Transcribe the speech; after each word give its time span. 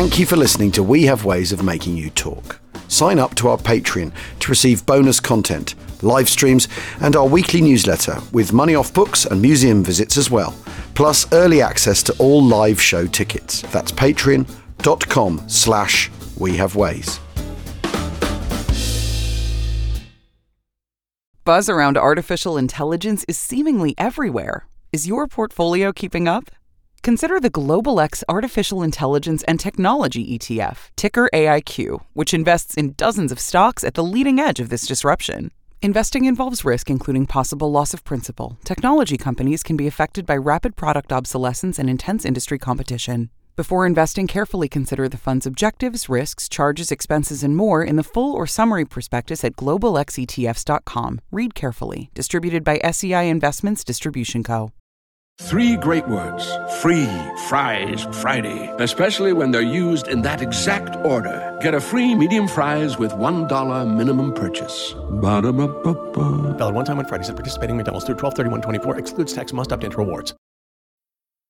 Thank 0.00 0.18
you 0.18 0.24
for 0.24 0.36
listening 0.36 0.72
to 0.72 0.82
We 0.82 1.02
Have 1.04 1.26
Ways 1.26 1.52
of 1.52 1.62
Making 1.62 1.94
You 1.94 2.08
Talk. 2.08 2.58
Sign 2.88 3.18
up 3.18 3.34
to 3.34 3.48
our 3.50 3.58
Patreon 3.58 4.14
to 4.38 4.48
receive 4.48 4.86
bonus 4.86 5.20
content, 5.20 5.74
live 6.02 6.26
streams, 6.26 6.68
and 7.02 7.14
our 7.16 7.26
weekly 7.28 7.60
newsletter 7.60 8.16
with 8.32 8.54
money 8.54 8.74
off 8.74 8.94
books 8.94 9.26
and 9.26 9.42
museum 9.42 9.84
visits 9.84 10.16
as 10.16 10.30
well, 10.30 10.56
plus 10.94 11.30
early 11.34 11.60
access 11.60 12.02
to 12.04 12.14
all 12.14 12.42
live 12.42 12.80
show 12.80 13.06
tickets. 13.06 13.60
That's 13.72 13.92
patreon.com 13.92 15.42
slash 15.46 16.10
we 16.38 16.56
have 16.56 16.76
ways. 16.76 17.20
Buzz 21.44 21.68
around 21.68 21.98
artificial 21.98 22.56
intelligence 22.56 23.26
is 23.28 23.36
seemingly 23.36 23.94
everywhere. 23.98 24.66
Is 24.94 25.06
your 25.06 25.26
portfolio 25.26 25.92
keeping 25.92 26.26
up? 26.26 26.50
Consider 27.02 27.40
the 27.40 27.48
Global 27.48 27.98
X 27.98 28.22
Artificial 28.28 28.82
Intelligence 28.82 29.42
and 29.44 29.58
Technology 29.58 30.38
ETF, 30.38 30.90
ticker 30.96 31.30
AIQ, 31.32 32.04
which 32.12 32.34
invests 32.34 32.74
in 32.74 32.92
dozens 32.92 33.32
of 33.32 33.40
stocks 33.40 33.82
at 33.82 33.94
the 33.94 34.04
leading 34.04 34.38
edge 34.38 34.60
of 34.60 34.68
this 34.68 34.86
disruption. 34.86 35.50
Investing 35.80 36.26
involves 36.26 36.62
risk, 36.62 36.90
including 36.90 37.24
possible 37.24 37.72
loss 37.72 37.94
of 37.94 38.04
principal. 38.04 38.58
Technology 38.64 39.16
companies 39.16 39.62
can 39.62 39.78
be 39.78 39.86
affected 39.86 40.26
by 40.26 40.36
rapid 40.36 40.76
product 40.76 41.10
obsolescence 41.10 41.78
and 41.78 41.88
intense 41.88 42.26
industry 42.26 42.58
competition. 42.58 43.30
Before 43.56 43.86
investing, 43.86 44.26
carefully 44.26 44.68
consider 44.68 45.08
the 45.08 45.16
fund's 45.16 45.46
objectives, 45.46 46.10
risks, 46.10 46.50
charges, 46.50 46.92
expenses, 46.92 47.42
and 47.42 47.56
more 47.56 47.82
in 47.82 47.96
the 47.96 48.02
full 48.02 48.34
or 48.34 48.46
summary 48.46 48.84
prospectus 48.84 49.42
at 49.42 49.56
globalxetfs.com. 49.56 51.20
Read 51.30 51.54
carefully. 51.54 52.10
Distributed 52.12 52.62
by 52.62 52.78
SEI 52.90 53.30
Investments 53.30 53.84
Distribution 53.84 54.42
Co. 54.42 54.70
Three 55.48 55.76
great 55.78 56.06
words 56.06 56.44
free 56.82 57.08
fries 57.48 58.06
Friday, 58.20 58.68
especially 58.78 59.32
when 59.32 59.52
they're 59.52 59.62
used 59.62 60.06
in 60.06 60.20
that 60.20 60.42
exact 60.42 60.96
order. 60.96 61.56
Get 61.62 61.74
a 61.74 61.80
free 61.80 62.14
medium 62.14 62.46
fries 62.46 62.98
with 62.98 63.12
$1 63.12 63.96
minimum 63.96 64.34
purchase. 64.34 64.94
Ba-da-ba-ba-ba. 65.22 66.56
Valid 66.58 66.74
one 66.74 66.84
time 66.84 66.98
on 66.98 67.06
Fridays 67.06 67.30
at 67.30 67.36
participating 67.36 67.78
McDonald's 67.78 68.04
through 68.04 68.16
12 68.16 68.34
24 68.34 68.98
excludes 68.98 69.32
tax 69.32 69.54
must 69.54 69.72
opt 69.72 69.82
into 69.82 69.96
rewards. 69.96 70.34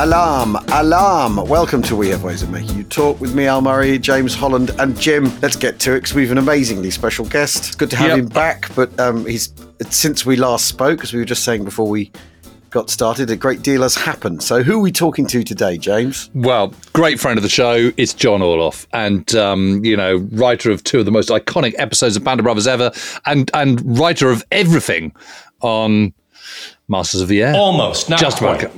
Alarm, 0.00 0.56
alarm. 0.72 1.36
Welcome 1.46 1.82
to 1.82 1.94
We 1.94 2.08
Have 2.08 2.22
Ways 2.22 2.42
of 2.42 2.48
Making 2.48 2.74
You 2.78 2.84
Talk 2.84 3.20
with 3.20 3.34
me, 3.34 3.44
Al 3.44 3.60
Murray, 3.60 3.98
James 3.98 4.34
Holland, 4.34 4.70
and 4.78 4.98
Jim. 4.98 5.30
Let's 5.42 5.56
get 5.56 5.78
to 5.80 5.92
it 5.92 5.96
because 6.00 6.14
we 6.14 6.22
have 6.22 6.30
an 6.30 6.38
amazingly 6.38 6.90
special 6.90 7.26
guest. 7.26 7.66
It's 7.66 7.74
good 7.74 7.90
to 7.90 7.96
have 7.96 8.08
Yep. 8.08 8.18
him 8.18 8.26
back, 8.28 8.74
but 8.74 8.98
um, 8.98 9.26
he's 9.26 9.52
since 9.90 10.24
we 10.24 10.36
last 10.36 10.64
spoke, 10.64 11.02
as 11.04 11.12
we 11.12 11.18
were 11.18 11.26
just 11.26 11.44
saying 11.44 11.64
before 11.64 11.86
we 11.86 12.10
got 12.70 12.88
started, 12.88 13.28
a 13.28 13.36
great 13.36 13.60
deal 13.60 13.82
has 13.82 13.94
happened. 13.94 14.42
So, 14.42 14.62
who 14.62 14.78
are 14.78 14.80
we 14.80 14.90
talking 14.90 15.26
to 15.26 15.42
today, 15.42 15.76
James? 15.76 16.30
Well, 16.32 16.72
great 16.94 17.20
friend 17.20 17.38
of 17.38 17.42
the 17.42 17.50
show. 17.50 17.92
It's 17.98 18.14
John 18.14 18.40
Orloff, 18.40 18.86
and 18.94 19.34
um, 19.34 19.84
you 19.84 19.98
know, 19.98 20.16
writer 20.32 20.70
of 20.70 20.82
two 20.82 21.00
of 21.00 21.04
the 21.04 21.12
most 21.12 21.28
iconic 21.28 21.74
episodes 21.76 22.16
of 22.16 22.24
Band 22.24 22.40
of 22.40 22.44
Brothers 22.44 22.66
ever, 22.66 22.90
and 23.26 23.50
and 23.52 23.98
writer 23.98 24.30
of 24.30 24.46
everything 24.50 25.12
on 25.60 26.14
Masters 26.88 27.20
of 27.20 27.28
the 27.28 27.42
Air. 27.42 27.54
Almost, 27.54 28.08
not 28.08 28.18
just 28.18 28.38
quite. 28.38 28.70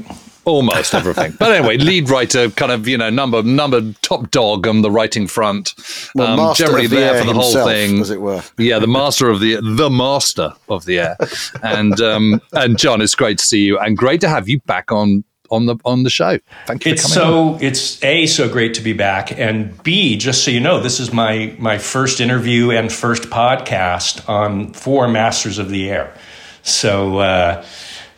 About 0.42 0.50
almost 0.50 0.94
everything. 0.94 1.34
but 1.38 1.53
anyway, 1.53 1.76
lead 1.76 2.08
writer, 2.10 2.50
kind 2.50 2.72
of 2.72 2.86
you 2.88 2.98
know, 2.98 3.10
number 3.10 3.42
number 3.42 3.80
top 4.03 4.30
dog 4.30 4.66
on 4.66 4.82
the 4.82 4.91
writing 4.91 5.26
front. 5.26 5.75
Well, 6.14 6.41
Um, 6.41 6.54
generally 6.54 6.86
the 6.86 6.97
there 6.97 7.14
air 7.14 7.20
for 7.20 7.26
the 7.26 7.34
whole 7.34 7.64
thing, 7.64 8.00
as 8.00 8.10
it 8.10 8.20
were. 8.20 8.42
Yeah, 8.58 8.78
the 8.78 8.86
master 8.86 9.28
of 9.28 9.41
the 9.41 9.56
the 9.62 9.91
master 9.91 10.52
of 10.69 10.84
the 10.84 10.98
air, 10.98 11.16
and 11.62 12.00
um, 12.00 12.41
and 12.52 12.78
John, 12.78 13.00
it's 13.00 13.14
great 13.14 13.38
to 13.38 13.44
see 13.44 13.60
you, 13.64 13.78
and 13.78 13.97
great 13.97 14.20
to 14.22 14.28
have 14.28 14.48
you 14.48 14.60
back 14.60 14.92
on 14.92 15.25
on 15.50 15.66
the 15.66 15.76
on 15.84 16.02
the 16.02 16.08
show. 16.10 16.38
Thank 16.66 16.86
you. 16.86 16.92
It's 16.92 17.02
for 17.12 17.20
coming 17.20 17.34
on. 17.34 17.58
so 17.60 17.64
it's 17.66 18.02
a 18.02 18.26
so 18.26 18.48
great 18.48 18.72
to 18.75 18.81
be 18.81 18.94
back, 18.94 19.38
and 19.38 19.81
b 19.82 20.16
just 20.16 20.44
so 20.44 20.50
you 20.50 20.60
know, 20.60 20.81
this 20.81 20.98
is 20.98 21.12
my 21.12 21.54
my 21.58 21.76
first 21.78 22.20
interview 22.20 22.70
and 22.70 22.91
first 22.91 23.25
podcast 23.25 24.26
on 24.28 24.72
four 24.72 25.08
Masters 25.08 25.58
of 25.58 25.69
the 25.69 25.91
Air. 25.91 26.14
So 26.62 27.19
uh, 27.19 27.64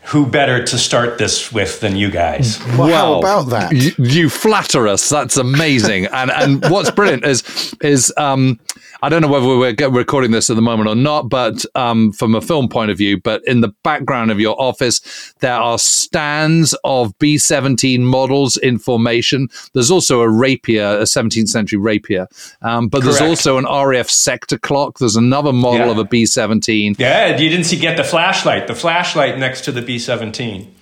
who 0.06 0.26
better 0.26 0.62
to 0.62 0.78
start 0.78 1.19
this 1.19 1.50
with 1.53 1.81
than 1.81 1.97
you 1.97 2.10
guys? 2.10 2.59
Well, 2.76 2.88
how 2.88 3.19
about 3.19 3.50
that? 3.50 3.72
You, 3.72 3.92
you 3.98 4.28
flatter 4.28 4.87
us. 4.87 5.09
That's 5.09 5.37
amazing. 5.37 6.06
and 6.06 6.31
and 6.31 6.65
what's 6.70 6.91
brilliant 6.91 7.25
is 7.25 7.75
is 7.81 8.12
um 8.16 8.60
I 9.04 9.10
don't 9.10 9.20
know 9.20 9.28
whether 9.28 9.47
we're 9.47 9.91
recording 9.91 10.31
this 10.31 10.48
at 10.48 10.56
the 10.56 10.62
moment 10.62 10.88
or 10.88 10.94
not, 10.94 11.28
but 11.28 11.62
um, 11.75 12.10
from 12.12 12.34
a 12.34 12.41
film 12.41 12.70
point 12.70 12.91
of 12.91 12.97
view, 12.97 13.20
but 13.20 13.47
in 13.47 13.60
the 13.60 13.69
background 13.82 14.31
of 14.31 14.41
your 14.41 14.59
office, 14.59 15.34
there 15.41 15.53
are 15.56 15.78
stands 15.78 16.75
of 16.84 17.12
B 17.19 17.37
17 17.37 18.03
models 18.03 18.56
in 18.56 18.78
formation. 18.78 19.48
There's 19.75 19.91
also 19.91 20.22
a 20.22 20.31
rapier, 20.31 20.87
a 20.87 21.03
17th 21.03 21.48
century 21.48 21.78
rapier, 21.78 22.28
um, 22.62 22.88
but 22.88 23.03
there's 23.04 23.20
also 23.20 23.59
an 23.59 23.66
RAF 23.66 24.09
sector 24.09 24.56
clock. 24.56 24.98
There's 25.00 25.16
another 25.16 25.53
model 25.53 25.86
Yeah. 25.86 25.92
of 25.92 25.98
a 25.98 26.04
B 26.04 26.25
17. 26.25 26.97
Yeah, 26.98 27.36
you 27.36 27.50
didn't 27.50 27.65
see 27.65 27.76
get 27.76 27.98
the 27.98 28.04
flashlight. 28.04 28.69
The 28.69 28.75
flashlight 28.75 29.38
next 29.38 29.66
to 29.66 29.72
the 29.72 29.82
B 29.82 29.98
seventeen. 29.98 30.74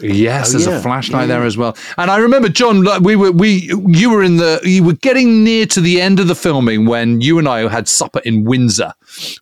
Yes, 0.00 0.48
Oh, 0.48 0.52
there's 0.52 0.66
yeah. 0.66 0.78
a 0.78 0.82
flashlight 0.82 1.28
there 1.28 1.42
as 1.44 1.56
well. 1.56 1.76
And 1.98 2.10
I 2.10 2.18
remember, 2.18 2.48
John, 2.48 2.84
we 3.02 3.16
were 3.16 3.32
we 3.32 3.70
you 3.86 4.10
were 4.10 4.22
in 4.22 4.36
the 4.36 4.60
you 4.64 4.84
were 4.84 4.94
getting 4.94 5.42
near 5.44 5.66
to 5.66 5.80
the 5.80 6.00
end 6.00 6.20
of 6.20 6.28
the 6.28 6.34
filming 6.34 6.86
when 6.86 7.20
you 7.20 7.38
and 7.38 7.48
I 7.48 7.68
had 7.68 7.88
supper 7.88 8.20
in 8.20 8.44
Windsor, 8.44 8.92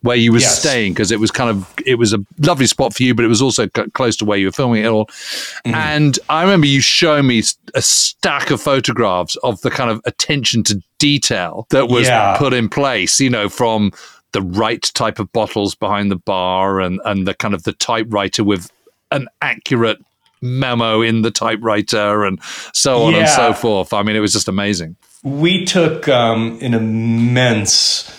where 0.03 0.16
you 0.16 0.32
were 0.32 0.38
Yes. 0.38 0.58
staying 0.60 0.92
because 0.94 1.10
it 1.12 1.20
was 1.20 1.31
kind 1.31 1.50
of 1.50 1.72
it 1.86 1.97
was 1.97 2.12
a 2.12 2.19
lovely 2.38 2.66
spot 2.66 2.94
for 2.94 3.03
you, 3.03 3.14
but 3.14 3.25
it 3.25 3.28
was 3.28 3.42
also 3.42 3.66
c- 3.66 3.91
close 3.92 4.16
to 4.19 4.25
where 4.25 4.38
you 4.38 4.47
were 4.47 4.53
filming 4.53 4.84
it 4.84 4.88
all. 4.88 5.06
Mm-hmm. 5.06 5.75
And 5.75 6.19
I 6.28 6.42
remember 6.42 6.66
you 6.66 6.81
showing 6.81 7.26
me 7.26 7.42
a 7.75 7.82
stack 7.82 8.50
of 8.50 8.60
photographs 8.60 9.37
of 9.37 9.60
the 9.62 9.70
kind 9.70 9.91
of 9.91 10.00
attention 10.04 10.62
to 10.64 10.82
detail 10.98 11.66
that 11.70 11.88
was 11.88 12.06
Yeah. 12.08 12.37
put 12.38 12.52
in 12.52 12.69
place. 12.69 13.20
You 13.20 13.31
know, 13.31 13.48
from 13.48 13.92
the 14.32 14.42
right 14.42 14.82
type 14.94 15.19
of 15.19 15.32
bottles 15.32 15.75
behind 15.75 16.10
the 16.10 16.16
bar 16.16 16.81
and 16.81 17.00
and 17.04 17.26
the 17.26 17.34
kind 17.34 17.52
of 17.54 17.64
the 17.64 17.72
typewriter 17.72 18.44
with 18.44 18.70
an 19.12 19.26
accurate 19.42 19.98
memo 20.41 21.03
in 21.03 21.23
the 21.23 21.31
typewriter 21.31 22.25
and 22.25 22.41
so 22.73 23.03
on 23.03 23.15
and 23.15 23.28
so 23.28 23.53
forth. 23.53 23.93
I 23.93 24.03
mean, 24.03 24.17
it 24.17 24.21
was 24.21 24.33
just 24.33 24.49
amazing. 24.49 24.97
we 25.23 25.65
took 25.65 26.09
um, 26.09 26.59
an 26.62 26.75
immense 26.75 28.17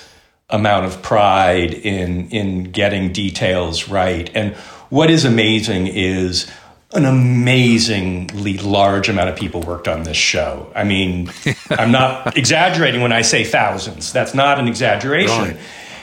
amount 0.49 0.85
of 0.85 1.01
pride 1.01 1.73
in 1.73 2.29
in 2.29 2.65
getting 2.65 3.11
details 3.11 3.89
right. 3.89 4.29
And 4.35 4.53
what 4.89 5.09
is 5.09 5.25
amazing 5.25 5.87
is 5.87 6.51
an 6.93 7.05
amazingly 7.05 8.57
large 8.57 9.07
amount 9.07 9.29
of 9.29 9.37
people 9.37 9.61
worked 9.61 9.87
on 9.87 10.03
this 10.03 10.17
show. 10.17 10.71
I 10.75 10.83
mean, 10.83 11.31
I'm 11.69 11.91
not 11.91 12.37
exaggerating 12.37 13.01
when 13.01 13.13
I 13.13 13.21
say 13.21 13.45
thousands. 13.45 14.11
That's 14.11 14.33
not 14.33 14.59
an 14.59 14.67
exaggeration. 14.67 15.41
Right. 15.41 15.57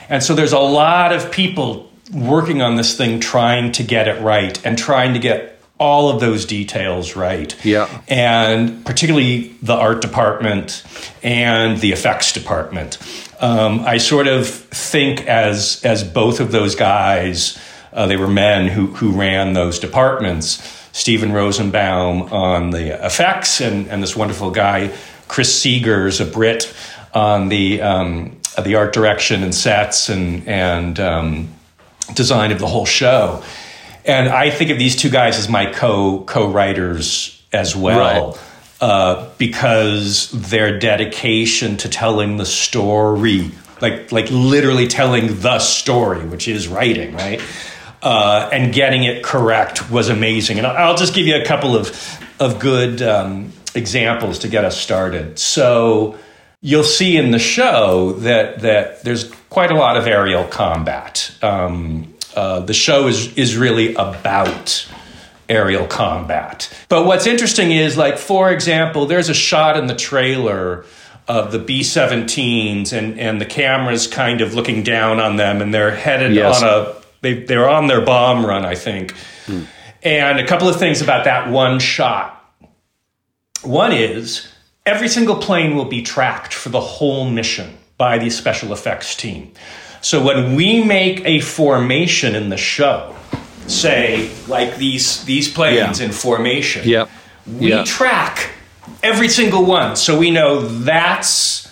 And 0.09 0.23
so 0.23 0.35
there's 0.35 0.55
a 0.55 0.59
lot 0.59 1.13
of 1.13 1.31
people 1.31 1.91
working 2.15 2.63
on 2.63 2.77
this 2.77 2.97
thing 2.97 3.21
trying 3.21 3.73
to 3.73 3.83
get 3.83 4.09
it 4.09 4.19
right 4.23 4.65
and 4.65 4.79
trying 4.79 5.13
to 5.13 5.19
get 5.19 5.58
all 5.79 6.11
of 6.11 6.21
those 6.21 6.45
details 6.45 7.17
right. 7.17 7.55
Yeah. 7.65 8.03
And 8.09 8.85
particularly 8.85 9.55
the 9.63 9.75
art 9.75 10.03
department 10.03 10.83
and 11.23 11.79
the 11.79 11.93
effects 11.93 12.33
department. 12.33 12.99
Um, 13.41 13.81
I 13.81 13.99
sort 13.99 14.27
of 14.27 14.49
think 14.49 15.27
as 15.27 15.81
as 15.85 16.03
both 16.03 16.41
of 16.41 16.51
those 16.51 16.75
guys, 16.75 17.59
uh, 17.93 18.07
they 18.07 18.17
were 18.17 18.29
men 18.29 18.69
who 18.69 18.89
who 18.89 19.13
ran 19.13 19.53
those 19.53 19.79
departments. 19.79 20.77
Stephen 20.93 21.33
Rosenbaum 21.33 22.23
on 22.33 22.71
the 22.71 23.05
effects, 23.05 23.61
and, 23.61 23.87
and 23.87 24.03
this 24.03 24.17
wonderful 24.17 24.51
guy 24.51 24.91
Chris 25.29 25.63
Seagers, 25.63 26.21
a 26.21 26.25
Brit, 26.25 26.75
on 27.15 27.49
the 27.49 27.81
um, 27.81 28.37
the 28.63 28.75
art 28.75 28.93
direction 28.93 29.45
and 29.45 29.55
sets 29.55 30.09
and 30.09 30.47
and 30.49 30.99
um, 30.99 31.49
design 32.15 32.51
of 32.51 32.59
the 32.59 32.67
whole 32.67 32.87
show. 32.87 33.43
And 34.05 34.29
I 34.29 34.51
think 34.51 34.71
of 34.71 34.79
these 34.79 34.97
two 34.97 35.11
guys 35.11 35.39
as 35.39 35.49
my 35.49 35.73
co 35.73 36.23
co 36.27 36.51
writers 36.51 37.43
as 37.53 37.75
well, 37.77 38.39
uh, 38.81 39.29
because 39.39 40.31
their 40.31 40.79
dedication 40.79 41.77
to 41.79 41.89
telling 41.89 42.37
the 42.37 42.47
story 42.47 43.53
like 43.81 44.13
like 44.13 44.29
literally 44.31 44.87
telling 44.87 45.41
the 45.41 45.59
story, 45.59 46.27
which 46.27 46.49
is 46.49 46.69
writing, 46.69 47.15
right? 47.15 47.41
Uh, 48.03 48.49
and 48.53 48.73
getting 48.73 49.05
it 49.05 49.23
correct 49.23 49.91
was 49.91 50.09
amazing. 50.09 50.59
And 50.59 50.67
I'll 50.67 50.97
just 50.97 51.15
give 51.15 51.27
you 51.27 51.37
a 51.37 51.45
couple 51.45 51.77
of 51.77 52.21
of 52.41 52.59
good 52.59 53.03
um, 53.03 53.53
examples 53.75 54.41
to 54.41 54.49
get 54.49 54.65
us 54.65 54.81
started. 54.81 55.39
So 55.39 56.19
you'll 56.61 56.85
see 56.85 57.17
in 57.17 57.31
the 57.31 57.39
show 57.39 58.13
that 58.15 58.61
that 58.61 59.03
there's 59.03 59.31
quite 59.51 59.71
a 59.71 59.77
lot 59.77 59.97
of 59.97 60.07
aerial 60.07 60.45
combat. 60.45 61.33
Um, 61.43 62.15
uh, 62.35 62.61
the 62.61 62.75
show 62.75 63.07
is 63.09 63.37
is 63.37 63.57
really 63.57 63.95
about 63.95 64.87
aerial 65.49 65.87
combat. 65.87 66.69
But 66.89 67.07
what's 67.07 67.27
interesting 67.27 67.73
is, 67.73 67.97
like, 67.97 68.19
for 68.19 68.51
example, 68.53 69.07
there's 69.07 69.29
a 69.31 69.35
shot 69.35 69.77
in 69.79 69.87
the 69.87 69.97
trailer 69.97 70.85
of 71.27 71.53
the 71.53 71.59
B 71.59 71.81
17s, 71.81 72.93
and, 72.93 73.19
and 73.19 73.41
the 73.41 73.47
camera's 73.47 74.07
kind 74.07 74.41
of 74.41 74.55
looking 74.55 74.83
down 74.83 75.21
on 75.21 75.37
them, 75.37 75.61
and 75.63 75.73
they're 75.73 75.95
headed 75.95 76.35
Yes. 76.35 76.63
on 76.63 76.69
a, 76.69 76.95
they, 77.21 77.45
they're 77.45 77.69
on 77.69 77.87
their 77.87 78.01
bomb 78.03 78.45
run, 78.47 78.65
I 78.65 78.75
think. 78.75 79.15
And 80.03 80.39
a 80.39 80.47
couple 80.47 80.69
of 80.69 80.77
things 80.79 81.01
about 81.03 81.25
that 81.25 81.51
one 81.51 81.81
shot. 81.81 82.35
One 83.63 83.93
is 83.93 84.49
every 84.87 85.09
single 85.09 85.37
plane 85.37 85.75
will 85.77 85.85
be 85.87 86.03
tracked 86.03 86.55
for 86.55 86.69
the 86.69 86.81
whole 86.81 87.29
mission 87.29 87.77
by 87.97 88.19
the 88.19 88.31
special 88.31 88.73
effects 88.73 89.15
team. 89.17 89.53
So 90.01 90.23
when 90.23 90.55
we 90.55 90.83
make 90.83 91.23
a 91.25 91.41
formation 91.41 92.35
in 92.35 92.49
the 92.51 92.57
show, 92.57 93.15
say 93.67 94.31
like 94.47 94.77
these 94.77 95.25
these 95.25 95.49
planes 95.49 96.01
Yeah. 96.01 96.07
in 96.07 96.13
formation, 96.13 96.83
Yep. 96.89 97.09
we 97.59 97.71
Yeah. 97.71 97.85
track 97.85 98.51
every 99.03 99.29
single 99.29 99.65
one. 99.65 99.97
So 99.97 100.19
we 100.19 100.31
know 100.31 100.61
that's 100.61 101.67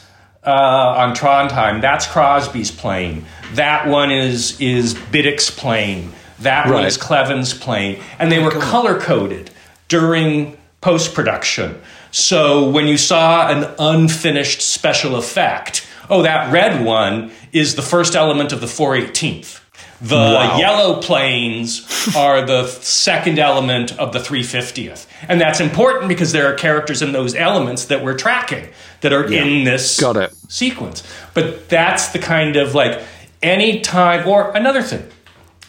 uh, 0.45 0.95
on 0.99 1.13
Trondheim, 1.17 1.81
that's 1.81 2.07
Crosby's 2.07 2.71
plane. 2.71 3.25
That 3.55 3.89
one 3.89 4.13
is 4.13 4.57
is 4.61 4.95
Biddick's 4.95 5.51
plane. 5.51 6.13
That 6.41 6.69
one 6.69 6.85
is 6.85 6.97
Cleven's 6.99 7.55
plane, 7.55 7.99
and 8.19 8.31
they 8.31 8.39
were 8.39 8.51
color 8.51 9.01
coded 9.01 9.51
during 9.89 10.57
post 10.81 11.15
production. 11.15 11.81
So 12.13 12.69
when 12.69 12.87
you 12.87 12.97
saw 12.99 13.49
an 13.49 13.67
unfinished 13.79 14.61
special 14.63 15.17
effect, 15.17 15.85
oh, 16.11 16.23
that 16.23 16.53
red 16.53 16.85
one 16.85 17.33
is 17.57 17.75
the 17.75 17.83
first 17.83 18.15
element 18.15 18.53
of 18.53 18.61
the 18.61 18.67
418th. 18.67 19.61
The 20.01 20.55
yellow 20.59 21.01
planes 21.01 21.87
are 22.15 22.45
the 22.45 22.67
second 22.67 23.39
element 23.39 23.99
of 23.99 24.13
the 24.13 24.19
350th. 24.19 25.07
And 25.27 25.41
that's 25.41 25.59
important 25.61 26.09
because 26.09 26.33
there 26.33 26.53
are 26.53 26.55
characters 26.55 27.01
in 27.01 27.13
those 27.13 27.35
elements 27.35 27.87
that 27.87 28.05
we're 28.05 28.17
tracking 28.17 28.69
that 29.01 29.13
are 29.15 29.25
in 29.25 29.65
this 29.65 29.99
Got 29.99 30.17
it. 30.17 30.35
sequence. 30.49 31.03
But 31.33 31.69
that's 31.71 32.09
the 32.09 32.19
kind 32.19 32.57
of 32.57 32.75
like 32.75 33.01
any 33.43 33.81
time, 33.81 34.29
or 34.29 34.51
another 34.55 34.83
thing, 34.83 35.03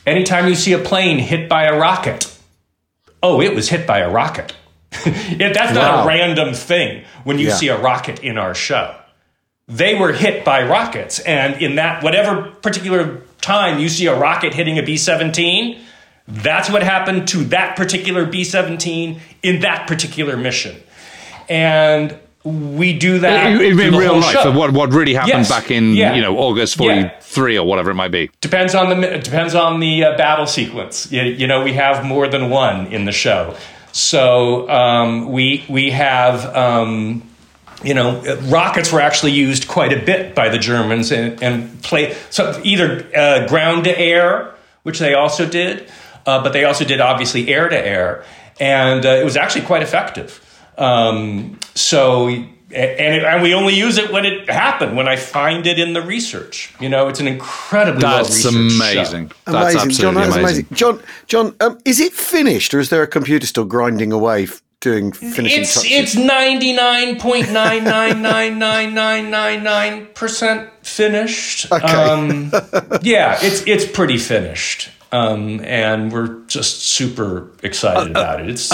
anytime 0.05 0.47
you 0.47 0.55
see 0.55 0.73
a 0.73 0.79
plane 0.79 1.19
hit 1.19 1.47
by 1.47 1.63
a 1.63 1.77
rocket, 1.79 2.37
oh, 3.23 3.39
it 3.41 3.55
was 3.55 3.69
hit 3.69 3.87
by 3.87 3.99
a 3.99 4.09
rocket. 4.09 4.53
Yeah, 5.05 5.53
that's 5.53 5.73
not 5.73 5.97
Wow. 5.99 6.03
a 6.03 6.07
random 6.07 6.53
thing 6.53 7.03
when 7.23 7.39
you 7.39 7.47
Yeah. 7.47 7.53
see 7.55 7.67
a 7.69 7.77
rocket 7.77 8.19
in 8.23 8.37
our 8.37 8.53
show. 8.55 8.95
They 9.67 9.95
were 9.95 10.13
hit 10.13 10.45
by 10.45 10.63
rockets, 10.63 11.19
and 11.19 11.61
in 11.61 11.75
that 11.75 12.01
whatever 12.01 12.43
particular 12.61 13.21
time 13.41 13.79
you 13.79 13.89
see 13.89 14.07
a 14.07 14.17
rocket 14.17 14.53
hitting 14.53 14.79
a 14.79 14.83
B 14.83 14.95
17, 14.95 15.77
that's 16.25 16.69
what 16.69 16.83
happened 16.83 17.27
to 17.29 17.43
that 17.45 17.75
particular 17.75 18.25
B 18.25 18.45
17 18.45 19.19
in 19.43 19.59
that 19.61 19.85
particular 19.87 20.37
mission. 20.37 20.75
And 21.49 22.17
we 22.45 22.97
do 22.97 23.19
that 23.19 23.51
In, 23.51 23.61
in 23.61 23.75
the 23.75 23.97
real 23.97 24.19
life, 24.19 24.37
of 24.37 24.55
what 24.55 24.71
what 24.71 24.93
really 24.93 25.13
happened 25.13 25.33
Yes. 25.39 25.49
back 25.49 25.69
in 25.69 25.93
Yeah. 25.95 26.15
you 26.15 26.21
know 26.21 26.37
August 26.37 26.77
Yeah. 26.79 27.09
43 27.19 27.57
or 27.57 27.67
whatever 27.67 27.91
it 27.91 27.95
might 27.95 28.11
be. 28.11 28.29
Depends 28.39 28.73
on 28.73 29.01
the 29.01 29.17
depends 29.19 29.53
on 29.53 29.81
the 29.81 30.05
uh, 30.05 30.17
battle 30.17 30.45
sequence. 30.47 31.11
You, 31.11 31.23
you 31.23 31.45
know, 31.45 31.61
we 31.61 31.73
have 31.73 32.05
more 32.05 32.29
than 32.29 32.49
one 32.49 32.87
in 32.87 33.03
the 33.03 33.11
show, 33.11 33.53
so 33.91 34.69
um, 34.69 35.29
we 35.29 35.65
we 35.67 35.91
have. 35.91 36.55
Um, 36.55 37.23
you 37.83 37.93
know, 37.93 38.21
rockets 38.49 38.91
were 38.91 38.99
actually 39.01 39.33
used 39.33 39.67
quite 39.67 39.93
a 39.93 40.03
bit 40.03 40.33
by 40.33 40.49
the 40.49 40.57
Germans 40.57 41.11
and, 41.11 41.41
and 41.43 41.81
play 41.83 42.15
so 42.29 42.59
either 42.63 43.07
uh, 43.15 43.47
ground 43.47 43.83
to 43.83 43.97
air, 43.97 44.53
which 44.83 44.99
they 44.99 45.13
also 45.13 45.47
did, 45.47 45.89
uh, 46.25 46.41
but 46.41 46.53
they 46.53 46.65
also 46.65 46.85
did 46.85 46.99
obviously 47.01 47.49
air 47.49 47.69
to 47.69 47.77
air, 47.77 48.23
and 48.59 49.05
uh, 49.05 49.09
it 49.09 49.23
was 49.23 49.37
actually 49.37 49.65
quite 49.65 49.83
effective. 49.83 50.43
Um, 50.77 51.59
so, 51.75 52.27
and, 52.27 52.49
it, 52.71 53.23
and 53.23 53.41
we 53.41 53.53
only 53.53 53.75
use 53.75 53.97
it 53.97 54.11
when 54.11 54.25
it 54.25 54.49
happened, 54.49 54.97
when 54.97 55.07
I 55.07 55.15
find 55.15 55.65
it 55.65 55.79
in 55.79 55.93
the 55.93 56.01
research. 56.01 56.73
You 56.79 56.89
know, 56.89 57.07
it's 57.07 57.19
an 57.19 57.27
incredibly 57.27 58.01
That's 58.01 58.43
well-researched 58.43 58.71
show. 58.71 58.83
amazing. 58.83 59.31
That's 59.45 59.75
amazing, 59.75 59.91
John. 59.91 60.17
absolutely 60.17 60.23
amazing. 60.23 60.43
amazing. 60.43 60.67
John, 60.73 61.01
John, 61.27 61.55
um, 61.61 61.79
is 61.85 61.99
it 61.99 62.13
finished, 62.13 62.73
or 62.73 62.79
is 62.79 62.89
there 62.89 63.03
a 63.03 63.07
computer 63.07 63.47
still 63.47 63.65
grinding 63.65 64.11
away, 64.11 64.43
f- 64.43 64.61
doing 64.79 65.11
finishing 65.11 65.61
It's 65.61 65.73
touches? 65.73 65.91
it's 65.91 66.15
ninety 66.15 66.73
nine 66.73 67.19
point 67.19 67.51
nine 67.51 67.83
nine 67.83 68.21
nine 68.21 68.59
nine 68.59 68.93
nine 68.93 69.29
nine 69.31 69.63
nine 69.63 70.07
percent 70.13 70.69
finished. 70.83 71.71
Okay. 71.71 71.85
Um, 71.85 72.51
yeah, 73.01 73.37
it's 73.41 73.65
it's 73.67 73.85
pretty 73.85 74.17
finished, 74.17 74.89
um, 75.11 75.61
and 75.63 76.11
we're 76.11 76.39
just 76.45 76.81
super 76.83 77.49
excited 77.63 78.11
about 78.11 78.41
it. 78.41 78.49
It's 78.49 78.71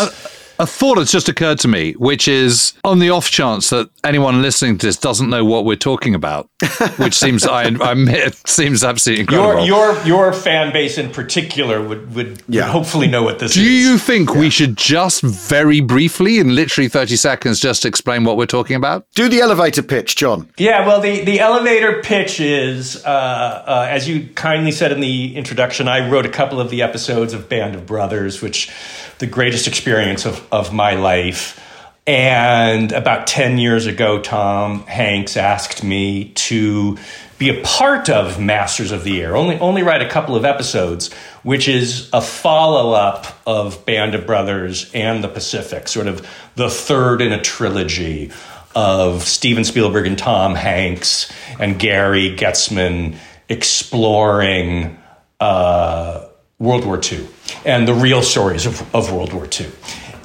A 0.59 0.67
thought 0.67 0.97
has 0.97 1.11
just 1.11 1.29
occurred 1.29 1.59
to 1.59 1.67
me, 1.67 1.94
which 1.94 2.27
is 2.27 2.73
on 2.83 3.00
the 3.00 3.09
off 3.09 3.29
chance 3.29 3.69
that 3.71 3.89
anyone 4.03 4.41
listening 4.41 4.77
to 4.77 4.85
this 4.85 4.97
doesn't 4.97 5.29
know 5.29 5.44
what 5.44 5.65
we're 5.65 5.75
talking 5.75 6.13
about, 6.13 6.50
which 6.97 7.15
seems 7.15 7.45
I, 7.45 7.63
I 7.63 7.91
admit 7.94 8.35
seems 8.47 8.83
absolutely 8.83 9.25
your 9.33 9.59
incredible. 9.59 9.65
your 9.65 10.05
your 10.05 10.33
fan 10.33 10.71
base 10.71 10.97
in 10.97 11.11
particular 11.11 11.81
would 11.81 12.13
would, 12.13 12.47
would 12.47 12.63
hopefully 12.63 13.07
know 13.07 13.23
what 13.23 13.39
this 13.39 13.53
Do 13.53 13.61
is. 13.61 13.65
Do 13.65 13.71
you 13.71 13.97
think 13.97 14.35
we 14.35 14.50
should 14.50 14.77
just 14.77 15.21
very 15.21 15.81
briefly, 15.81 16.39
in 16.39 16.55
literally 16.55 16.88
30 16.88 17.15
seconds, 17.15 17.59
just 17.59 17.85
explain 17.85 18.23
what 18.23 18.38
we're 18.38 18.45
talking 18.45 18.75
about? 18.75 19.05
Do 19.15 19.27
the 19.29 19.41
elevator 19.41 19.83
pitch, 19.83 20.15
John. 20.15 20.50
Yeah, 20.57 20.85
well, 20.85 21.01
the, 21.01 21.23
the 21.23 21.39
elevator 21.39 22.01
pitch 22.01 22.39
is, 22.39 23.03
uh, 23.05 23.09
uh, 23.09 23.88
as 23.89 24.07
you 24.07 24.27
kindly 24.35 24.71
said 24.71 24.91
in 24.91 25.00
the 25.00 25.35
introduction, 25.35 25.88
I 25.88 26.07
wrote 26.07 26.25
a 26.25 26.29
couple 26.29 26.59
of 26.59 26.69
the 26.69 26.81
episodes 26.81 27.33
of 27.33 27.50
Band 27.50 27.75
of 27.75 27.85
Brothers, 27.85 28.41
which 28.41 28.71
the 29.19 29.27
greatest 29.27 29.68
experience 29.68 30.25
of, 30.25 30.45
of 30.51 30.74
my 30.74 30.95
life. 30.95 31.60
And 32.06 32.92
about 32.92 33.27
10 33.27 33.57
years 33.57 33.86
ago, 33.86 34.21
Tom 34.21 34.86
Hanks 34.88 35.38
asked 35.38 35.83
me 35.83 36.31
to 36.36 36.98
be 37.38 37.50
a 37.50 37.62
part 37.63 38.10
of 38.10 38.39
Masters 38.39 38.92
of 38.92 39.04
the 39.04 39.21
Air, 39.21 39.36
only, 39.36 39.57
only 39.60 39.83
write 39.83 40.01
a 40.01 40.10
couple 40.10 40.36
of 40.36 40.45
episodes, 40.45 41.13
which 41.43 41.67
is 41.67 42.10
a 42.13 42.22
follow 42.22 42.91
up 42.91 43.25
of 43.46 43.86
Band 43.86 44.15
of 44.15 44.25
Brothers 44.25 44.91
and 44.93 45.24
the 45.24 45.27
Pacific, 45.27 45.88
sort 45.88 46.08
of 46.08 46.27
the 46.55 46.70
third 46.70 47.22
in 47.22 47.32
a 47.32 47.41
trilogy 47.41 48.32
of 48.75 49.24
Steven 49.24 49.63
Spielberg 49.63 50.08
and 50.08 50.17
Tom 50.17 50.55
Hanks 50.55 51.32
and 51.60 51.79
Gary 51.79 52.36
Goetzman 52.36 53.17
exploring 53.50 54.98
uh, 55.39 56.27
World 56.63 56.86
War 56.86 57.00
II 57.00 57.27
and 57.65 57.88
the 57.88 57.93
real 57.93 58.22
stories 58.22 58.65
of, 58.65 58.96
of 58.96 59.12
World 59.12 59.34
War 59.34 59.48
II. 59.48 59.70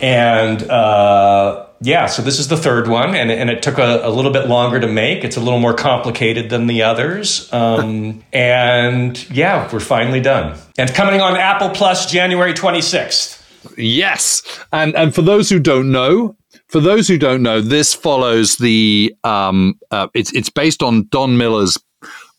And 0.00 0.62
uh, 0.70 1.66
yeah, 1.80 2.06
so 2.06 2.22
this 2.22 2.38
is 2.38 2.48
the 2.48 2.56
third 2.56 2.86
one, 2.86 3.14
and, 3.14 3.30
and 3.30 3.50
it 3.50 3.62
took 3.62 3.78
a, 3.78 4.00
a 4.04 4.10
little 4.10 4.30
bit 4.30 4.46
longer 4.46 4.78
to 4.78 4.86
make. 4.86 5.24
It's 5.24 5.36
a 5.36 5.40
little 5.40 5.58
more 5.58 5.74
complicated 5.74 6.50
than 6.50 6.68
the 6.68 6.82
others. 6.82 7.52
Um, 7.52 8.22
and 8.32 9.28
yeah, 9.30 9.68
we're 9.72 9.80
finally 9.80 10.20
done. 10.20 10.56
And 10.78 10.92
coming 10.94 11.20
on 11.20 11.36
Apple 11.36 11.70
Plus 11.70 12.10
January 12.10 12.54
26th. 12.54 13.36
Yes. 13.76 14.42
And 14.72 14.94
and 14.94 15.14
for 15.14 15.22
those 15.22 15.50
who 15.50 15.58
don't 15.58 15.90
know, 15.90 16.36
for 16.68 16.80
those 16.80 17.08
who 17.08 17.18
don't 17.18 17.42
know, 17.42 17.60
this 17.60 17.92
follows 17.92 18.56
the 18.56 19.14
um 19.24 19.78
uh, 19.90 20.06
it's 20.14 20.32
it's 20.32 20.48
based 20.48 20.82
on 20.82 21.08
Don 21.10 21.36
Miller's 21.36 21.76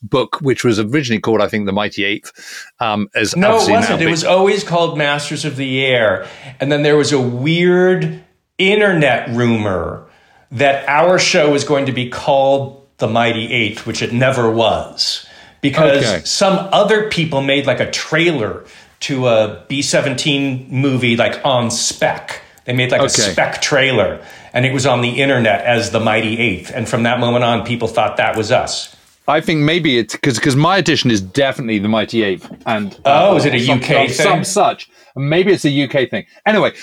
book, 0.02 0.40
which 0.42 0.64
was 0.64 0.80
originally 0.80 1.20
called, 1.20 1.42
I 1.42 1.48
think, 1.48 1.66
The 1.66 1.72
Mighty 1.74 2.04
Eighth. 2.06 2.32
Um, 2.80 3.10
as 3.16 3.36
No, 3.36 3.58
it 3.58 3.70
wasn't. 3.70 4.02
It 4.02 4.10
was 4.10 4.24
always 4.24 4.64
called 4.64 4.98
Masters 4.98 5.46
of 5.46 5.56
the 5.56 5.86
Air. 5.86 6.28
And 6.60 6.72
then 6.72 6.84
there 6.84 6.98
was 6.98 7.12
a 7.12 7.20
weird 7.22 8.24
internet 8.58 9.30
rumor 9.30 10.06
that 10.52 10.88
our 10.88 11.20
show 11.20 11.52
was 11.52 11.64
going 11.64 11.86
to 11.86 11.92
be 11.92 12.10
called 12.10 12.88
The 12.98 13.08
Mighty 13.08 13.52
Eight, 13.52 13.86
which 13.86 14.02
it 14.02 14.14
never 14.14 14.50
was. 14.50 15.26
Because 15.62 15.98
Okay. 16.06 16.22
some 16.26 16.70
other 16.72 17.10
people 17.10 17.42
made 17.42 17.66
like 17.68 17.80
a 17.82 17.92
trailer 17.92 18.64
to 19.02 19.28
a 19.28 19.64
B 19.68 19.82
17 19.82 20.68
movie, 20.70 21.16
like 21.18 21.40
on 21.46 21.70
spec. 21.72 22.42
They 22.66 22.74
made 22.74 22.92
like 22.92 23.02
a 23.02 23.10
spec 23.10 23.62
trailer, 23.62 24.24
and 24.54 24.66
it 24.66 24.74
was 24.74 24.86
on 24.86 25.02
the 25.02 25.22
internet 25.22 25.66
as 25.66 25.92
The 25.92 26.00
Mighty 26.00 26.38
Eighth. 26.40 26.72
And 26.74 26.88
from 26.88 27.04
that 27.04 27.20
moment 27.20 27.44
on, 27.44 27.66
people 27.66 27.88
thought 27.88 28.18
that 28.18 28.38
was 28.38 28.52
us. 28.52 28.96
I 29.30 29.42
think 29.42 29.62
maybe 29.62 30.00
it's 30.00 30.14
because 30.16 30.38
because 30.40 30.56
my 30.56 30.78
edition 30.78 31.12
is 31.12 31.22
definitely 31.22 31.78
the 31.80 31.88
Mighty 31.88 32.24
Eighth 32.24 32.52
and 32.66 32.94
uh, 33.06 33.30
Oh, 33.30 33.38
is 33.38 33.46
it 33.46 33.54
a 33.54 33.60
some, 33.60 33.78
UK 33.80 33.86
some, 33.86 34.08
thing? 34.08 34.10
some 34.10 34.44
such. 34.44 34.90
Maybe 35.16 35.54
it's 35.54 35.66
a 35.66 35.84
UK 35.84 36.10
thing. 36.10 36.26
Anyway, 36.46 36.74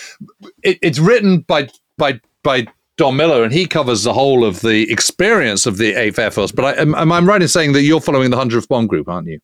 it, 0.63 0.79
it's 0.81 0.99
written 0.99 1.41
by 1.41 1.69
by 1.99 2.21
by 2.45 2.67
Don 2.97 3.17
Miller, 3.17 3.43
and 3.43 3.53
he 3.53 3.67
covers 3.67 4.05
the 4.05 4.13
whole 4.13 4.45
of 4.45 4.61
the 4.61 4.91
experience 4.91 5.67
of 5.67 5.77
the 5.77 5.93
8th 5.93 6.19
Air 6.19 6.31
Force. 6.31 6.53
But 6.53 6.65
I, 6.65 6.81
am, 6.81 6.95
am 6.95 7.13
I 7.13 7.21
right 7.21 7.43
in 7.43 7.49
saying 7.49 7.73
that 7.73 7.83
you're 7.83 8.01
following 8.01 8.31
the 8.31 8.39
100th 8.39 8.69
Bomb 8.69 8.87
Group, 8.87 9.09
aren't 9.09 9.29
you? 9.29 9.39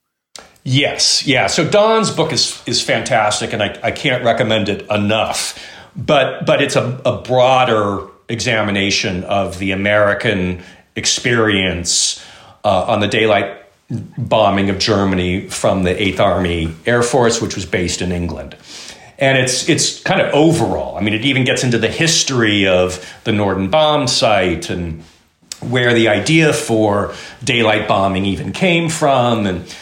Yes, 0.65 1.27
yeah. 1.27 1.49
So 1.49 1.69
Don's 1.69 2.11
book 2.11 2.33
is 2.33 2.63
is 2.67 2.81
fantastic, 2.81 3.53
and 3.53 3.63
I, 3.63 3.79
I 3.83 3.91
can't 3.91 4.25
recommend 4.25 4.69
it 4.69 4.89
enough. 4.91 5.59
But 5.97 6.47
but 6.47 6.63
it's 6.63 6.77
a, 6.77 7.01
a 7.05 7.21
broader 7.21 8.07
examination 8.29 9.25
of 9.25 9.59
the 9.59 9.73
American 9.73 10.63
experience 10.95 12.25
uh, 12.65 12.85
on 12.89 13.01
the 13.01 13.09
daylight 13.09 13.59
bombing 13.91 14.71
of 14.71 14.79
Germany 14.79 15.49
from 15.49 15.83
the 15.83 16.03
Eighth 16.03 16.21
Army 16.21 16.75
Air 16.87 17.03
Force, 17.03 17.41
which 17.43 17.55
was 17.55 17.67
based 17.67 18.01
in 18.01 18.13
England. 18.13 18.57
And 19.19 19.39
it's 19.39 19.69
it's 19.69 20.01
kind 20.03 20.21
of 20.21 20.33
overall. 20.35 20.97
I 20.97 21.01
mean, 21.01 21.15
it 21.15 21.25
even 21.25 21.45
gets 21.45 21.63
into 21.63 21.79
the 21.79 21.89
history 21.89 22.67
of 22.67 23.05
the 23.25 23.33
Norden 23.33 23.71
bombsight 23.71 24.71
and 24.71 25.03
where 25.61 25.95
the 25.95 26.09
idea 26.09 26.53
for 26.53 27.15
daylight 27.45 27.87
bombing 27.87 28.25
even 28.27 28.53
came 28.53 28.89
from, 28.89 29.47
and 29.47 29.77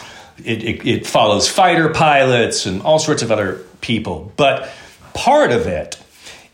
it, 0.44 0.62
it, 0.62 0.87
it 0.87 1.06
follows 1.06 1.49
fighter 1.49 1.88
pilots 1.88 2.66
and 2.66 2.82
all 2.82 2.99
sorts 2.99 3.22
of 3.22 3.30
other 3.30 3.64
people. 3.80 4.32
But 4.37 4.70
part 5.14 5.52
of 5.52 5.66
it 5.66 5.99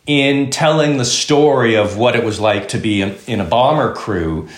in 0.07 0.51
telling 0.51 0.99
the 0.99 1.05
story 1.05 1.75
of 1.75 1.97
what 1.97 2.15
it 2.15 2.25
was 2.25 2.39
like 2.39 2.69
to 2.69 2.79
be 2.79 3.03
in, 3.03 3.17
in 3.27 3.41
a 3.41 3.45
bomber 3.45 3.93
crew, 3.93 4.49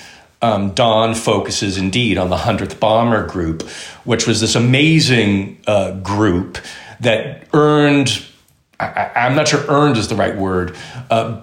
um, 0.40 0.70
Don 0.70 1.14
focuses 1.14 1.78
indeed 1.78 2.18
on 2.18 2.30
the 2.30 2.36
100th 2.36 2.78
Bomber 2.78 3.26
Group, 3.26 3.62
which 4.04 4.26
was 4.26 4.40
this 4.40 4.54
amazing 4.54 5.60
uh, 5.66 5.92
group 6.00 6.58
that 7.00 7.48
earned, 7.52 8.24
I, 8.78 9.10
am 9.14 9.34
not 9.34 9.48
sure 9.48 9.64
earned 9.68 9.96
is 9.96 10.08
the 10.08 10.16
right 10.16 10.36
word, 10.36 10.76
uh, 11.10 11.40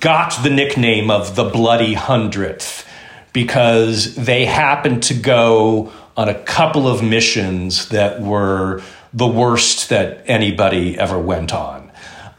got 0.00 0.42
the 0.42 0.50
nickname 0.50 1.10
of 1.10 1.36
the 1.36 1.44
Bloody 1.44 1.94
Hundredth 1.94 2.86
because 3.32 4.14
they 4.14 4.44
happened 4.44 5.02
to 5.04 5.14
go 5.14 5.92
on 6.16 6.28
a 6.28 6.34
couple 6.34 6.88
of 6.88 7.02
missions 7.02 7.88
that 7.90 8.20
were 8.20 8.82
the 9.12 9.26
worst 9.26 9.88
that 9.88 10.24
anybody 10.26 10.98
ever 10.98 11.18
went 11.18 11.54
on. 11.54 11.77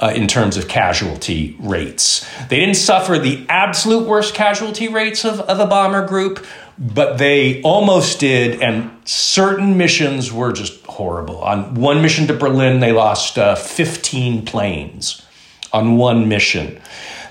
Uh, 0.01 0.13
in 0.15 0.27
terms 0.27 0.56
of 0.56 0.70
casualty 0.70 1.58
rates. 1.60 2.25
They 2.48 2.62
didn't 2.62 2.77
suffer 2.77 3.20
the 3.20 3.46
absolute 3.50 4.08
worst 4.08 4.34
casualty 4.34 4.88
rates 4.88 5.25
of, 5.25 5.41
of 5.41 5.60
a 5.60 5.65
bomber 5.65 6.08
group, 6.08 6.46
but 6.77 7.18
they 7.18 7.62
almost 7.63 8.22
did, 8.22 8.62
and 8.62 8.91
certain 9.03 9.75
missions 9.75 10.32
were 10.32 10.53
just 10.53 10.86
horrible. 10.86 11.39
On 11.39 11.74
one 11.75 12.01
mission 12.01 12.27
to 12.27 12.34
Berlin, 12.34 12.79
they 12.79 12.94
lost 12.94 13.38
uh, 13.38 13.56
15 13.56 14.46
planes 14.46 15.22
on 15.74 15.98
one 15.98 16.29
mission. 16.29 16.79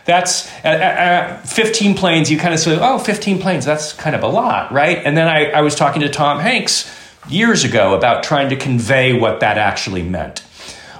That's 0.05 0.47
uh, 0.63 0.69
uh, 0.69 1.41
uh 1.41 1.47
15 1.47 1.95
planes. 1.95 2.31
You 2.31 2.39
kind 2.39 2.53
of 2.53 2.61
say, 2.61 2.79
oh, 2.79 2.99
15 2.99 3.41
planes, 3.41 3.65
that's 3.65 3.95
kind 3.95 4.15
of 4.15 4.23
a 4.23 4.29
lot, 4.29 4.73
right? 4.73 4.99
And 4.99 5.17
then 5.17 5.27
I, 5.27 5.51
I 5.53 5.63
was 5.63 5.75
talking 5.75 6.03
to 6.03 6.11
Tom 6.11 6.41
Hanks 6.41 6.95
years 7.31 7.65
ago 7.65 7.95
about 7.95 8.23
trying 8.23 8.51
to 8.51 8.57
convey 8.57 9.19
what 9.19 9.41
that 9.41 9.57
actually 9.57 10.03
meant. 10.03 10.43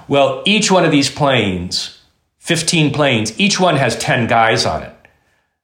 Well, 0.09 0.41
each 0.45 0.71
one 0.71 0.83
of 0.85 0.91
these 0.91 1.09
planes, 1.09 1.99
15 2.39 2.91
planes, 2.91 3.39
each 3.39 3.59
one 3.59 3.75
has 3.77 3.95
10 3.97 4.27
guys 4.27 4.65
on 4.65 4.81
it. 4.81 4.93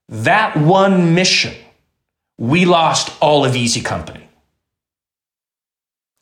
That 0.08 0.56
one 0.56 1.16
mission, 1.16 1.56
we 2.38 2.66
lost 2.66 3.12
all 3.22 3.44
of 3.44 3.56
Easy 3.56 3.82
Company. 3.82 4.30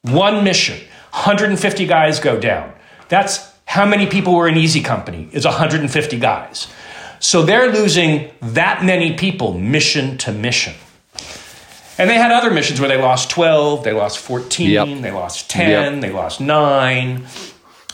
One 0.03 0.45
mission, 0.45 0.77
150 1.11 1.85
guys 1.85 2.21
go 2.21 2.39
down. 2.39 2.73
That's 3.09 3.51
how 3.65 3.85
many 3.85 4.07
people 4.07 4.35
were 4.35 4.47
in 4.47 4.55
Easy 4.55 4.81
Company, 4.81 5.27
is 5.33 5.43
150 5.43 6.17
guys. 6.19 6.67
So 7.19 7.43
they're 7.43 7.73
losing 7.73 8.31
that 8.41 8.85
many 8.85 9.17
people 9.17 9.57
mission 9.57 10.17
to 10.19 10.31
mission. 10.31 10.75
And 11.97 12.09
they 12.09 12.15
had 12.15 12.31
other 12.31 12.51
missions 12.51 12.79
where 12.79 12.89
they 12.89 13.01
lost 13.01 13.29
12, 13.29 13.83
they 13.83 13.91
lost 13.91 14.17
14, 14.19 14.69
yep. 14.69 15.01
they 15.01 15.11
lost 15.11 15.49
10, 15.49 15.93
yep. 15.93 16.01
they 16.01 16.11
lost 16.11 16.39
9. 16.39 17.27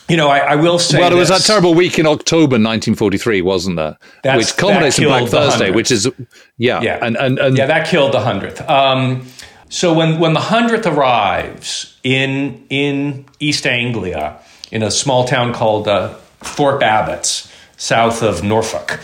You 0.10 0.18
know, 0.18 0.30
I, 0.30 0.40
I 0.40 0.56
will 0.56 0.80
say. 0.80 1.00
Well, 1.00 1.10
there 1.10 1.20
was 1.20 1.30
that 1.30 1.42
terrible 1.42 1.74
week 1.74 2.00
in 2.00 2.06
October 2.06 2.56
1943, 2.56 3.42
wasn't 3.42 3.76
there? 3.76 3.98
That's, 4.24 4.38
which 4.38 4.58
culminates 4.58 4.98
in 4.98 5.06
Black 5.06 5.30
Thursday, 5.30 5.72
which 5.72 5.92
is, 5.92 6.10
yeah. 6.58 6.82
Yeah. 6.82 7.00
And, 7.02 7.16
and, 7.16 7.38
and, 7.40 7.58
yeah, 7.58 7.68
that 7.68 7.88
killed 7.88 8.14
the 8.14 8.20
100th. 8.20 8.68
Um, 8.68 9.28
so 9.70 9.94
when, 9.94 10.20
when 10.20 10.34
the 10.34 10.40
100th 10.40 10.86
arrives 10.86 11.98
in, 12.04 12.66
in 12.70 13.26
East 13.40 13.68
Anglia, 13.68 14.40
in 14.72 14.84
a 14.84 14.92
small 14.92 15.26
town 15.26 15.54
called 15.54 15.88
uh, 15.88 16.16
Thorpe 16.40 16.82
Abbotts, 16.82 17.52
south 17.78 18.22
of 18.22 18.44
Norfolk. 18.44 19.00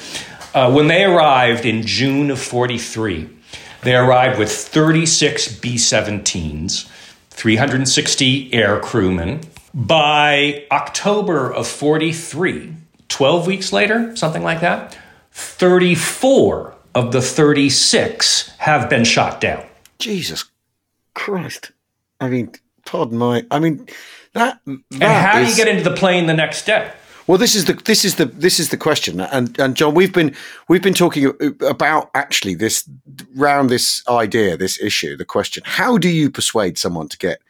Uh, 0.53 0.71
when 0.71 0.87
they 0.87 1.03
arrived 1.03 1.65
in 1.65 1.85
June 1.85 2.29
of 2.29 2.39
43, 2.39 3.29
they 3.83 3.95
arrived 3.95 4.37
with 4.37 4.51
36 4.51 5.59
B 5.59 5.75
17s, 5.75 6.87
360 7.29 8.53
air 8.53 8.79
crewmen. 8.79 9.41
By 9.75 10.65
October 10.71 11.51
of 11.51 11.67
43, 11.67 12.73
12 13.09 13.45
weeks 13.45 13.73
later, 13.73 14.15
something 14.15 14.41
like 14.41 14.61
that, 14.61 14.97
34 15.33 16.73
of 16.95 17.11
the 17.11 17.21
36 17.21 18.51
have 18.59 18.89
been 18.89 19.03
shot 19.03 19.41
down. 19.41 19.65
Jesus 19.99 20.45
Christ. 21.13 21.71
I 22.21 22.29
mean, 22.29 22.53
pardon 22.85 23.17
my. 23.17 23.45
I 23.51 23.59
mean, 23.59 23.85
that. 24.31 24.61
that 24.65 24.81
and 24.93 25.03
how 25.03 25.39
is... 25.39 25.47
do 25.47 25.51
you 25.51 25.65
get 25.65 25.75
into 25.75 25.89
the 25.89 25.95
plane 25.95 26.27
the 26.27 26.33
next 26.33 26.65
day? 26.65 26.93
Well, 27.27 27.37
this 27.37 27.53
is 27.53 27.65
the 27.65 27.73
this 27.73 28.05
is 28.05 28.15
the 28.15 28.25
this 28.25 28.59
is 28.59 28.69
the 28.69 28.77
question, 28.77 29.19
and 29.19 29.59
and 29.59 29.75
John, 29.75 29.93
we've 29.93 30.13
been 30.13 30.33
we've 30.69 30.83
been 30.83 30.93
talking 30.93 31.33
about 31.61 32.11
actually 32.13 32.53
this 32.53 32.87
round 33.35 33.69
this 33.69 34.03
idea, 34.07 34.55
this 34.55 34.79
issue, 34.79 35.17
the 35.17 35.25
question: 35.25 35.63
How 35.65 35.97
do 35.97 36.07
you 36.07 36.29
persuade 36.29 36.77
someone 36.77 37.09
to 37.09 37.17
get 37.17 37.41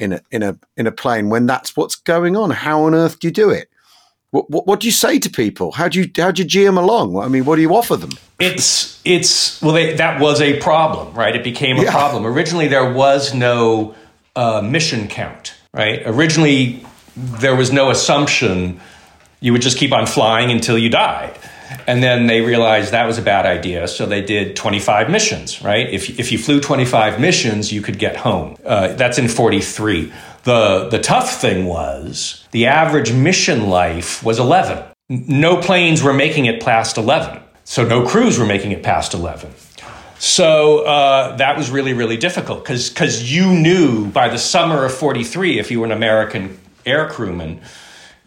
in 0.00 0.12
a 0.14 0.20
in 0.30 0.42
a 0.42 0.58
in 0.76 0.86
a 0.86 0.92
plane 0.92 1.28
when 1.28 1.46
that's 1.46 1.76
what's 1.76 1.94
going 1.94 2.36
on? 2.36 2.50
How 2.50 2.82
on 2.84 2.94
earth 2.94 3.20
do 3.20 3.28
you 3.28 3.32
do 3.32 3.50
it? 3.50 3.68
What, 4.32 4.48
what, 4.48 4.66
what 4.66 4.80
do 4.80 4.86
you 4.86 4.92
say 4.92 5.18
to 5.18 5.28
people? 5.28 5.72
How 5.72 5.88
do 5.88 6.00
you 6.00 6.10
how 6.16 6.30
do 6.30 6.42
you 6.42 6.48
gee 6.48 6.64
them 6.64 6.78
along? 6.78 7.16
I 7.18 7.28
mean, 7.28 7.44
what 7.44 7.56
do 7.56 7.62
you 7.62 7.74
offer 7.74 7.96
them? 7.96 8.10
It's 8.38 9.00
it's 9.04 9.60
well, 9.60 9.72
they, 9.72 9.94
that 9.94 10.20
was 10.20 10.40
a 10.40 10.58
problem, 10.60 11.14
right? 11.14 11.34
It 11.34 11.44
became 11.44 11.78
a 11.78 11.82
yeah. 11.82 11.90
problem. 11.90 12.24
Originally, 12.24 12.68
there 12.68 12.92
was 12.92 13.34
no 13.34 13.94
uh, 14.36 14.62
mission 14.62 15.08
count, 15.08 15.54
right? 15.74 16.02
Originally, 16.06 16.84
there 17.16 17.56
was 17.56 17.72
no 17.72 17.90
assumption 17.90 18.80
you 19.40 19.52
would 19.52 19.62
just 19.62 19.78
keep 19.78 19.92
on 19.92 20.06
flying 20.06 20.50
until 20.50 20.78
you 20.78 20.88
died. 20.88 21.36
And 21.86 22.02
then 22.02 22.26
they 22.26 22.40
realized 22.40 22.92
that 22.92 23.06
was 23.06 23.18
a 23.18 23.22
bad 23.22 23.46
idea, 23.46 23.86
so 23.88 24.06
they 24.06 24.22
did 24.22 24.56
25 24.56 25.10
missions, 25.10 25.62
right? 25.62 25.88
If, 25.88 26.18
if 26.18 26.32
you 26.32 26.38
flew 26.38 26.60
25 26.60 27.20
missions, 27.20 27.72
you 27.72 27.80
could 27.80 27.98
get 27.98 28.16
home. 28.16 28.56
Uh, 28.64 28.88
that's 28.94 29.18
in 29.18 29.28
43. 29.28 30.12
The, 30.44 30.88
the 30.90 30.98
tough 30.98 31.40
thing 31.40 31.66
was 31.66 32.46
the 32.50 32.66
average 32.66 33.12
mission 33.12 33.68
life 33.68 34.22
was 34.24 34.38
11. 34.38 34.82
No 35.08 35.60
planes 35.60 36.02
were 36.02 36.12
making 36.12 36.46
it 36.46 36.62
past 36.62 36.96
11, 36.96 37.40
so 37.64 37.84
no 37.84 38.06
crews 38.06 38.38
were 38.38 38.46
making 38.46 38.72
it 38.72 38.82
past 38.82 39.14
11. 39.14 39.50
So 40.18 40.84
uh, 40.84 41.36
that 41.36 41.56
was 41.56 41.70
really, 41.70 41.94
really 41.94 42.16
difficult 42.16 42.62
because 42.62 43.32
you 43.32 43.52
knew 43.52 44.06
by 44.06 44.28
the 44.28 44.38
summer 44.38 44.84
of 44.84 44.92
43, 44.92 45.58
if 45.58 45.70
you 45.70 45.80
were 45.80 45.86
an 45.86 45.92
American 45.92 46.58
air 46.84 47.08
crewman, 47.08 47.60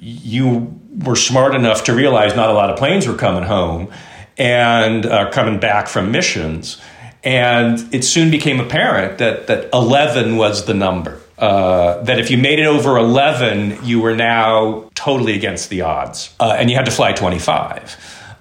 you 0.03 0.79
were 1.05 1.15
smart 1.15 1.55
enough 1.55 1.85
to 1.85 1.93
realize 1.93 2.35
not 2.35 2.49
a 2.49 2.53
lot 2.53 2.69
of 2.69 2.77
planes 2.77 3.07
were 3.07 3.15
coming 3.15 3.43
home 3.43 3.91
and 4.37 5.05
uh, 5.05 5.29
coming 5.31 5.59
back 5.59 5.87
from 5.87 6.11
missions. 6.11 6.81
And 7.23 7.93
it 7.93 8.03
soon 8.03 8.29
became 8.29 8.59
apparent 8.59 9.19
that, 9.19 9.47
that 9.47 9.69
11 9.71 10.35
was 10.35 10.65
the 10.65 10.73
number. 10.73 11.21
Uh, 11.37 12.03
that 12.03 12.19
if 12.19 12.29
you 12.29 12.37
made 12.37 12.59
it 12.59 12.65
over 12.65 12.97
11, 12.97 13.83
you 13.83 14.01
were 14.01 14.15
now 14.15 14.89
totally 14.93 15.35
against 15.35 15.69
the 15.69 15.81
odds. 15.81 16.33
Uh, 16.39 16.55
and 16.57 16.69
you 16.69 16.75
had 16.75 16.85
to 16.85 16.91
fly 16.91 17.13
25. 17.13 17.97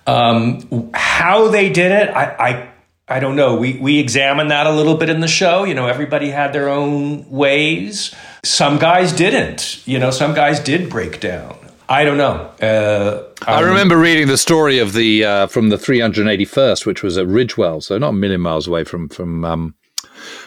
Um, 0.06 0.90
how 0.92 1.48
they 1.48 1.70
did 1.70 1.92
it, 1.92 2.10
I, 2.10 2.24
I 2.38 2.68
I 3.08 3.20
don't 3.20 3.36
know. 3.36 3.56
We 3.56 3.74
we 3.74 3.98
examined 3.98 4.50
that 4.50 4.66
a 4.66 4.72
little 4.72 4.96
bit 4.96 5.10
in 5.10 5.20
the 5.20 5.28
show. 5.28 5.64
You 5.64 5.74
know, 5.74 5.86
everybody 5.86 6.30
had 6.30 6.52
their 6.52 6.68
own 6.68 7.28
ways. 7.30 8.14
Some 8.44 8.78
guys 8.78 9.12
didn't. 9.12 9.86
You 9.86 9.98
know, 9.98 10.10
some 10.10 10.34
guys 10.34 10.60
did 10.60 10.90
break 10.90 11.20
down. 11.20 11.58
I 11.88 12.04
don't 12.04 12.16
know. 12.16 12.50
Uh, 12.60 13.24
I 13.46 13.60
remember 13.60 13.98
reading 13.98 14.26
the 14.26 14.38
story 14.38 14.78
of 14.78 14.94
the 14.94 15.24
uh, 15.24 15.46
from 15.46 15.68
the 15.68 15.76
381st, 15.76 16.86
which 16.86 17.02
was 17.02 17.18
at 17.18 17.26
Ridgewell, 17.26 17.82
so 17.82 17.98
not 17.98 18.10
a 18.10 18.12
million 18.14 18.40
miles 18.40 18.66
away 18.66 18.84
from 18.84 19.08
from 19.08 19.44
um, 19.44 19.74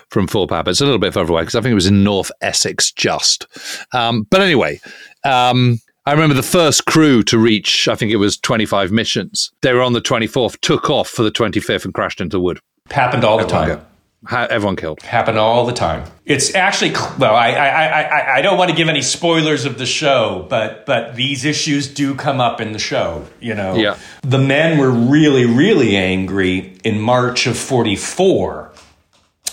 from 0.10 0.28
Thorpe. 0.28 0.68
It's 0.68 0.82
a 0.82 0.86
little 0.86 1.00
bit 1.00 1.14
further 1.14 1.32
away 1.32 1.44
because 1.44 1.56
I 1.56 1.62
think 1.62 1.72
it 1.72 1.76
was 1.76 1.88
in 1.88 2.04
North 2.04 2.32
Essex, 2.42 2.92
just. 2.92 3.48
Um, 3.94 4.24
but 4.30 4.42
anyway, 4.42 4.80
um, 5.24 5.80
I 6.06 6.12
remember 6.12 6.36
the 6.36 6.44
first 6.44 6.86
crew 6.86 7.24
to 7.24 7.38
reach, 7.38 7.88
I 7.88 7.96
think 7.96 8.12
it 8.12 8.18
was 8.18 8.38
25 8.38 8.92
missions. 8.92 9.52
They 9.62 9.74
were 9.74 9.82
on 9.82 9.94
the 9.94 10.02
24th, 10.02 10.60
took 10.62 10.90
off 10.90 11.10
for 11.10 11.24
the 11.24 11.32
25th, 11.32 11.86
and 11.86 11.94
crashed 11.94 12.22
into 12.22 12.40
wood. 12.40 12.60
Happened 12.92 13.24
all 13.24 13.38
the 13.38 13.46
time. 13.46 13.86
Everyone 14.32 14.76
killed. 14.76 15.02
Happen 15.02 15.38
all 15.38 15.66
the 15.66 15.74
time. 15.74 16.10
It's 16.26 16.56
actually 16.56 16.92
well. 17.20 17.36
I, 17.36 17.50
I 17.52 17.86
I 18.02 18.36
I 18.38 18.42
don't 18.42 18.58
want 18.58 18.72
to 18.72 18.76
give 18.76 18.90
any 18.90 19.02
spoilers 19.02 19.66
of 19.66 19.78
the 19.78 19.86
show, 19.86 20.46
but 20.50 20.86
but 20.86 21.16
these 21.16 21.46
issues 21.46 21.88
do 21.88 22.16
come 22.16 22.42
up 22.42 22.60
in 22.60 22.74
the 22.74 22.80
show. 22.80 23.26
You 23.40 23.54
know, 23.54 23.76
Yeah. 23.76 23.98
The 24.22 24.40
men 24.40 24.78
were 24.80 24.90
really 24.92 25.46
really 25.46 25.96
angry 25.96 26.78
in 26.84 27.00
March 27.00 27.46
of 27.48 27.58
'44 27.58 28.72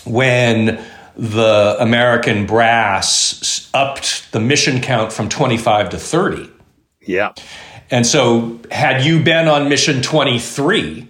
when 0.05 0.83
the 1.15 1.77
American 1.79 2.45
brass 2.45 3.69
upped 3.73 4.31
the 4.31 4.39
mission 4.39 4.81
count 4.81 5.13
from 5.13 5.29
25 5.29 5.89
to 5.91 5.97
30. 5.97 6.49
Yeah. 7.01 7.33
And 7.91 8.07
so, 8.07 8.59
had 8.71 9.05
you 9.05 9.21
been 9.21 9.47
on 9.47 9.69
mission 9.69 10.01
23 10.01 11.07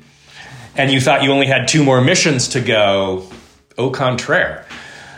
and 0.76 0.92
you 0.92 1.00
thought 1.00 1.24
you 1.24 1.32
only 1.32 1.46
had 1.46 1.68
two 1.68 1.84
more 1.84 2.02
missions 2.02 2.50
to 2.50 2.60
go, 2.60 3.26
au 3.78 3.90
contraire. 3.92 4.66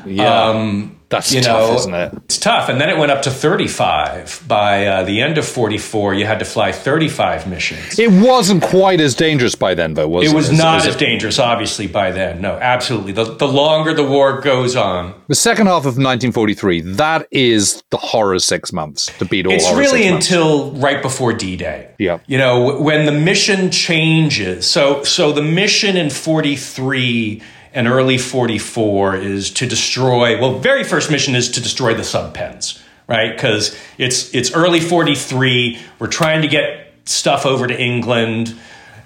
Yeah. 0.05 0.49
Um, 0.49 0.99
That's 1.09 1.31
you 1.33 1.41
tough, 1.41 1.69
know, 1.69 1.75
isn't 1.77 1.93
it? 1.95 2.13
It's 2.25 2.37
tough. 2.37 2.69
And 2.69 2.79
then 2.79 2.89
it 2.91 2.97
went 2.99 3.11
up 3.11 3.23
to 3.23 3.31
35. 3.31 4.43
By 4.47 4.85
uh, 4.85 5.03
the 5.03 5.19
end 5.21 5.39
of 5.39 5.47
44, 5.47 6.13
you 6.13 6.27
had 6.27 6.37
to 6.39 6.45
fly 6.45 6.71
35 6.71 7.47
missions. 7.47 7.97
It 7.97 8.11
wasn't 8.11 8.61
quite 8.61 8.99
as 8.99 9.15
dangerous 9.15 9.55
by 9.55 9.73
then, 9.73 9.95
though, 9.95 10.07
was 10.07 10.27
it? 10.27 10.31
It 10.31 10.35
was 10.35 10.49
As- 10.51 10.57
not 10.59 10.77
as 10.77 10.87
as 10.87 10.95
it- 10.95 10.99
dangerous, 10.99 11.39
obviously, 11.39 11.87
by 11.87 12.11
then. 12.11 12.39
No, 12.41 12.53
absolutely. 12.53 13.13
The, 13.13 13.23
the 13.23 13.47
longer 13.47 13.93
the 13.95 14.03
war 14.03 14.41
goes 14.41 14.75
on, 14.75 15.13
The 15.27 15.33
second 15.35 15.67
half 15.67 15.81
of 15.81 15.97
1943, 15.97 16.81
that 16.81 17.27
is 17.31 17.81
the 17.89 17.97
horror 17.97 18.37
six 18.39 18.71
months 18.71 19.07
to 19.17 19.25
beat 19.25 19.47
all 19.47 19.53
it's 19.53 19.71
really 19.73 20.05
until 20.07 20.71
right 20.73 21.01
before 21.01 21.33
D-Day. 21.33 21.89
Yeah. 21.97 22.19
You 22.27 22.37
know, 22.37 22.79
when 22.79 23.05
the 23.07 23.11
mission 23.11 23.71
changes. 23.71 24.67
So 24.69 25.03
so 25.03 25.31
the 25.31 25.41
mission 25.41 25.97
in 25.97 26.09
43 26.09 27.41
and 27.75 27.87
early 27.87 28.17
44 28.17 29.17
is 29.17 29.51
to 29.51 29.67
destroy, 29.67 30.39
well, 30.39 30.57
very 30.59 30.83
first 30.83 31.11
mission 31.11 31.35
is 31.35 31.49
to 31.51 31.61
destroy 31.61 31.93
the 31.93 32.01
subpens, 32.01 32.81
right? 33.07 33.37
Cuz 33.37 33.77
it's 33.97 34.33
it's 34.33 34.51
early 34.53 34.79
43, 34.79 35.77
we're 35.99 36.07
trying 36.07 36.41
to 36.41 36.47
get 36.47 36.93
stuff 37.03 37.45
over 37.45 37.67
to 37.67 37.79
England. 37.79 38.55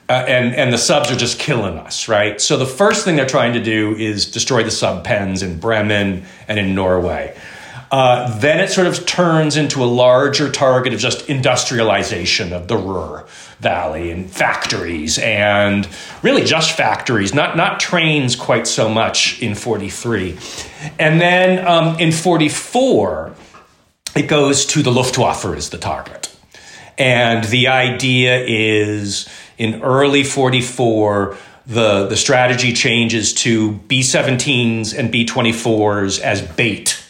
Uh, 0.08 0.26
and 0.28 0.56
and 0.56 0.74
the 0.74 0.78
subs 0.78 1.12
are 1.12 1.16
just 1.16 1.38
killing 1.38 1.78
us, 1.78 2.08
right? 2.08 2.42
So 2.42 2.58
the 2.58 2.66
first 2.66 3.06
thing 3.06 3.16
they're 3.16 3.28
trying 3.28 3.54
to 3.54 3.62
do 3.62 3.96
is 3.96 4.26
destroy 4.26 4.64
the 4.64 4.72
sub 4.72 5.04
pens 5.04 5.44
in 5.44 5.60
Bremen 5.60 6.26
and 6.48 6.58
in 6.58 6.74
Norway. 6.74 7.36
Uh, 7.92 8.38
then 8.40 8.60
it 8.60 8.70
sort 8.70 8.88
of 8.88 9.06
turns 9.06 9.58
into 9.58 9.84
a 9.84 9.86
larger 9.86 10.52
target 10.52 10.94
of 10.94 11.00
just 11.00 11.28
industrialization 11.30 12.54
of 12.54 12.68
the 12.68 12.78
Ruhr 12.78 13.26
Valley 13.60 14.10
and 14.12 14.30
factories, 14.30 15.18
and 15.20 15.88
really 16.22 16.44
just 16.44 16.78
factories, 16.78 17.34
not 17.34 17.58
not 17.58 17.80
trains 17.80 18.36
quite 18.36 18.68
so 18.68 18.89
much 18.89 19.42
in 19.42 19.56
'43. 19.56 20.38
And 20.98 21.20
then 21.20 21.68
um, 21.68 22.00
in 22.00 22.12
'44, 22.12 23.36
it 24.16 24.28
goes 24.28 24.66
to 24.68 24.82
the 24.82 24.92
Luftwaffe 24.92 25.46
as 25.46 25.70
the 25.70 25.78
target. 25.78 26.36
And 26.98 27.46
the 27.46 27.68
idea 27.70 28.44
is 28.46 29.30
in 29.58 29.82
early 29.84 30.24
44, 30.24 31.38
the, 31.66 32.08
the 32.08 32.18
strategy 32.18 32.74
changes 32.74 33.34
to 33.36 33.74
B 33.74 34.01
17s 34.01 34.98
and 34.98 35.12
B 35.12 35.25
24s 35.25 36.20
as 36.20 36.42
bait 36.42 37.01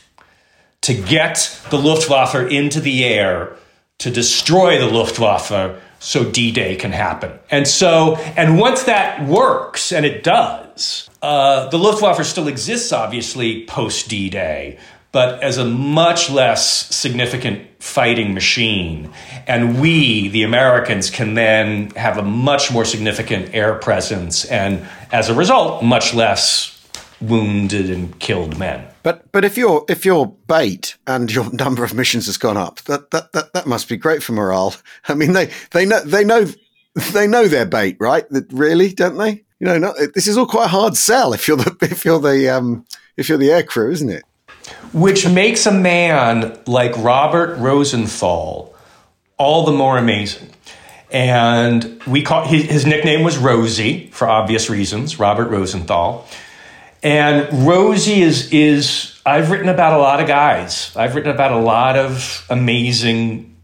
to 0.82 0.94
get 0.94 1.60
the 1.70 1.78
Luftwaffe 1.78 2.36
into 2.52 2.80
the 2.80 3.04
air 3.04 3.56
to 4.00 4.12
destroy 4.12 4.78
the 4.78 4.88
Luftwaffe 4.88 5.52
so 6.00 6.30
D 6.30 6.52
Day 6.52 6.76
can 6.76 6.92
happen. 6.92 7.38
And 7.52 7.68
so, 7.68 8.16
and 8.16 8.58
once 8.58 8.84
that 8.84 9.28
works, 9.28 9.92
and 9.92 10.06
it 10.06 10.24
does, 10.24 11.10
uh, 11.22 11.70
the 11.70 11.78
Luftwaffe 11.78 12.26
still 12.26 12.48
exists, 12.48 12.92
obviously, 12.92 13.66
post 13.66 14.10
D 14.10 14.30
Day, 14.30 14.80
but 15.12 15.44
as 15.44 15.58
a 15.58 15.66
much 15.66 16.30
less 16.30 16.96
significant 16.96 17.68
fighting 17.84 18.34
machine. 18.34 19.12
And 19.48 19.82
we, 19.82 20.30
the 20.30 20.44
Americans, 20.44 21.10
can 21.10 21.34
then 21.34 21.92
have 21.92 22.18
a 22.18 22.24
much 22.24 22.72
more 22.72 22.86
significant 22.86 23.54
air 23.54 23.76
presence, 23.76 24.46
and 24.46 24.88
as 25.12 25.30
a 25.30 25.34
result, 25.34 25.84
much 25.84 26.14
less 26.14 26.76
wounded 27.20 27.90
and 27.90 28.18
killed 28.20 28.58
men. 28.58 28.89
But 29.04 29.32
but 29.32 29.46
if 29.46 29.58
you're 29.58 29.86
if 29.90 30.06
you're 30.06 30.28
bait 30.48 30.98
and 31.08 31.32
your 31.32 31.50
number 31.54 31.84
of 31.84 31.94
missions 31.94 32.26
has 32.28 32.38
gone 32.38 32.58
up, 32.58 32.82
that 32.82 33.12
that 33.12 33.32
that, 33.34 33.54
that 33.54 33.68
must 33.68 33.90
be 33.90 33.98
great 33.98 34.24
for 34.24 34.34
morale. 34.34 34.76
I 35.08 35.16
mean, 35.16 35.34
they 35.34 35.50
they 35.72 35.86
know 35.86 36.02
they 36.02 36.24
know 36.24 36.46
they 37.14 37.28
know 37.28 37.48
they're 37.48 37.66
bait, 37.66 37.98
right? 38.00 38.28
That 38.30 38.52
really 38.52 38.94
don't 38.94 39.18
they? 39.18 39.44
You 39.60 39.68
know, 39.68 39.78
not, 39.78 39.96
this 40.16 40.28
is 40.28 40.38
all 40.38 40.46
quite 40.46 40.66
a 40.66 40.70
hard 40.70 40.96
sell 40.96 41.34
if 41.34 41.48
you're 41.48 41.58
the 41.58 41.76
if 41.82 42.06
you're 42.06 42.20
the 42.20 42.50
um 42.50 42.86
if 43.18 43.30
you're 43.30 43.38
the 43.38 43.52
air 43.52 43.64
crew, 43.64 43.92
isn't 43.92 44.10
it? 44.10 44.24
which 44.94 45.28
makes 45.28 45.66
a 45.66 45.72
man 45.72 46.58
like 46.66 46.96
Robert 46.98 47.58
Rosenthal 47.58 48.74
all 49.38 49.66
the 49.66 49.72
more 49.72 49.98
amazing. 49.98 50.50
And 51.12 52.02
we 52.06 52.22
call 52.22 52.46
his, 52.46 52.66
his 52.66 52.86
nickname 52.86 53.24
was 53.24 53.38
Rosie 53.38 54.10
for 54.12 54.28
obvious 54.28 54.70
reasons, 54.70 55.18
Robert 55.18 55.50
Rosenthal. 55.50 56.28
And 57.02 57.68
Rosie 57.68 58.22
is 58.22 58.52
is 58.52 59.20
I've 59.26 59.52
written 59.52 59.70
about 59.70 59.94
a 59.94 60.02
lot 60.02 60.20
of 60.20 60.28
guys. 60.28 60.96
I've 60.96 61.16
written 61.16 61.32
about 61.32 61.52
a 61.52 61.58
lot 61.58 61.96
of 61.96 62.46
amazing 62.50 63.58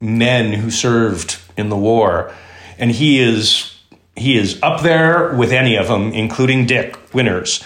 men 0.00 0.52
who 0.52 0.70
served 0.70 1.38
in 1.56 1.68
the 1.68 1.76
war, 1.76 2.32
and 2.78 2.90
he 2.90 3.20
is 3.20 3.76
he 4.16 4.36
is 4.36 4.58
up 4.62 4.82
there 4.82 5.34
with 5.34 5.52
any 5.52 5.76
of 5.76 5.88
them, 5.88 6.12
including 6.12 6.66
Dick 6.66 7.14
Winters. 7.14 7.62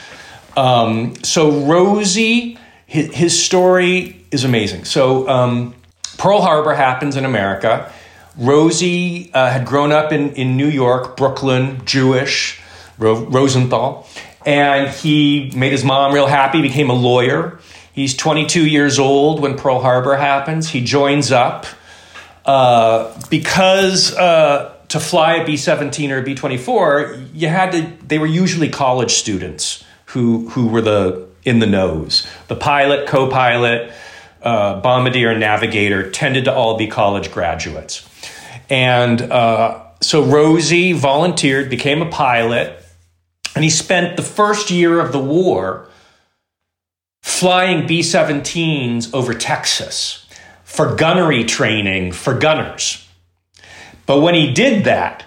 Um, 0.57 1.17
so 1.25 1.51
Rosie, 1.63 2.59
his, 2.87 3.13
his 3.15 3.45
story 3.45 4.25
is 4.31 4.45
amazing. 4.45 4.85
So 4.85 5.29
um, 5.29 5.75
Pearl 6.19 6.41
Harbor 6.43 6.75
happens 6.75 7.17
in 7.17 7.25
America. 7.25 7.91
Rosie 8.37 9.33
uh, 9.33 9.51
had 9.51 9.67
grown 9.67 9.91
up 9.91 10.13
in, 10.13 10.33
in 10.35 10.57
New 10.57 10.69
York, 10.69 11.17
Brooklyn, 11.17 11.85
Jewish, 11.85 12.61
Ro- 12.99 13.25
Rosenthal, 13.25 14.07
and 14.47 14.91
he 14.91 15.51
made 15.55 15.73
his 15.73 15.85
mom 15.85 16.13
real 16.13 16.27
happy, 16.27 16.63
became 16.63 16.91
a 16.91 16.95
lawyer. 16.95 17.59
He's 17.93 18.17
22 18.17 18.67
years 18.67 18.99
old 18.99 19.41
when 19.41 19.57
Pearl 19.57 19.81
Harbor 19.81 20.17
happens. 20.17 20.69
He 20.69 20.83
joins 20.83 21.31
up 21.31 21.67
uh, 22.45 23.17
because 23.31 24.15
uh, 24.17 24.75
to 24.89 25.01
fly 25.01 25.37
a 25.37 25.47
B 25.47 25.57
17 25.57 26.11
or 26.11 26.19
a 26.19 26.23
B 26.23 26.35
24, 26.35 27.17
you 27.33 27.49
had 27.49 27.73
to, 27.73 27.93
they 28.07 28.19
were 28.19 28.27
usually 28.27 28.69
college 28.69 29.13
students 29.13 29.85
who, 30.07 30.49
who 30.51 30.67
were 30.67 30.83
the 30.83 31.29
in 31.45 31.59
the 31.59 31.67
nose. 31.67 32.27
The 32.49 32.57
pilot, 32.57 33.07
co 33.07 33.29
pilot, 33.29 33.93
uh, 34.43 34.81
bombardier, 34.81 35.37
navigator 35.39 36.11
tended 36.11 36.45
to 36.47 36.55
all 36.55 36.77
be 36.77 36.87
college 36.87 37.31
graduates. 37.31 38.09
And 38.71 39.21
uh, 39.21 39.83
so 40.01 40.25
Rosie 40.25 40.93
volunteered, 40.93 41.71
became 41.71 42.03
a 42.03 42.11
pilot, 42.11 42.84
and 43.55 43.65
he 43.65 43.71
spent 43.71 44.17
the 44.17 44.23
first 44.23 44.71
year 44.71 45.01
of 45.01 45.13
the 45.13 45.21
war 45.21 45.89
flying 47.23 47.87
B 47.87 48.01
17s 48.01 49.13
over 49.15 49.35
Texas 49.35 50.27
for 50.65 50.95
gunnery 50.95 51.45
training 51.45 52.13
for 52.13 52.35
gunners. 52.35 53.09
But 54.07 54.21
when 54.21 54.35
he 54.35 54.53
did 54.53 54.85
that, 54.85 55.25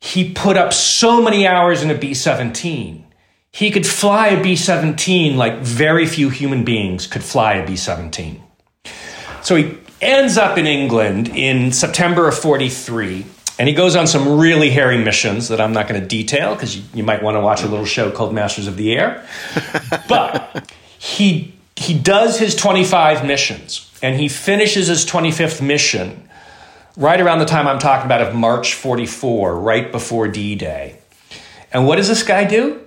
he 0.00 0.32
put 0.32 0.56
up 0.56 0.72
so 0.72 1.22
many 1.22 1.46
hours 1.46 1.82
in 1.82 1.90
a 1.90 1.96
B 1.96 2.12
17. 2.12 3.06
He 3.52 3.70
could 3.70 3.86
fly 3.86 4.28
a 4.28 4.42
B 4.42 4.56
17 4.56 5.36
like 5.36 5.60
very 5.60 6.06
few 6.06 6.28
human 6.28 6.64
beings 6.64 7.06
could 7.06 7.22
fly 7.22 7.54
a 7.54 7.66
B 7.66 7.76
17. 7.76 8.42
So 9.42 9.56
he 9.56 9.78
ends 10.00 10.36
up 10.36 10.58
in 10.58 10.66
England 10.66 11.28
in 11.28 11.70
September 11.70 12.28
of 12.28 12.36
43, 12.36 13.24
and 13.58 13.68
he 13.68 13.74
goes 13.74 13.96
on 13.96 14.06
some 14.06 14.38
really 14.38 14.70
hairy 14.70 14.98
missions 14.98 15.48
that 15.48 15.60
I'm 15.60 15.72
not 15.72 15.88
going 15.88 16.00
to 16.00 16.06
detail 16.06 16.54
because 16.54 16.76
you, 16.76 16.84
you 16.94 17.04
might 17.04 17.22
want 17.22 17.36
to 17.36 17.40
watch 17.40 17.62
a 17.62 17.68
little 17.68 17.84
show 17.84 18.10
called 18.10 18.34
Masters 18.34 18.66
of 18.66 18.76
the 18.76 18.92
Air. 18.92 19.26
but 20.08 20.72
he, 20.98 21.54
he 21.76 21.98
does 21.98 22.38
his 22.38 22.54
25 22.54 23.24
missions, 23.26 23.90
and 24.02 24.18
he 24.18 24.28
finishes 24.28 24.88
his 24.88 25.04
25th 25.04 25.60
mission 25.60 26.28
right 26.96 27.20
around 27.20 27.38
the 27.38 27.44
time 27.44 27.66
I'm 27.66 27.78
talking 27.78 28.06
about 28.06 28.22
of 28.22 28.34
March 28.34 28.74
44, 28.74 29.58
right 29.58 29.90
before 29.90 30.28
D 30.28 30.54
Day. 30.54 30.98
And 31.72 31.86
what 31.86 31.96
does 31.96 32.08
this 32.08 32.22
guy 32.22 32.44
do? 32.44 32.80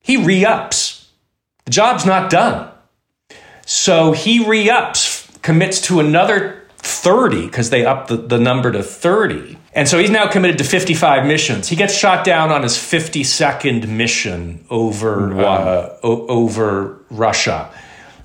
He 0.00 0.16
re 0.16 0.44
ups. 0.44 1.10
The 1.64 1.70
job's 1.70 2.06
not 2.06 2.30
done. 2.30 2.70
So 3.66 4.12
he 4.12 4.46
re 4.46 4.68
ups, 4.68 5.28
commits 5.42 5.80
to 5.82 6.00
another 6.00 6.61
30 7.02 7.46
because 7.46 7.70
they 7.70 7.84
upped 7.84 8.08
the, 8.08 8.16
the 8.16 8.38
number 8.38 8.70
to 8.70 8.82
30. 8.82 9.58
And 9.74 9.88
so 9.88 9.98
he's 9.98 10.10
now 10.10 10.28
committed 10.30 10.58
to 10.58 10.64
55 10.64 11.26
missions. 11.26 11.66
He 11.68 11.74
gets 11.74 11.94
shot 11.94 12.24
down 12.24 12.50
on 12.52 12.62
his 12.62 12.74
52nd 12.74 13.88
mission 13.88 14.64
over 14.70 15.40
uh, 15.40 15.96
o- 16.04 16.26
over 16.28 17.00
Russia. 17.10 17.70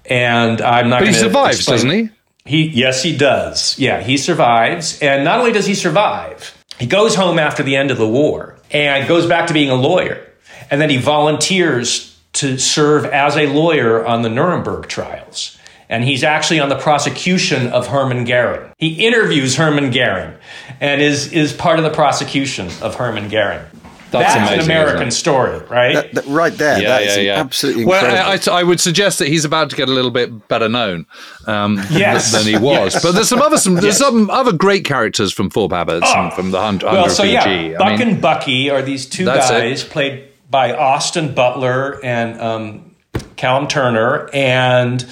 And 0.06 0.62
I'm 0.62 0.90
not 0.90 1.00
But 1.00 1.08
he 1.08 1.14
survives, 1.16 1.58
explain- 1.58 1.76
doesn't 1.78 1.90
he? 1.90 2.10
he 2.46 2.68
yes, 2.70 3.02
he 3.02 3.18
does. 3.18 3.78
Yeah, 3.80 4.02
he 4.02 4.16
survives, 4.18 5.00
and 5.02 5.24
not 5.26 5.40
only 5.40 5.52
does 5.52 5.66
he 5.66 5.74
survive, 5.76 6.56
he 6.80 6.86
goes 6.86 7.16
home 7.16 7.40
after 7.40 7.64
the 7.64 7.76
end 7.76 7.90
of 7.92 7.98
the 7.98 8.08
war 8.08 8.58
and 8.72 9.08
goes 9.08 9.26
back 9.26 9.48
to 9.48 9.54
being 9.54 9.70
a 9.70 9.76
lawyer, 9.76 10.24
and 10.70 10.80
then 10.80 10.90
he 10.90 10.98
volunteers 10.98 12.18
to 12.34 12.58
serve 12.60 13.06
as 13.06 13.36
a 13.36 13.48
lawyer 13.48 14.06
on 14.06 14.22
the 14.22 14.30
Nuremberg 14.30 14.88
trials. 14.88 15.57
And 15.90 16.04
he's 16.04 16.24
actually 16.24 16.60
on 16.60 16.68
the 16.70 16.78
prosecution 16.78 17.68
of 17.68 17.88
Herman 17.88 18.26
Goering. 18.26 18.72
He 18.78 19.06
interviews 19.08 19.56
Herman 19.56 19.92
Goering 19.92 20.34
and 20.82 21.02
is, 21.02 21.32
is 21.32 21.54
part 21.54 21.80
of 21.80 21.86
the 21.86 21.92
prosecution 21.92 22.68
of 22.82 22.96
Herman 22.96 23.30
Goering. 23.30 23.62
That's 24.10 24.34
That's, 24.36 24.38
amazing, 24.52 24.60
an 24.60 24.66
American 24.66 25.12
story, 25.12 25.60
right? 25.70 25.94
That- 25.96 26.14
that- 26.14 26.26
right 26.28 26.54
there, 26.54 26.80
that 26.82 27.02
is 27.04 27.18
absolutely 27.28 27.84
incredible. 27.84 28.14
Well, 28.14 28.32
I, 28.50 28.54
I, 28.58 28.60
I 28.60 28.64
would 28.64 28.80
suggest 28.80 29.20
that 29.20 29.28
he's 29.28 29.44
about 29.44 29.70
to 29.72 29.76
get 29.76 29.90
a 29.90 29.92
little 29.92 30.12
bit 30.12 30.48
better 30.48 30.70
known 30.70 31.06
um, 31.46 31.76
Yes. 31.92 32.32
than 32.32 32.44
he 32.46 32.58
was. 32.58 32.94
Yes. 32.94 33.04
But 33.04 33.14
there's 33.14 33.28
some 33.28 33.42
other 33.42 33.58
some 33.58 33.74
there's 33.74 33.86
Yes. 33.86 33.98
some 34.00 34.30
other 34.30 34.54
great 34.54 34.86
characters 34.86 35.34
from 35.34 35.50
Thorpe 35.50 35.74
Abbotts 35.74 36.04
and 36.06 36.32
from 36.34 36.52
the 36.52 36.62
Hundred 36.62 36.90
well, 36.90 37.10
so 37.10 37.24
PG. 37.24 37.34
yeah, 37.34 37.44
I 37.44 37.78
Buck 37.78 38.00
mean, 38.00 38.08
and 38.10 38.22
Bucky 38.22 38.70
are 38.70 38.82
these 38.82 39.06
two 39.08 39.26
That's 39.26 39.50
it. 39.50 39.54
guys 39.54 39.84
played 39.84 40.30
by 40.50 40.74
Austin 40.74 41.34
Butler 41.36 42.00
and 42.04 42.40
um, 42.40 42.96
Callum 43.36 43.68
Turner, 43.68 44.30
and 44.34 45.06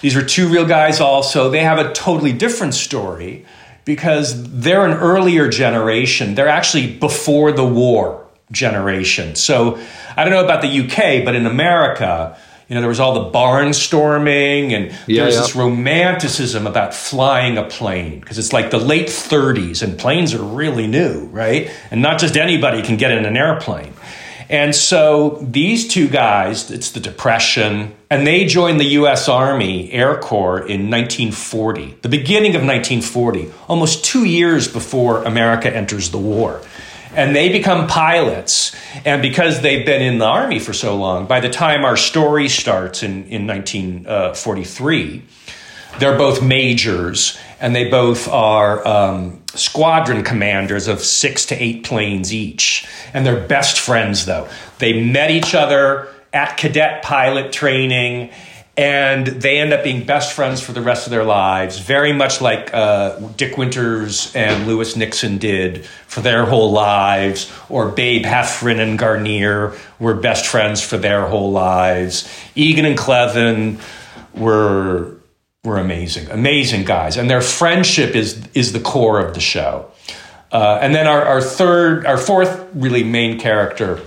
these 0.00 0.14
were 0.16 0.22
two 0.22 0.48
real 0.48 0.66
guys. 0.66 1.00
Also, 1.00 1.50
they 1.50 1.60
have 1.60 1.78
a 1.78 1.92
totally 1.92 2.32
different 2.32 2.74
story 2.74 3.44
because 3.84 4.50
they're 4.60 4.86
an 4.86 4.96
earlier 4.98 5.48
generation. 5.48 6.34
They're 6.34 6.48
actually 6.48 6.96
before 6.98 7.52
the 7.52 7.64
war 7.64 8.26
generation. 8.52 9.34
So 9.34 9.78
I 10.16 10.24
don't 10.24 10.32
know 10.32 10.44
about 10.44 10.62
the 10.62 10.68
UK, 10.68 11.24
but 11.24 11.34
in 11.34 11.46
America. 11.46 12.36
You 12.68 12.74
know, 12.76 12.82
there 12.82 12.88
was 12.88 13.00
all 13.00 13.24
the 13.24 13.36
barnstorming, 13.36 14.72
and 14.72 14.92
Yeah, 15.08 15.24
there's 15.24 15.34
yeah. 15.34 15.40
this 15.40 15.56
romanticism 15.56 16.68
about 16.68 16.94
flying 16.94 17.58
a 17.58 17.64
plane 17.64 18.20
because 18.20 18.38
it's 18.38 18.52
like 18.52 18.70
the 18.70 18.78
late 18.78 19.08
30s 19.08 19.82
and 19.82 19.98
planes 19.98 20.34
are 20.34 20.42
really 20.42 20.86
new, 20.86 21.24
right? 21.32 21.68
And 21.90 22.00
not 22.00 22.20
just 22.20 22.36
anybody 22.36 22.82
can 22.82 22.96
get 22.96 23.10
in 23.10 23.24
an 23.24 23.36
airplane. 23.36 23.92
And 24.50 24.74
so 24.74 25.38
these 25.40 25.86
two 25.86 26.08
guys, 26.08 26.72
it's 26.72 26.90
the 26.90 26.98
Depression, 26.98 27.94
and 28.10 28.26
they 28.26 28.46
joined 28.46 28.80
the 28.80 28.98
US 28.98 29.28
Army 29.28 29.92
Air 29.92 30.18
Corps 30.18 30.58
in 30.58 30.90
1940, 30.90 31.98
the 32.02 32.08
beginning 32.08 32.56
of 32.56 32.62
1940, 32.62 33.48
almost 33.68 34.04
two 34.04 34.24
years 34.24 34.66
before 34.66 35.22
America 35.22 35.74
enters 35.74 36.10
the 36.10 36.18
war. 36.18 36.60
And 37.14 37.34
they 37.34 37.48
become 37.48 37.86
pilots. 37.86 38.74
And 39.04 39.22
because 39.22 39.60
they've 39.60 39.86
been 39.86 40.02
in 40.02 40.18
the 40.18 40.26
Army 40.26 40.58
for 40.58 40.72
so 40.72 40.96
long, 40.96 41.26
by 41.26 41.38
the 41.38 41.48
time 41.48 41.84
our 41.84 41.96
story 41.96 42.48
starts 42.48 43.04
in, 43.04 43.26
in 43.26 43.46
1943, 43.46 45.22
they're 45.98 46.16
both 46.16 46.42
majors, 46.42 47.38
and 47.60 47.74
they 47.74 47.90
both 47.90 48.28
are 48.28 48.86
um, 48.86 49.42
squadron 49.54 50.24
commanders 50.24 50.88
of 50.88 51.00
six 51.00 51.46
to 51.46 51.54
eight 51.62 51.84
planes 51.84 52.32
each. 52.32 52.86
And 53.12 53.26
they're 53.26 53.46
best 53.46 53.80
friends, 53.80 54.24
though. 54.26 54.48
They 54.78 55.02
met 55.02 55.30
each 55.30 55.54
other 55.54 56.08
at 56.32 56.56
cadet 56.56 57.02
pilot 57.02 57.52
training, 57.52 58.30
and 58.76 59.26
they 59.26 59.58
end 59.58 59.72
up 59.72 59.84
being 59.84 60.06
best 60.06 60.32
friends 60.32 60.60
for 60.62 60.72
the 60.72 60.80
rest 60.80 61.06
of 61.06 61.10
their 61.10 61.24
lives, 61.24 61.78
very 61.80 62.12
much 62.12 62.40
like 62.40 62.72
uh, 62.72 63.18
Dick 63.36 63.58
Winters 63.58 64.34
and 64.34 64.66
Lewis 64.66 64.96
Nixon 64.96 65.38
did 65.38 65.84
for 66.06 66.20
their 66.20 66.46
whole 66.46 66.70
lives, 66.70 67.52
or 67.68 67.90
Babe 67.90 68.24
Heffron 68.24 68.78
and 68.78 68.98
Guarnere 68.98 69.76
were 69.98 70.14
best 70.14 70.46
friends 70.46 70.80
for 70.80 70.96
their 70.96 71.26
whole 71.26 71.50
lives. 71.50 72.26
Egan 72.54 72.86
and 72.86 72.96
Cleven 72.96 73.80
were 74.34 75.19
were 75.64 75.76
amazing, 75.76 76.30
amazing 76.30 76.84
guys, 76.84 77.18
and 77.18 77.28
their 77.28 77.42
friendship 77.42 78.16
is 78.16 78.42
is 78.54 78.72
the 78.72 78.80
core 78.80 79.20
of 79.20 79.34
the 79.34 79.40
show. 79.40 79.90
Uh, 80.50 80.78
and 80.80 80.94
then 80.94 81.06
our, 81.06 81.22
our 81.22 81.42
third, 81.42 82.06
our 82.06 82.16
fourth 82.16 82.66
really 82.74 83.04
main 83.04 83.38
character 83.38 84.00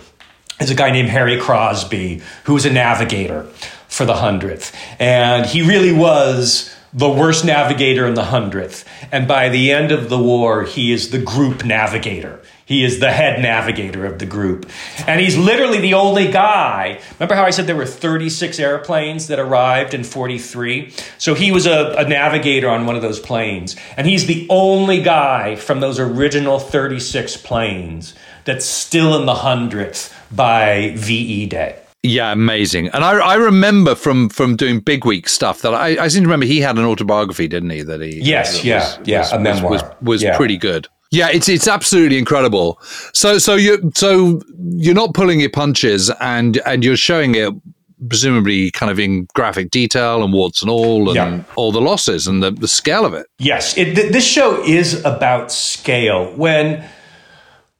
is 0.59 0.71
a 0.71 0.75
guy 0.75 0.89
named 0.89 1.09
Harry 1.09 1.39
Crosby, 1.39 2.21
who 2.45 2.55
was 2.55 2.65
a 2.65 2.73
navigator 2.73 3.43
for 3.87 4.03
the 4.03 4.15
hundredth, 4.15 4.75
and 4.99 5.45
he 5.45 5.61
really 5.61 5.93
was 5.93 6.75
the 6.91 7.09
worst 7.09 7.45
navigator 7.45 8.07
in 8.07 8.15
the 8.15 8.25
hundredth. 8.25 8.83
And 9.11 9.27
by 9.27 9.49
the 9.49 9.71
end 9.71 9.91
of 9.91 10.09
the 10.09 10.17
war, 10.17 10.63
he 10.63 10.91
is 10.91 11.11
the 11.11 11.19
group 11.19 11.63
navigator. 11.63 12.39
He 12.65 12.83
is 12.85 12.99
the 12.99 13.11
head 13.11 13.41
navigator 13.41 14.05
of 14.05 14.19
the 14.19 14.25
group. 14.25 14.69
And 15.05 15.19
he's 15.19 15.37
literally 15.37 15.79
the 15.79 15.93
only 15.95 16.31
guy. 16.31 16.99
Remember 17.19 17.35
how 17.35 17.43
I 17.43 17.49
said 17.49 17.67
there 17.67 17.75
were 17.75 17.85
36 17.85 18.57
airplanes 18.59 19.27
that 19.27 19.37
arrived 19.39 19.93
in 19.93 20.03
43? 20.03 20.93
So 21.17 21.33
he 21.33 21.51
was 21.51 21.65
a, 21.65 21.93
a 21.97 22.07
navigator 22.07 22.69
on 22.69 22.85
one 22.85 22.95
of 22.95 23.01
those 23.01 23.19
planes. 23.19 23.75
And 23.97 24.07
he's 24.07 24.25
the 24.27 24.47
only 24.49 25.01
guy 25.01 25.55
from 25.55 25.81
those 25.81 25.99
original 25.99 26.57
36 26.59 27.37
planes 27.37 28.13
that's 28.45 28.65
still 28.65 29.19
in 29.19 29.25
the 29.25 29.33
100th 29.35 30.13
by 30.35 30.93
VE 30.95 31.47
Day. 31.47 31.79
Yeah, 32.05 32.31
amazing. 32.33 32.89
And 32.89 33.03
I, 33.03 33.11
I 33.19 33.35
remember 33.35 33.95
from 33.95 34.27
from 34.27 34.57
doing 34.57 34.81
big 34.81 35.05
week 35.05 35.29
stuff 35.29 35.61
that 35.61 35.73
I, 35.73 36.03
I 36.03 36.07
seem 36.09 36.23
to 36.23 36.27
remember 36.27 36.45
he 36.45 36.59
had 36.59 36.77
an 36.77 36.83
autobiography, 36.83 37.47
didn't 37.47 37.69
he? 37.69 37.81
That 37.81 38.01
he 38.01 38.19
Yes, 38.21 38.57
that 38.57 38.65
yeah, 38.65 38.97
yeah, 39.05 39.29
a 39.33 39.39
memoir. 39.39 39.71
was 39.71 39.83
was, 40.01 40.21
Yeah. 40.23 40.35
pretty 40.35 40.57
good. 40.57 40.89
Yeah, 41.13 41.29
it's 41.31 41.47
it's 41.47 41.67
absolutely 41.67 42.17
incredible. 42.17 42.79
So 43.13 43.37
so 43.37 43.53
you 43.55 43.91
so 43.95 44.41
you're 44.57 44.95
not 44.95 45.13
pulling 45.13 45.39
your 45.39 45.51
punches 45.51 46.09
and 46.19 46.59
and 46.65 46.83
you're 46.83 46.97
showing 46.97 47.35
it 47.35 47.53
presumably 48.09 48.71
kind 48.71 48.91
of 48.91 48.99
in 48.99 49.27
graphic 49.33 49.69
detail 49.71 50.23
and 50.23 50.33
warts 50.33 50.61
and 50.61 50.69
all 50.69 51.07
and 51.09 51.15
Yeah. 51.15 51.43
all 51.55 51.71
the 51.71 51.79
losses 51.79 52.27
and 52.27 52.41
the, 52.43 52.51
the 52.51 52.67
scale 52.67 53.05
of 53.05 53.13
it. 53.13 53.27
Yes, 53.39 53.77
it, 53.77 53.95
th- 53.95 54.11
this 54.11 54.25
show 54.25 54.61
is 54.63 55.05
about 55.05 55.51
scale. 55.51 56.33
When 56.35 56.83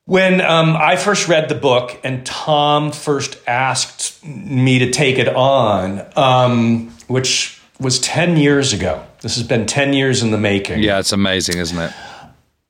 when 0.05 0.39
um, 0.41 0.75
I 0.75 0.95
first 0.97 1.27
read 1.27 1.49
the 1.49 1.55
book 1.55 1.99
and 2.03 2.25
Tom 2.25 2.91
first 2.91 3.37
asked 3.47 4.23
me 4.25 4.79
to 4.79 4.91
take 4.91 5.17
it 5.17 5.29
on, 5.29 6.05
um, 6.15 6.89
which 7.07 7.59
was 7.79 7.99
ten 7.99 8.37
years 8.37 8.73
ago. 8.73 9.03
This 9.21 9.35
has 9.37 9.47
been 9.47 9.65
ten 9.65 9.93
years 9.93 10.21
in 10.21 10.31
the 10.31 10.37
making. 10.37 10.83
Yeah, 10.83 10.99
it's 10.99 11.11
amazing, 11.13 11.57
isn't 11.57 11.79
it? 11.79 11.91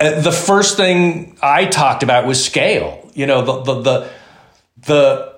Uh, 0.04 0.20
the 0.20 0.32
first 0.32 0.76
thing 0.76 1.38
I 1.42 1.66
talked 1.66 2.04
about 2.04 2.26
was 2.26 2.44
scale. 2.44 3.10
You 3.14 3.26
know, 3.26 3.42
the 3.42 3.62
the 3.62 3.82
the, 3.82 4.10
the 4.86 5.34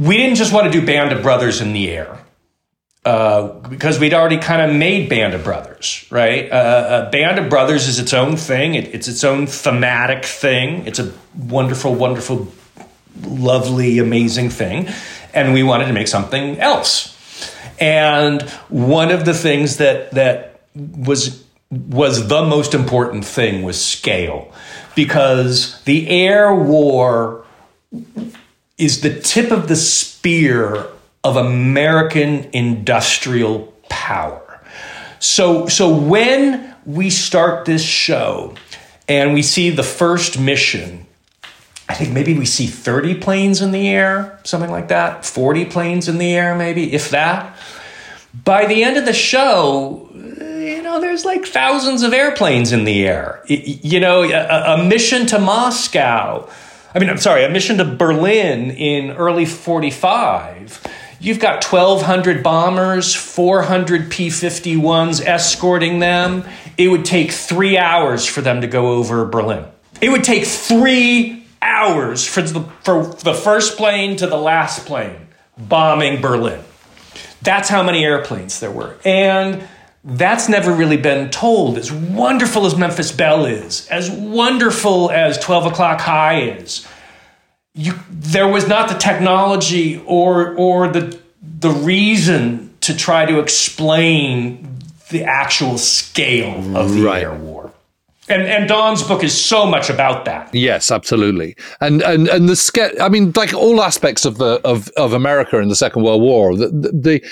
we 0.00 0.16
didn't 0.16 0.36
just 0.36 0.52
want 0.52 0.70
to 0.70 0.80
do 0.80 0.84
Band 0.84 1.12
of 1.12 1.22
Brothers 1.22 1.60
in 1.60 1.72
the 1.72 1.90
air 1.90 2.24
uh, 3.04 3.48
because 3.68 3.98
we'd 3.98 4.14
already 4.14 4.38
kind 4.38 4.62
of 4.62 4.76
made 4.76 5.08
Band 5.08 5.34
of 5.34 5.42
Brothers, 5.42 6.06
right? 6.10 6.50
Uh, 6.50 6.54
uh, 6.54 7.10
Band 7.10 7.38
of 7.38 7.48
Brothers 7.48 7.88
is 7.88 7.98
its 7.98 8.12
own 8.12 8.36
thing. 8.36 8.74
It, 8.74 8.94
it's 8.94 9.08
its 9.08 9.24
own 9.24 9.46
thematic 9.46 10.24
thing. 10.24 10.86
It's 10.86 10.98
a 10.98 11.12
wonderful, 11.36 11.94
wonderful, 11.94 12.48
lovely, 13.22 13.98
amazing 13.98 14.50
thing, 14.50 14.88
and 15.34 15.52
we 15.52 15.62
wanted 15.62 15.86
to 15.86 15.92
make 15.92 16.08
something 16.08 16.60
else. 16.60 17.12
And 17.80 18.42
one 18.68 19.10
of 19.10 19.24
the 19.24 19.34
things 19.34 19.78
that 19.78 20.12
that 20.12 20.60
was 20.74 21.45
was 21.70 22.28
the 22.28 22.42
most 22.42 22.74
important 22.74 23.24
thing 23.24 23.62
was 23.62 23.84
scale, 23.84 24.52
because 24.94 25.82
the 25.82 26.08
air 26.08 26.54
war 26.54 27.44
is 28.78 29.00
the 29.00 29.20
tip 29.20 29.50
of 29.50 29.68
the 29.68 29.76
spear 29.76 30.86
of 31.24 31.36
American 31.36 32.48
industrial 32.52 33.72
power. 33.88 34.60
So, 35.18 35.66
so 35.66 35.94
when 35.94 36.74
we 36.84 37.10
start 37.10 37.64
this 37.64 37.82
show 37.82 38.54
and 39.08 39.34
we 39.34 39.42
see 39.42 39.70
the 39.70 39.82
first 39.82 40.38
mission, 40.38 41.06
I 41.88 41.94
think 41.94 42.12
maybe 42.12 42.36
we 42.38 42.46
see 42.46 42.66
30 42.66 43.16
planes 43.16 43.60
in 43.60 43.72
the 43.72 43.88
air, 43.88 44.38
something 44.44 44.70
like 44.70 44.88
that, 44.88 45.24
40 45.24 45.64
planes 45.66 46.08
in 46.08 46.18
the 46.18 46.34
air, 46.34 46.54
maybe, 46.54 46.92
if 46.92 47.10
that. 47.10 47.56
By 48.44 48.66
the 48.66 48.84
end 48.84 48.96
of 48.96 49.04
the 49.04 49.12
show, 49.12 50.08
there's 51.00 51.24
like 51.24 51.46
thousands 51.46 52.02
of 52.02 52.12
airplanes 52.12 52.72
in 52.72 52.84
the 52.84 53.06
air. 53.06 53.42
You 53.46 54.00
know, 54.00 54.22
a, 54.22 54.74
a 54.74 54.84
mission 54.84 55.26
to 55.26 55.38
Moscow. 55.38 56.48
I 56.94 56.98
mean, 56.98 57.10
I'm 57.10 57.18
sorry, 57.18 57.44
a 57.44 57.50
mission 57.50 57.78
to 57.78 57.84
Berlin 57.84 58.70
in 58.70 59.10
early 59.12 59.44
45. 59.44 60.82
You've 61.20 61.40
got 61.40 61.64
1,200 61.64 62.42
bombers, 62.42 63.14
400 63.14 64.10
P 64.10 64.28
51s 64.28 65.24
escorting 65.24 65.98
them. 65.98 66.44
It 66.76 66.88
would 66.88 67.04
take 67.04 67.32
three 67.32 67.78
hours 67.78 68.26
for 68.26 68.42
them 68.42 68.60
to 68.60 68.66
go 68.66 68.92
over 68.92 69.24
Berlin. 69.24 69.64
It 70.00 70.10
would 70.10 70.24
take 70.24 70.44
three 70.44 71.46
hours 71.62 72.26
for 72.26 72.42
the, 72.42 72.60
for 72.82 73.04
the 73.04 73.34
first 73.34 73.76
plane 73.76 74.16
to 74.16 74.26
the 74.26 74.36
last 74.36 74.86
plane 74.86 75.26
bombing 75.58 76.20
Berlin. 76.20 76.62
That's 77.42 77.68
how 77.68 77.82
many 77.82 78.04
airplanes 78.04 78.60
there 78.60 78.70
were. 78.70 78.96
And 79.04 79.66
that's 80.06 80.48
never 80.48 80.72
really 80.72 80.96
been 80.96 81.30
told. 81.30 81.76
As 81.78 81.90
wonderful 81.92 82.64
as 82.66 82.76
Memphis 82.76 83.10
Belle 83.12 83.44
is, 83.46 83.86
as 83.88 84.10
wonderful 84.10 85.10
as 85.10 85.36
12 85.38 85.66
o'clock 85.66 86.00
high 86.00 86.40
is, 86.42 86.86
you, 87.74 87.92
there 88.08 88.46
was 88.48 88.68
not 88.68 88.88
the 88.88 88.94
technology 88.94 90.00
or, 90.06 90.54
or 90.54 90.88
the, 90.88 91.18
the 91.42 91.70
reason 91.70 92.72
to 92.82 92.96
try 92.96 93.26
to 93.26 93.40
explain 93.40 94.78
the 95.10 95.24
actual 95.24 95.76
scale 95.76 96.76
of 96.76 96.94
the 96.94 97.02
Right. 97.02 97.22
air 97.22 97.34
war. 97.34 97.72
And 98.28 98.42
and 98.42 98.66
Don's 98.68 99.04
book 99.04 99.22
is 99.22 99.32
so 99.40 99.66
much 99.66 99.88
about 99.88 100.24
that. 100.24 100.52
Yes, 100.52 100.90
absolutely. 100.90 101.54
And 101.80 102.02
and 102.02 102.26
and 102.26 102.48
the 102.48 102.56
ske- 102.56 103.00
I 103.00 103.08
mean, 103.08 103.32
like 103.36 103.54
all 103.54 103.80
aspects 103.80 104.24
of 104.24 104.38
the 104.38 104.60
of 104.64 104.88
of 104.96 105.12
America 105.12 105.60
in 105.60 105.68
the 105.68 105.76
Second 105.76 106.02
World 106.02 106.22
War, 106.22 106.56
the 106.56 106.66
the, 106.66 106.90
the 106.92 107.24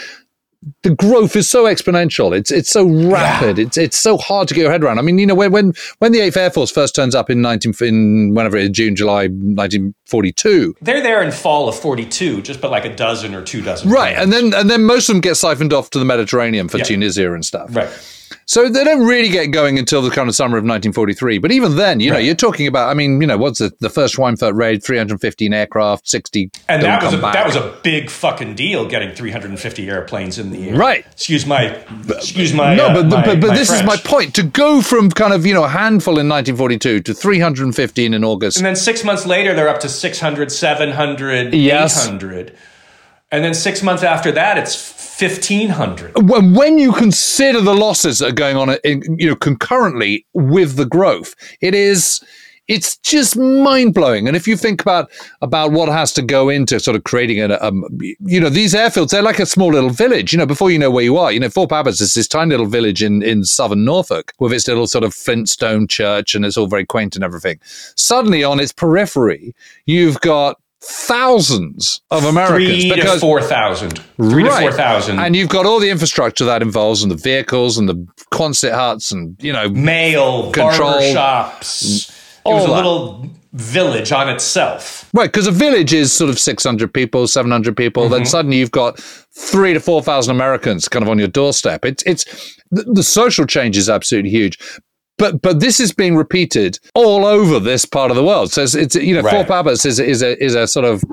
growth 0.96 1.36
is 1.36 1.48
so 1.48 1.64
exponential. 1.64 2.36
It's 2.36 2.50
it's 2.50 2.70
so 2.70 2.86
rapid. 2.86 3.58
Yeah. 3.58 3.66
It's 3.66 3.76
it's 3.76 3.98
so 3.98 4.16
hard 4.16 4.48
to 4.48 4.54
get 4.54 4.62
your 4.62 4.70
head 4.70 4.82
around. 4.82 4.98
I 4.98 5.02
mean, 5.02 5.18
you 5.18 5.26
know, 5.26 5.34
when 5.34 5.52
when 5.52 5.72
when 5.98 6.12
the 6.12 6.20
Eighth 6.20 6.36
Air 6.36 6.50
Force 6.50 6.70
first 6.70 6.94
turns 6.94 7.14
up 7.14 7.30
in 7.30 7.40
nineteen 7.40 7.74
in 7.80 8.34
whenever 8.34 8.56
it 8.56 8.64
is 8.64 8.70
June 8.70 8.96
July 8.96 9.28
nineteen 9.30 9.94
forty 10.06 10.32
two, 10.32 10.74
they're 10.80 11.02
there 11.02 11.22
in 11.22 11.30
fall 11.32 11.68
of 11.68 11.74
forty 11.74 12.06
two, 12.06 12.42
just 12.42 12.60
but 12.60 12.70
like 12.70 12.84
a 12.84 12.94
dozen 12.94 13.34
or 13.34 13.42
two 13.42 13.62
dozen, 13.62 13.90
right? 13.90 14.16
And 14.16 14.32
then 14.32 14.54
and 14.54 14.70
then 14.70 14.84
most 14.84 15.08
of 15.08 15.14
them 15.14 15.20
get 15.20 15.36
siphoned 15.36 15.72
off 15.72 15.90
to 15.90 15.98
the 15.98 16.04
Mediterranean 16.04 16.68
for 16.68 16.78
yeah. 16.78 16.84
Tunisia 16.84 17.32
and 17.32 17.44
stuff, 17.44 17.74
right? 17.74 17.90
So 18.46 18.68
they 18.68 18.84
don't 18.84 19.06
really 19.06 19.28
get 19.28 19.46
going 19.46 19.78
until 19.78 20.02
the 20.02 20.10
kind 20.10 20.28
of 20.28 20.34
summer 20.34 20.56
of 20.56 20.64
1943. 20.64 21.38
But 21.38 21.52
even 21.52 21.76
then, 21.76 22.00
you 22.00 22.10
know, 22.10 22.18
you're 22.18 22.34
talking 22.34 22.66
about. 22.66 22.88
I 22.88 22.94
mean, 22.94 23.20
you 23.20 23.26
know, 23.26 23.38
what's 23.38 23.58
the, 23.58 23.72
the 23.80 23.90
first 23.90 24.16
Schweinfurt 24.16 24.54
raid? 24.54 24.82
315 24.82 25.52
aircraft, 25.52 26.08
60. 26.08 26.50
And 26.68 26.82
that 26.82 27.02
was 27.02 27.14
a, 27.14 27.16
that 27.18 27.46
was 27.46 27.56
a 27.56 27.78
big 27.82 28.10
fucking 28.10 28.54
deal 28.54 28.86
getting 28.86 29.14
350 29.14 29.88
airplanes 29.88 30.38
in 30.38 30.50
the 30.50 30.70
air. 30.70 30.76
Right. 30.76 31.06
Excuse 31.12 31.46
my. 31.46 31.66
Excuse 32.08 32.52
my. 32.52 32.74
No, 32.74 32.88
but 32.88 33.06
uh, 33.06 33.08
but, 33.08 33.26
my, 33.26 33.34
but 33.36 33.48
my 33.48 33.56
this 33.56 33.68
French. 33.68 33.82
is 33.82 33.86
my 33.86 33.96
point. 33.96 34.34
To 34.34 34.42
go 34.42 34.82
from 34.82 35.10
kind 35.10 35.32
of 35.32 35.46
you 35.46 35.54
know 35.54 35.64
a 35.64 35.68
handful 35.68 36.18
in 36.18 36.28
1942 36.28 37.00
to 37.00 37.14
315 37.14 38.14
in 38.14 38.24
August. 38.24 38.58
And 38.58 38.66
then 38.66 38.76
six 38.76 39.04
months 39.04 39.26
later, 39.26 39.54
they're 39.54 39.68
up 39.68 39.80
to 39.80 39.88
600, 39.88 40.52
700, 40.52 41.54
yes. 41.54 42.06
800. 42.06 42.56
And 43.34 43.44
then 43.44 43.52
six 43.52 43.82
months 43.82 44.04
after 44.04 44.30
that, 44.30 44.58
it's 44.58 44.76
1500 45.20 46.12
when, 46.50 46.78
you 46.78 46.92
consider 46.92 47.60
the 47.60 47.74
losses 47.74 48.18
that 48.18 48.30
are 48.30 48.32
going 48.32 48.56
on 48.56 48.76
in, 48.82 49.02
you 49.18 49.28
know 49.28 49.36
concurrently 49.36 50.26
with 50.32 50.74
the 50.74 50.84
growth 50.84 51.36
it 51.60 51.72
is 51.72 52.20
it's 52.66 52.96
just 52.98 53.36
mind 53.36 53.92
blowing. 53.92 54.26
And 54.26 54.36
if 54.36 54.48
you 54.48 54.56
think 54.56 54.80
about 54.80 55.10
about 55.42 55.72
what 55.72 55.88
has 55.90 56.12
to 56.14 56.22
go 56.22 56.48
into 56.48 56.80
sort 56.80 56.96
of 56.96 57.04
creating 57.04 57.40
a, 57.40 57.58
um, 57.60 57.84
you 58.20 58.40
know, 58.40 58.48
these 58.48 58.74
airfields, 58.74 59.10
they're 59.10 59.22
like 59.22 59.38
a 59.38 59.46
small 59.46 59.72
little 59.72 59.90
village. 59.90 60.32
You 60.32 60.38
know, 60.38 60.46
before 60.46 60.70
you 60.70 60.78
know 60.78 60.90
where 60.90 61.04
you 61.04 61.18
are, 61.18 61.30
you 61.30 61.40
know, 61.40 61.48
Thorpe 61.48 61.70
Abbotts 61.70 62.00
is 62.00 62.14
this 62.14 62.26
tiny 62.26 62.50
little 62.50 62.66
village 62.66 63.02
in 63.02 63.22
in 63.22 63.44
southern 63.44 63.84
Norfolk 63.84 64.32
with 64.38 64.52
its 64.52 64.66
little 64.66 64.86
sort 64.86 65.04
of 65.04 65.12
flintstone 65.12 65.86
church, 65.86 66.34
and 66.34 66.44
it's 66.44 66.56
all 66.56 66.66
very 66.66 66.86
quaint 66.86 67.14
and 67.16 67.24
everything. 67.24 67.60
Suddenly, 67.96 68.44
on 68.44 68.60
its 68.60 68.72
periphery, 68.72 69.54
you've 69.84 70.20
got 70.20 70.58
thousands 70.84 72.02
of 72.10 72.24
Americans. 72.24 72.68
Three 72.68 72.94
because, 72.94 73.14
to 73.14 73.20
four 73.20 73.40
thousand. 73.40 73.98
Three 74.16 74.44
right. 74.44 74.60
to 74.60 74.60
four 74.62 74.72
thousand. 74.72 75.18
And 75.18 75.34
you've 75.34 75.48
got 75.48 75.66
all 75.66 75.80
the 75.80 75.90
infrastructure 75.90 76.44
that 76.44 76.62
involves, 76.62 77.02
and 77.02 77.10
the 77.10 77.16
vehicles, 77.16 77.78
and 77.78 77.88
the 77.88 78.06
Quonset 78.32 78.72
huts, 78.72 79.10
and 79.10 79.36
you 79.42 79.52
know, 79.52 79.68
mail, 79.68 80.50
control, 80.52 81.00
shops. 81.12 82.10
It 82.46 82.50
was 82.50 82.64
a 82.64 82.68
that. 82.68 82.74
little 82.76 83.30
village 83.54 84.12
on 84.12 84.28
itself. 84.28 85.08
Right, 85.14 85.32
because 85.32 85.46
a 85.46 85.52
village 85.52 85.92
is 85.92 86.12
sort 86.12 86.28
of 86.28 86.38
600 86.38 86.92
people, 86.92 87.26
700 87.26 87.76
people. 87.76 88.08
Then 88.08 88.20
mm-hmm. 88.20 88.26
suddenly 88.26 88.58
you've 88.58 88.72
got 88.72 88.98
three 88.98 89.72
to 89.72 89.80
4,000 89.80 90.34
Americans 90.34 90.88
kind 90.88 91.02
of 91.04 91.08
on 91.08 91.18
your 91.18 91.28
doorstep. 91.28 91.84
It's, 91.84 92.02
it's, 92.04 92.24
the, 92.70 92.82
the 92.82 93.02
social 93.02 93.46
change 93.46 93.76
is 93.76 93.88
absolutely 93.88 94.30
huge. 94.30 94.58
But 95.18 95.42
but 95.42 95.60
this 95.60 95.78
is 95.80 95.92
being 95.92 96.16
repeated 96.16 96.78
all 96.94 97.24
over 97.24 97.60
this 97.60 97.84
part 97.84 98.10
of 98.10 98.16
the 98.16 98.24
world. 98.24 98.52
So 98.52 98.62
it's, 98.62 98.74
it's 98.74 98.94
you 98.96 99.14
know, 99.14 99.22
Right. 99.22 99.46
Abbotts 99.46 99.86
is, 99.86 99.98
is, 100.00 100.22
a, 100.22 100.42
is 100.42 100.54
a 100.56 100.66
sort 100.66 100.84
of, 100.86 101.04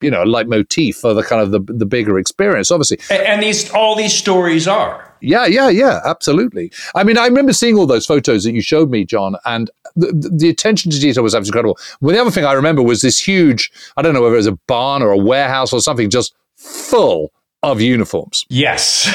you 0.00 0.10
know, 0.12 0.22
leitmotif 0.22 0.96
for 0.96 1.12
the 1.12 1.24
kind 1.24 1.42
of 1.42 1.50
the, 1.50 1.60
the 1.72 1.84
bigger 1.86 2.18
experience, 2.20 2.70
obviously. 2.70 2.98
A- 3.10 3.28
And 3.28 3.42
these 3.42 3.68
all 3.72 3.96
these 3.96 4.14
stories 4.14 4.68
are. 4.68 5.04
Yeah, 5.20 5.46
yeah, 5.46 5.68
yeah, 5.68 5.98
absolutely. 6.04 6.70
I 6.94 7.02
mean, 7.02 7.18
I 7.18 7.26
remember 7.26 7.52
seeing 7.52 7.76
all 7.76 7.86
those 7.86 8.06
photos 8.06 8.44
that 8.44 8.52
you 8.52 8.62
showed 8.62 8.88
me, 8.90 9.04
John, 9.04 9.34
and 9.44 9.68
the, 9.96 10.12
the- 10.38 10.48
attention 10.48 10.92
to 10.92 11.00
detail 11.00 11.24
was 11.24 11.34
absolutely 11.34 11.58
incredible. 11.58 11.78
Well, 12.00 12.14
the 12.14 12.20
other 12.20 12.30
thing 12.30 12.44
I 12.44 12.52
remember 12.52 12.82
was 12.82 13.00
this 13.00 13.18
huge, 13.20 13.72
I 13.96 14.02
don't 14.02 14.14
know 14.14 14.22
whether 14.22 14.34
it 14.34 14.38
was 14.38 14.46
a 14.46 14.58
barn 14.68 15.02
or 15.02 15.10
a 15.10 15.18
warehouse 15.18 15.72
or 15.72 15.80
something, 15.80 16.08
just 16.10 16.32
full 16.54 17.32
of 17.64 17.80
uniforms. 17.80 18.46
Yes, 18.48 19.08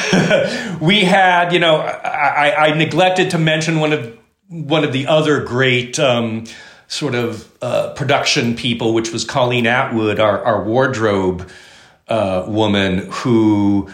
we 0.82 1.06
had. 1.06 1.53
You 1.53 1.60
know, 1.60 1.77
I, 1.77 2.49
I, 2.49 2.67
I 2.67 2.73
neglected 2.77 3.29
to 3.32 3.38
mention 3.38 3.79
one 3.79 3.93
of 3.93 4.17
one 4.54 4.84
of 4.84 4.94
the 4.94 5.08
other 5.08 5.44
great 5.44 5.98
um, 6.00 6.46
sort 6.88 7.16
of 7.16 7.52
uh, 7.62 7.94
production 7.94 8.56
people, 8.56 8.94
which 8.94 9.12
was 9.12 9.26
Colleen 9.26 9.66
Atwood, 9.66 10.20
our, 10.20 10.44
our 10.44 10.63
wardrobe 10.63 11.50
uh, 12.08 12.46
woman, 12.48 13.08
who 13.12 13.89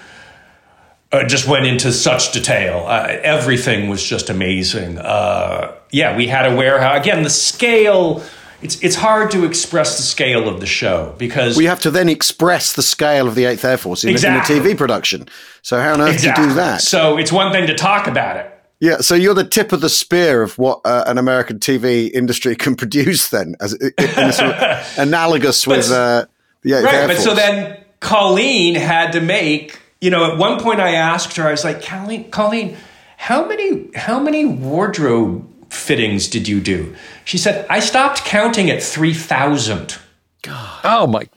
uh, 1.11 1.23
just 1.23 1.47
went 1.47 1.65
into 1.65 1.91
such 1.93 2.33
detail. 2.33 2.83
Uh, 2.85 3.07
everything 3.23 3.89
was 3.89 4.03
just 4.03 4.29
amazing. 4.29 4.97
Uh, 4.97 5.73
yeah, 5.91 6.15
we 6.15 6.27
had 6.27 6.45
a 6.51 6.55
warehouse. 6.55 6.99
Again, 6.99 7.23
the 7.23 7.29
scale. 7.29 8.21
It's, 8.61 8.83
it's 8.83 8.95
hard 8.97 9.31
to 9.31 9.45
express 9.45 9.95
the 9.95 10.03
scale 10.03 10.49
of 10.49 10.59
the 10.59 10.65
show 10.65 11.15
because 11.17 11.55
We 11.55 11.63
have 11.63 11.79
to 11.79 11.91
then 11.91 12.09
express 12.09 12.73
the 12.73 12.83
scale 12.83 13.25
of 13.25 13.35
the 13.35 13.45
Eighth 13.45 13.63
Air 13.63 13.77
Force 13.77 14.03
in, 14.03 14.09
Exactly. 14.09 14.57
in 14.57 14.61
a 14.61 14.65
TV 14.65 14.77
production. 14.77 15.29
So 15.61 15.79
how 15.79 15.93
on 15.93 16.01
earth 16.01 16.19
do 16.21 16.27
you 16.27 16.35
do 16.35 16.53
that? 16.55 16.81
So 16.81 17.17
it's 17.17 17.31
one 17.31 17.53
thing 17.53 17.67
to 17.67 17.73
talk 17.75 18.07
about 18.07 18.35
it. 18.35 18.58
Yeah, 18.79 18.99
so 18.99 19.13
you're 19.13 19.33
the 19.33 19.43
tip 19.47 19.73
of 19.73 19.81
the 19.81 19.89
spear 19.89 20.41
of 20.41 20.57
what 20.57 20.79
uh, 20.85 21.03
an 21.05 21.17
American 21.17 21.59
TV 21.59 22.09
industry 22.11 22.55
can 22.63 22.75
produce. 22.75 23.29
Then, 23.29 23.55
as 23.59 23.73
in 23.73 24.31
sort 24.31 24.51
of 24.55 24.93
analogous 24.97 25.67
with 25.67 25.91
uh, 25.91 26.25
the 26.61 26.73
Eighth 26.73 26.85
Right, 26.85 26.95
Air 26.95 27.07
but 27.07 27.17
Force. 27.17 27.25
so 27.25 27.35
then 27.35 27.77
Colleen 27.99 28.75
had 28.75 29.11
to 29.11 29.21
make. 29.21 29.79
You 30.01 30.09
know, 30.11 30.31
at 30.31 30.37
one 30.37 30.61
point 30.61 30.79
I 30.79 30.91
asked 30.93 31.35
her, 31.35 31.45
I 31.45 31.51
was 31.51 31.65
like, 31.65 31.81
Colleen, 31.83 32.31
Colleen, 32.31 32.77
how 33.17 33.45
many 33.45 33.89
how 33.95 34.17
many 34.17 34.45
wardrobe 34.45 35.45
fittings 35.69 36.29
did 36.29 36.47
you 36.47 36.61
do? 36.61 36.95
She 37.25 37.37
said, 37.37 37.65
I 37.69 37.81
stopped 37.81 38.23
counting 38.23 38.69
at 38.69 38.81
three 38.81 39.13
thousand. 39.13 39.97
God. 40.41 40.79
Oh 40.85 41.05
my 41.05 41.27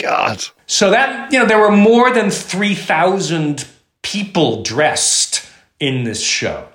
God. 0.00 0.44
So 0.68 0.90
that 0.90 1.32
you 1.32 1.38
know, 1.40 1.46
there 1.46 1.58
were 1.58 1.72
more 1.76 2.12
than 2.12 2.30
three 2.30 2.76
thousand 2.76 3.66
people 4.02 4.62
dressed 4.62 5.44
in 5.80 6.04
this 6.04 6.22
show. 6.22 6.68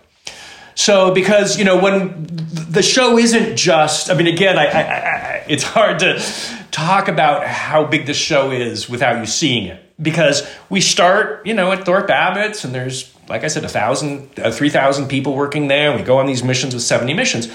So 0.77 1.11
because 1.11 1.57
you 1.57 1.65
know 1.65 1.81
when 1.81 2.27
the 2.27 2.83
show 2.83 3.17
isn't 3.17 3.57
just, 3.57 4.11
I 4.11 4.13
mean, 4.13 4.27
again, 4.27 4.59
I, 4.59 4.65
I, 4.67 4.81
I, 4.81 5.45
it's 5.47 5.63
hard 5.63 5.97
to 5.99 6.23
talk 6.69 7.07
about 7.07 7.47
how 7.47 7.83
big 7.83 8.05
the 8.05 8.13
show 8.13 8.51
is 8.51 8.87
without 8.87 9.19
you 9.19 9.25
seeing 9.25 9.65
it 9.65 9.83
because 9.99 10.47
we 10.69 10.79
start, 10.79 11.47
you 11.47 11.55
know, 11.55 11.71
at 11.71 11.83
Thorpe 11.83 12.09
Abbotts 12.09 12.63
and 12.63 12.75
there's, 12.75 13.11
like 13.27 13.43
I 13.43 13.47
said, 13.47 13.65
a 13.65 13.67
thousand, 13.67 14.29
uh, 14.39 14.51
three 14.51 14.69
thousand 14.69 15.07
people 15.07 15.33
working 15.33 15.67
there. 15.67 15.89
And 15.89 15.99
we 15.99 16.05
go 16.05 16.19
on 16.19 16.27
these 16.27 16.43
missions 16.43 16.75
with 16.75 16.83
seventy 16.83 17.15
missions. 17.15 17.47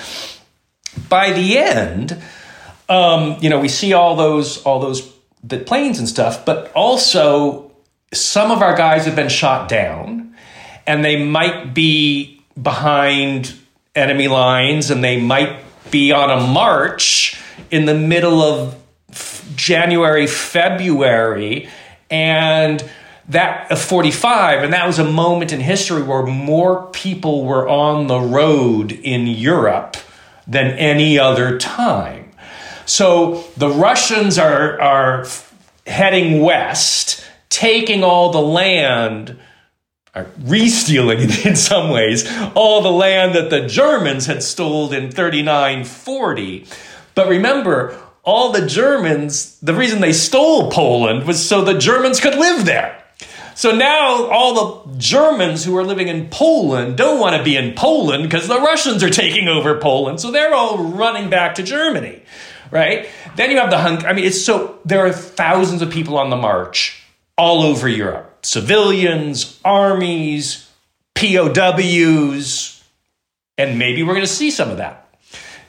By 1.09 1.33
the 1.33 1.59
end, 1.59 2.21
um, 2.89 3.37
you 3.41 3.51
know, 3.51 3.61
we 3.61 3.69
see 3.69 3.93
all 3.93 4.17
those 4.17 4.61
all 4.65 4.81
those 4.81 5.15
the 5.45 5.59
planes 5.59 6.01
and 6.01 6.09
stuff, 6.09 6.45
but 6.45 6.73
also 6.73 7.71
some 8.13 8.51
of 8.51 8.63
our 8.63 8.77
guys 8.77 9.05
have 9.05 9.15
been 9.15 9.29
shot 9.29 9.69
down, 9.69 10.35
and 10.89 11.05
they 11.05 11.25
might 11.25 11.73
be 11.73 12.41
behind 12.61 13.55
enemy 13.95 14.29
lines, 14.29 14.91
and 14.91 15.03
they 15.03 15.21
might 15.21 15.59
be 15.91 16.12
on 16.12 16.31
a 16.31 16.47
march 16.47 17.41
in 17.71 17.85
the 17.85 17.95
middle 17.95 18.43
of 18.43 18.75
January, 19.57 20.27
February, 20.27 21.69
and 22.11 22.88
that 23.29 23.71
of 23.71 23.81
45 23.81 24.65
and 24.65 24.73
that 24.73 24.87
was 24.87 24.99
a 24.99 25.05
moment 25.05 25.53
in 25.53 25.61
history 25.61 26.03
where 26.03 26.25
more 26.25 26.87
people 26.91 27.45
were 27.45 27.69
on 27.69 28.09
the 28.09 28.19
road 28.19 28.93
in 28.93 29.27
Europe 29.27 29.97
than 30.47 30.73
any 30.73 31.19
other 31.19 31.57
time. 31.59 32.33
So 32.85 33.45
the 33.57 33.69
Russians 33.69 34.38
are 34.38 34.81
are 34.81 35.27
heading 35.87 36.41
west, 36.41 37.25
taking 37.49 38.03
all 38.03 38.33
the 38.33 38.43
land, 38.43 39.38
are 40.14 40.27
re-stealing 40.44 41.20
in 41.44 41.57
some 41.57 41.90
ways 41.90 42.31
all 42.55 42.83
the 42.83 42.90
land 42.90 43.35
that 43.35 43.51
the 43.51 43.66
Germans 43.66 44.27
had 44.27 44.42
stolen 44.42 45.05
in 45.05 45.11
39 45.11 45.85
40. 45.85 46.66
But 47.14 47.29
remember, 47.29 47.98
all 48.22 48.53
the 48.53 48.66
Germans, 48.66 49.59
the 49.61 49.75
reason 49.75 50.01
they 50.01 50.12
stole 50.12 50.70
Poland 50.70 51.27
was 51.27 51.46
so 51.46 51.64
the 51.64 51.79
Germans 51.79 52.20
could 52.20 52.37
live 52.37 52.64
there. 52.64 52.98
So 53.55 53.75
now 53.75 54.27
all 54.27 54.87
the 54.87 54.96
Germans 54.98 55.64
who 55.64 55.77
are 55.77 55.85
living 55.85 56.09
in 56.09 56.29
Poland 56.31 56.96
don't 56.96 57.20
want 57.20 57.37
to 57.37 57.42
be 57.42 57.57
in 57.57 57.75
Poland 57.75 58.22
because 58.22 58.48
the 58.48 58.61
Russians 58.61 59.03
are 59.03 59.11
taking 59.11 59.48
over 59.48 59.79
Poland. 59.79 60.20
So 60.20 60.31
they're 60.31 60.55
all 60.55 60.79
running 60.79 61.29
back 61.29 61.57
to 61.57 61.62
Germany, 61.62 62.22
right? 62.70 63.09
Then 63.37 63.51
you 63.51 63.59
have 63.59 63.70
the 63.70 63.79
hung. 63.79 64.05
I 64.07 64.14
mean, 64.14 64.25
it's 64.25 64.42
so 64.42 64.79
there 64.85 65.05
are 65.05 65.12
thousands 65.12 65.83
of 65.83 65.90
people 65.90 66.16
on 66.16 66.31
the 66.31 66.37
march 66.37 67.03
all 67.37 67.62
over 67.62 67.88
Europe 67.88 68.32
civilians, 68.42 69.61
armies, 69.64 70.68
POWs, 71.14 72.83
and 73.59 73.78
maybe 73.78 74.02
we're 74.02 74.14
going 74.14 74.26
to 74.26 74.33
see 74.33 74.50
some 74.50 74.70
of 74.70 74.78
that, 74.78 75.09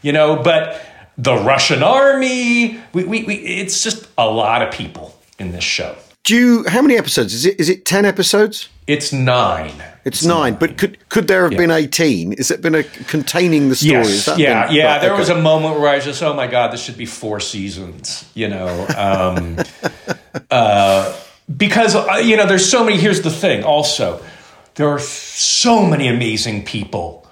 you 0.02 0.12
know, 0.12 0.36
but 0.42 0.84
the 1.18 1.36
Russian 1.36 1.84
army, 1.84 2.80
we, 2.94 3.04
we, 3.04 3.24
we, 3.24 3.36
it's 3.36 3.84
just 3.84 4.08
a 4.18 4.28
lot 4.28 4.62
of 4.62 4.74
people 4.74 5.16
in 5.38 5.52
this 5.52 5.64
show. 5.64 5.96
Do 6.24 6.36
you? 6.36 6.64
How 6.70 6.82
many 6.82 6.98
episodes 6.98 7.34
is 7.34 7.46
it? 7.46 7.60
Is 7.60 7.68
it 7.68 7.84
ten 7.84 8.06
episodes? 8.06 8.70
It's 8.88 9.12
nine. 9.12 9.74
It's, 10.06 10.24
nine, 10.24 10.56
but 10.56 10.78
could 10.78 10.98
could 11.10 11.28
there 11.28 11.44
have 11.44 11.58
been 11.58 11.70
eighteen? 11.70 12.32
Is 12.34 12.50
it 12.50 12.62
been 12.62 12.76
a 12.76 12.84
containing 12.84 13.68
the 13.68 13.76
story? 13.76 14.00
Is 14.02 14.10
Yes, 14.10 14.26
that 14.28 14.38
yeah, 14.40 14.68
been- 14.68 14.76
yeah. 14.76 14.86
right, 14.86 15.02
there 15.02 15.12
okay. 15.12 15.20
was 15.20 15.30
a 15.30 15.36
moment 15.42 15.80
where 15.82 15.90
I 15.90 15.96
was 15.98 16.06
just, 16.06 16.24
oh 16.24 16.34
my 16.34 16.48
god, 16.48 16.72
this 16.72 16.82
should 16.82 16.98
be 16.98 17.06
four 17.06 17.42
seasons, 17.42 18.30
you 18.36 18.48
know, 18.48 18.86
um, 18.98 19.58
uh, 20.52 21.18
because 21.56 21.96
uh, 21.96 22.22
you 22.24 22.38
know, 22.38 22.46
there's 22.46 22.70
so 22.70 22.84
many. 22.84 22.98
Here's 22.98 23.22
the 23.22 23.32
thing, 23.32 23.64
also, 23.64 24.24
there 24.76 24.88
are 24.90 25.00
so 25.00 25.86
many 25.86 26.08
amazing 26.08 26.66
people 26.66 27.28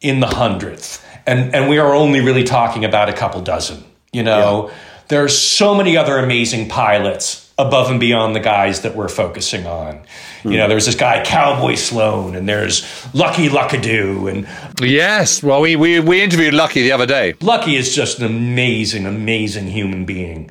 in 0.00 0.20
the 0.20 0.26
hundredth, 0.28 1.04
and 1.26 1.54
and 1.54 1.68
we 1.68 1.78
are 1.78 1.94
only 1.94 2.20
really 2.20 2.44
talking 2.44 2.84
about 2.84 3.08
a 3.08 3.12
couple 3.12 3.40
dozen. 3.42 3.84
You 4.12 4.22
know, 4.22 4.70
there 5.08 5.24
are 5.24 5.28
so 5.28 5.74
many 5.74 5.96
other 5.96 6.18
amazing 6.18 6.68
pilots 6.68 7.46
above 7.58 7.90
and 7.90 7.98
beyond 7.98 8.36
the 8.36 8.40
guys 8.40 8.82
that 8.82 8.94
we're 8.94 9.08
focusing 9.08 9.66
on. 9.66 10.00
You 10.44 10.58
know, 10.58 10.68
there's 10.68 10.86
this 10.86 10.94
guy 10.94 11.24
Cowboy 11.24 11.74
Sloan, 11.74 12.36
and 12.36 12.48
there's 12.48 12.84
Lucky 13.12 13.48
Luckadoo, 13.48 14.30
and 14.30 14.46
Yes. 14.80 15.42
Well, 15.42 15.60
we, 15.60 15.74
we, 15.74 15.98
we 15.98 16.22
interviewed 16.22 16.54
Lucky 16.54 16.82
the 16.82 16.92
other 16.92 17.06
day. 17.06 17.34
Lucky 17.40 17.74
is 17.74 17.94
just 17.94 18.20
an 18.20 18.26
amazing, 18.26 19.06
amazing 19.06 19.66
human 19.68 20.04
being. 20.04 20.50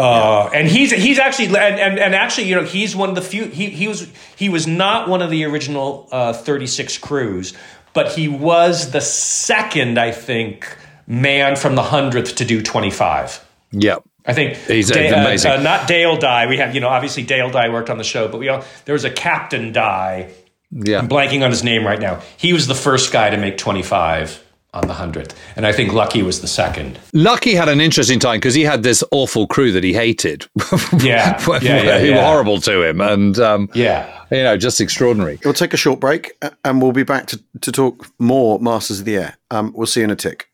Uh, 0.00 0.48
and 0.54 0.66
he's 0.66 0.90
he's 0.92 1.18
actually 1.18 1.46
and, 1.48 1.78
and, 1.78 1.98
and 1.98 2.14
actually 2.14 2.48
you 2.48 2.54
know 2.54 2.64
he's 2.64 2.96
one 2.96 3.08
of 3.10 3.14
the 3.14 3.22
few 3.22 3.44
he, 3.44 3.66
he 3.70 3.86
was 3.86 4.10
he 4.36 4.48
was 4.48 4.66
not 4.66 5.08
one 5.08 5.20
of 5.20 5.30
the 5.30 5.44
original 5.44 6.08
uh, 6.10 6.32
36 6.32 6.96
crews 6.98 7.52
but 7.92 8.12
he 8.12 8.26
was 8.28 8.92
the 8.92 9.00
second 9.00 9.98
I 9.98 10.10
think 10.12 10.74
man 11.06 11.56
from 11.56 11.74
the 11.74 11.82
hundredth 11.82 12.36
to 12.36 12.44
do 12.44 12.62
25 12.62 13.44
Yep. 13.72 14.02
I 14.26 14.32
think 14.32 14.56
He's 14.56 14.90
Da- 14.90 15.08
amazing. 15.08 15.50
Uh, 15.50 15.54
uh, 15.54 15.62
not 15.62 15.88
Dale 15.88 16.16
Dye. 16.16 16.46
We 16.46 16.58
have, 16.58 16.74
you 16.74 16.80
know, 16.80 16.88
obviously 16.88 17.22
Dale 17.22 17.50
Dye 17.50 17.68
worked 17.68 17.88
on 17.90 17.98
the 17.98 18.04
show, 18.04 18.28
but 18.28 18.38
we 18.38 18.48
all, 18.48 18.64
there 18.84 18.92
was 18.92 19.04
a 19.04 19.10
Captain 19.10 19.72
Dye. 19.72 20.30
Yeah. 20.70 20.98
I'm 20.98 21.08
blanking 21.08 21.42
on 21.44 21.50
his 21.50 21.64
name 21.64 21.86
right 21.86 21.98
now. 22.00 22.20
He 22.36 22.52
was 22.52 22.66
the 22.66 22.74
first 22.74 23.12
guy 23.12 23.30
to 23.30 23.36
make 23.36 23.58
25 23.58 24.44
on 24.72 24.86
the 24.86 24.94
100th. 24.94 25.34
And 25.56 25.66
I 25.66 25.72
think 25.72 25.92
Lucky 25.92 26.22
was 26.22 26.40
the 26.40 26.46
second. 26.46 26.98
Lucky 27.12 27.54
had 27.54 27.68
an 27.68 27.80
interesting 27.80 28.18
time 28.18 28.38
because 28.38 28.54
he 28.54 28.62
had 28.62 28.82
this 28.82 29.02
awful 29.10 29.46
crew 29.46 29.72
that 29.72 29.84
he 29.84 29.92
hated. 29.92 30.46
Yeah. 31.00 31.40
who 31.40 31.52
Yeah, 31.64 31.98
yeah, 31.98 32.16
were 32.16 32.22
horrible 32.24 32.60
to 32.62 32.82
him. 32.82 33.00
And, 33.00 33.38
um, 33.38 33.68
Yeah. 33.74 34.24
you 34.30 34.42
know, 34.42 34.56
just 34.56 34.80
extraordinary. 34.80 35.38
We'll 35.44 35.54
take 35.54 35.72
a 35.74 35.76
short 35.78 35.98
break 36.00 36.32
and 36.64 36.80
we'll 36.82 36.92
be 36.92 37.02
back 37.04 37.26
to, 37.28 37.40
to 37.62 37.72
talk 37.72 38.06
more 38.18 38.58
Masters 38.60 39.00
of 39.00 39.06
the 39.06 39.16
Air. 39.16 39.36
Um, 39.50 39.72
we'll 39.74 39.86
see 39.86 40.00
you 40.00 40.04
in 40.04 40.10
a 40.10 40.16
tick. 40.16 40.46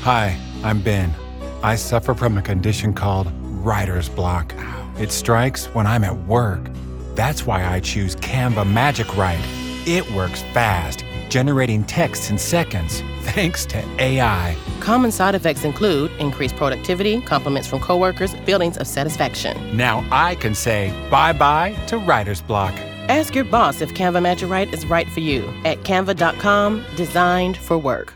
Hi, 0.00 0.38
I'm 0.62 0.80
Ben. 0.80 1.14
I 1.62 1.74
suffer 1.76 2.14
from 2.14 2.38
a 2.38 2.42
condition 2.42 2.92
called 2.94 3.30
writer's 3.42 4.08
block. 4.08 4.54
It 4.98 5.10
strikes 5.10 5.66
when 5.74 5.86
I'm 5.86 6.04
at 6.04 6.16
work. 6.26 6.68
That's 7.16 7.46
why 7.46 7.66
I 7.66 7.80
choose 7.80 8.14
Canva 8.16 8.70
Magic 8.70 9.16
Write. 9.16 9.42
It 9.86 10.08
works 10.12 10.42
fast, 10.52 11.02
generating 11.30 11.82
text 11.84 12.30
in 12.30 12.36
seconds, 12.36 13.00
thanks 13.22 13.64
to 13.66 13.82
AI. 13.98 14.54
Common 14.80 15.10
side 15.10 15.34
effects 15.34 15.64
include 15.64 16.12
increased 16.20 16.56
productivity, 16.56 17.22
compliments 17.22 17.68
from 17.68 17.80
coworkers, 17.80 18.34
feelings 18.44 18.76
of 18.76 18.86
satisfaction. 18.86 19.74
Now 19.74 20.04
I 20.12 20.34
can 20.34 20.54
say 20.54 20.92
bye 21.10 21.32
bye 21.32 21.72
to 21.86 21.96
writer's 21.96 22.42
block. 22.42 22.74
Ask 23.08 23.34
your 23.34 23.44
boss 23.44 23.80
if 23.80 23.94
Canva 23.94 24.20
Magic 24.20 24.50
Write 24.50 24.74
is 24.74 24.84
right 24.84 25.08
for 25.08 25.20
you 25.20 25.48
at 25.64 25.78
canva.com, 25.84 26.84
designed 26.96 27.56
for 27.56 27.78
work. 27.78 28.12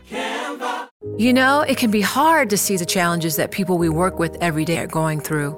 You 1.17 1.33
know, 1.33 1.61
it 1.61 1.77
can 1.77 1.89
be 1.89 2.01
hard 2.01 2.51
to 2.51 2.57
see 2.57 2.77
the 2.77 2.85
challenges 2.85 3.35
that 3.37 3.49
people 3.49 3.79
we 3.79 3.89
work 3.89 4.19
with 4.19 4.37
every 4.41 4.65
day 4.65 4.77
are 4.77 4.87
going 4.87 5.21
through. 5.21 5.57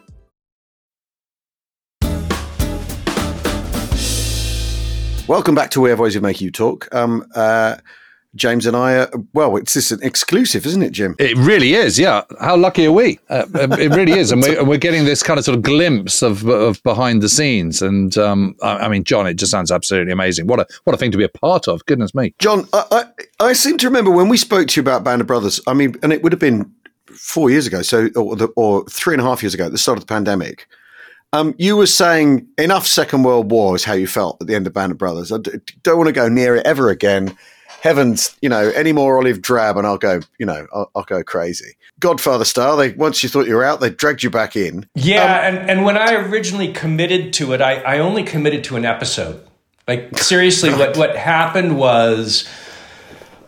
Welcome 5.31 5.55
back 5.55 5.69
to 5.71 5.79
Where 5.79 5.95
Voices 5.95 6.21
Make 6.21 6.41
You 6.41 6.51
Talk. 6.51 6.93
Um, 6.93 7.25
uh, 7.35 7.77
James 8.35 8.65
and 8.65 8.75
I 8.75 8.97
are, 8.97 9.09
well, 9.31 9.55
it's 9.55 9.71
just 9.71 9.93
an 9.93 10.03
exclusive, 10.03 10.65
isn't 10.65 10.81
it, 10.81 10.91
Jim? 10.91 11.15
It 11.19 11.37
really 11.37 11.73
is, 11.73 11.97
yeah. 11.97 12.23
How 12.41 12.57
lucky 12.57 12.87
are 12.87 12.91
we? 12.91 13.17
Uh, 13.29 13.45
it 13.53 13.95
really 13.95 14.11
is, 14.11 14.33
and 14.33 14.41
we're, 14.41 14.59
and 14.59 14.67
we're 14.67 14.77
getting 14.77 15.05
this 15.05 15.23
kind 15.23 15.39
of 15.39 15.45
sort 15.45 15.55
of 15.55 15.63
glimpse 15.63 16.21
of, 16.21 16.45
of 16.49 16.83
behind 16.83 17.21
the 17.21 17.29
scenes. 17.29 17.81
And 17.81 18.17
um, 18.17 18.57
I, 18.61 18.79
I 18.79 18.87
mean, 18.89 19.05
John, 19.05 19.25
it 19.25 19.35
just 19.35 19.51
sounds 19.51 19.71
absolutely 19.71 20.11
amazing. 20.11 20.47
What 20.47 20.59
a 20.59 20.67
what 20.83 20.93
a 20.93 20.97
thing 20.97 21.11
to 21.11 21.17
be 21.17 21.23
a 21.23 21.29
part 21.29 21.69
of. 21.69 21.85
Goodness 21.85 22.13
me. 22.13 22.35
John, 22.39 22.67
I, 22.73 23.05
I, 23.39 23.45
I 23.45 23.53
seem 23.53 23.77
to 23.77 23.87
remember 23.87 24.11
when 24.11 24.27
we 24.27 24.35
spoke 24.35 24.67
to 24.67 24.81
you 24.81 24.81
about 24.81 25.05
Band 25.05 25.21
of 25.21 25.27
Brothers. 25.27 25.61
I 25.65 25.73
mean, 25.73 25.95
and 26.03 26.11
it 26.11 26.23
would 26.23 26.33
have 26.33 26.41
been 26.41 26.69
four 27.07 27.49
years 27.49 27.67
ago, 27.67 27.83
so 27.83 28.09
or, 28.17 28.35
the, 28.35 28.47
or 28.57 28.83
three 28.89 29.13
and 29.13 29.21
a 29.21 29.23
half 29.23 29.41
years 29.41 29.53
ago, 29.53 29.67
at 29.67 29.71
the 29.71 29.77
start 29.77 29.97
of 29.97 30.05
the 30.05 30.13
pandemic. 30.13 30.67
Um, 31.33 31.55
you 31.57 31.77
were 31.77 31.87
saying 31.87 32.47
enough 32.57 32.85
Second 32.85 33.23
World 33.23 33.51
War 33.51 33.75
is 33.75 33.85
how 33.85 33.93
you 33.93 34.07
felt 34.07 34.41
at 34.41 34.47
the 34.47 34.55
end 34.55 34.67
of 34.67 34.73
Band 34.73 34.91
of 34.91 34.97
Brothers. 34.97 35.31
I 35.31 35.37
d- 35.37 35.51
don't 35.81 35.97
want 35.97 36.07
to 36.07 36.13
go 36.13 36.27
near 36.27 36.57
it 36.57 36.65
ever 36.65 36.89
again. 36.89 37.37
Heavens, 37.81 38.35
you 38.41 38.49
know, 38.49 38.69
any 38.75 38.91
more 38.91 39.17
olive 39.17 39.41
drab, 39.41 39.77
and 39.77 39.87
I'll 39.87 39.97
go, 39.97 40.19
you 40.37 40.45
know, 40.45 40.67
I'll, 40.73 40.91
I'll 40.93 41.03
go 41.03 41.23
crazy. 41.23 41.77
Godfather 41.99 42.45
style. 42.45 42.75
They 42.75 42.91
once 42.91 43.23
you 43.23 43.29
thought 43.29 43.47
you 43.47 43.55
were 43.55 43.63
out, 43.63 43.79
they 43.79 43.89
dragged 43.89 44.23
you 44.23 44.29
back 44.29 44.55
in. 44.55 44.85
Yeah, 44.93 45.47
and, 45.47 45.69
and 45.69 45.85
when 45.85 45.97
I 45.97 46.13
originally 46.13 46.73
committed 46.73 47.33
to 47.33 47.53
it, 47.53 47.61
I, 47.61 47.75
I 47.75 47.99
only 47.99 48.23
committed 48.23 48.63
to 48.65 48.75
an 48.75 48.85
episode. 48.85 49.41
Like 49.87 50.17
seriously, 50.17 50.69
what 50.73 50.97
what 50.97 51.15
happened 51.15 51.77
was, 51.77 52.47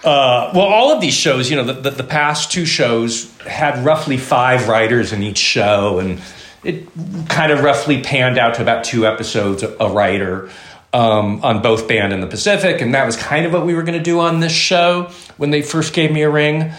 uh, 0.04 0.52
well, 0.56 0.66
all 0.66 0.92
of 0.92 1.02
these 1.02 1.14
shows, 1.14 1.52
you 1.52 1.58
know, 1.58 1.66
the, 1.66 1.74
the, 1.74 1.90
the 1.92 2.04
past 2.04 2.52
two 2.52 2.66
shows 2.66 3.30
had 3.42 3.84
roughly 3.86 4.18
five 4.18 4.68
writers 4.70 5.12
in 5.14 5.22
each 5.22 5.38
show, 5.38 6.00
and 6.00 6.20
it 6.64 6.88
kind 7.30 7.52
of 7.52 7.64
roughly 7.64 8.02
panned 8.02 8.38
out 8.38 8.56
to 8.56 8.62
about 8.62 8.84
two 8.84 9.06
episodes 9.06 9.64
a, 9.64 9.90
writer. 9.90 10.50
Um, 10.96 11.44
on 11.44 11.64
both 11.64 11.88
Band 11.88 12.14
and 12.14 12.22
the 12.22 12.28
Pacific, 12.28 12.80
and 12.80 12.94
that 12.94 13.04
was 13.04 13.18
kind 13.18 13.48
of 13.48 13.52
what 13.52 13.66
we 13.66 13.74
were 13.74 13.82
going 13.82 13.98
to 13.98 14.04
do 14.04 14.20
on 14.20 14.42
this 14.42 14.52
show 14.52 15.10
when 15.38 15.50
they 15.50 15.64
first 15.64 15.92
gave 15.92 16.12
me 16.12 16.22
a 16.22 16.30
ring. 16.30 16.72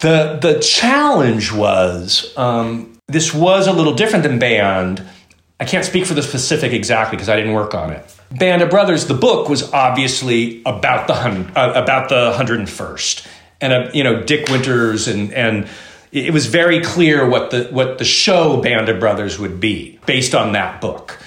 The 0.00 0.38
the 0.40 0.60
challenge 0.60 1.52
was 1.52 2.32
um, 2.38 2.98
this 3.06 3.34
was 3.34 3.66
a 3.66 3.72
little 3.74 3.92
different 3.92 4.22
than 4.22 4.38
Band. 4.38 5.06
I 5.60 5.66
can't 5.66 5.84
speak 5.84 6.06
for 6.06 6.14
the 6.14 6.22
Pacific 6.22 6.72
exactly 6.72 7.16
because 7.16 7.28
I 7.28 7.36
didn't 7.36 7.52
work 7.52 7.74
on 7.74 7.90
it. 7.90 8.14
Band 8.30 8.62
of 8.62 8.70
Brothers, 8.70 9.06
the 9.06 9.14
book 9.14 9.48
was 9.48 9.72
obviously 9.72 10.62
about 10.66 11.06
the 11.06 11.14
uh, 11.14 11.72
about 11.82 12.08
the 12.08 12.32
hundred 12.32 12.58
and 12.58 12.68
first, 12.68 13.26
and 13.60 13.72
uh, 13.72 13.90
you 13.94 14.02
know 14.02 14.22
Dick 14.22 14.48
Winters, 14.48 15.06
and 15.06 15.32
and 15.32 15.68
it 16.14 16.32
was 16.32 16.46
very 16.46 16.80
clear 16.80 17.28
what 17.28 17.50
the 17.50 17.64
what 17.72 17.98
the 17.98 18.04
show 18.04 18.60
Band 18.62 18.88
of 18.88 19.00
Brothers 19.00 19.38
would 19.38 19.58
be 19.58 19.98
based 20.06 20.34
on 20.34 20.52
that 20.52 20.80
book. 20.80 21.18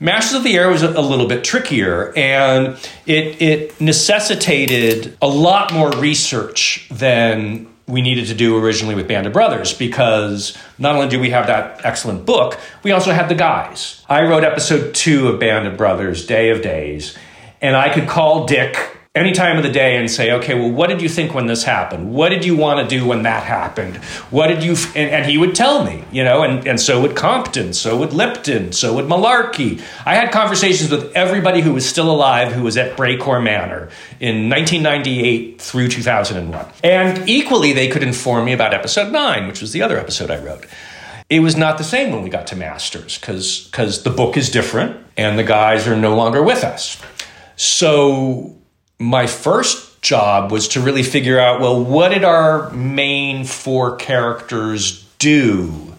Masters 0.00 0.38
of 0.38 0.42
the 0.42 0.56
Air 0.56 0.68
was 0.68 0.82
a, 0.82 1.00
little 1.00 1.28
bit 1.28 1.44
trickier, 1.44 2.12
and 2.16 2.76
it 3.06 3.40
it 3.40 3.80
necessitated 3.80 5.16
a 5.22 5.28
lot 5.28 5.72
more 5.72 5.92
research 5.92 6.88
than 6.90 7.68
we 7.86 8.02
needed 8.02 8.26
to 8.26 8.34
do 8.34 8.56
originally 8.58 8.96
with 8.96 9.06
Band 9.06 9.28
of 9.28 9.32
Brothers 9.32 9.72
because 9.74 10.58
not 10.76 10.96
only 10.96 11.08
do 11.08 11.20
we 11.20 11.30
have 11.30 11.46
that 11.46 11.84
excellent 11.84 12.26
book, 12.26 12.58
we 12.82 12.90
also 12.90 13.12
had 13.12 13.28
the 13.28 13.34
guys. 13.36 14.04
I 14.08 14.22
wrote 14.22 14.42
episode 14.42 14.92
two 14.94 15.28
of 15.28 15.38
Band 15.38 15.68
of 15.68 15.76
Brothers, 15.76 16.26
Day 16.26 16.50
of 16.50 16.62
Days, 16.62 17.16
and 17.60 17.76
I 17.76 17.94
could 17.94 18.08
call 18.08 18.46
Dick 18.46 18.96
any 19.14 19.32
time 19.32 19.58
of 19.58 19.62
the 19.62 19.70
day 19.70 19.98
and 19.98 20.10
say, 20.10 20.32
okay, 20.32 20.54
well, 20.54 20.70
what 20.70 20.88
did 20.88 21.02
you 21.02 21.08
think 21.08 21.34
when 21.34 21.44
this 21.44 21.64
happened? 21.64 22.14
What 22.14 22.30
did 22.30 22.46
you 22.46 22.56
want 22.56 22.80
to 22.80 22.98
do 22.98 23.06
when 23.06 23.24
that 23.24 23.42
happened? 23.42 23.96
What 24.30 24.46
did 24.46 24.64
you, 24.64 24.72
f-? 24.72 24.96
And, 24.96 25.10
and, 25.10 25.26
he 25.26 25.36
would 25.36 25.54
tell 25.54 25.84
me, 25.84 26.02
you 26.10 26.24
know, 26.24 26.42
and, 26.42 26.66
and 26.66 26.80
so 26.80 27.02
would 27.02 27.14
Compton, 27.14 27.74
so 27.74 27.98
would 27.98 28.14
Lipton, 28.14 28.72
so 28.72 28.94
would 28.94 29.04
Malarkey. 29.04 29.82
I 30.06 30.14
had 30.14 30.32
conversations 30.32 30.90
with 30.90 31.12
everybody 31.14 31.60
who 31.60 31.74
was 31.74 31.86
still 31.86 32.10
alive 32.10 32.52
who 32.52 32.62
was 32.62 32.78
at 32.78 32.96
Brécourt 32.96 33.44
Manor 33.44 33.90
in 34.18 34.48
1998 34.48 35.60
through 35.60 35.88
2001. 35.88 36.66
And 36.82 37.28
equally, 37.28 37.74
they 37.74 37.88
could 37.88 38.02
inform 38.02 38.46
me 38.46 38.54
about 38.54 38.72
episode 38.72 39.12
nine, 39.12 39.46
which 39.46 39.60
was 39.60 39.72
the 39.72 39.82
other 39.82 39.98
episode 39.98 40.30
I 40.30 40.42
wrote. 40.42 40.64
It 41.28 41.40
was 41.40 41.54
not 41.54 41.76
the 41.76 41.84
same 41.84 42.12
when 42.14 42.22
we 42.22 42.30
got 42.30 42.46
to 42.46 42.56
Masters 42.56 43.18
because 43.18 43.66
because 43.66 44.04
the 44.04 44.10
book 44.10 44.38
is 44.38 44.50
different 44.50 44.96
and 45.18 45.38
the 45.38 45.44
guys 45.44 45.86
are 45.86 45.96
no 45.96 46.14
longer 46.14 46.42
with 46.42 46.64
us. 46.64 47.00
So 47.56 48.56
my 48.98 49.26
first 49.26 50.00
job 50.02 50.50
was 50.50 50.68
to 50.68 50.80
really 50.80 51.02
figure 51.02 51.38
out 51.38 51.60
well, 51.60 51.82
what 51.82 52.10
did 52.10 52.24
our 52.24 52.70
main 52.70 53.44
four 53.44 53.96
characters 53.96 55.08
do 55.18 55.94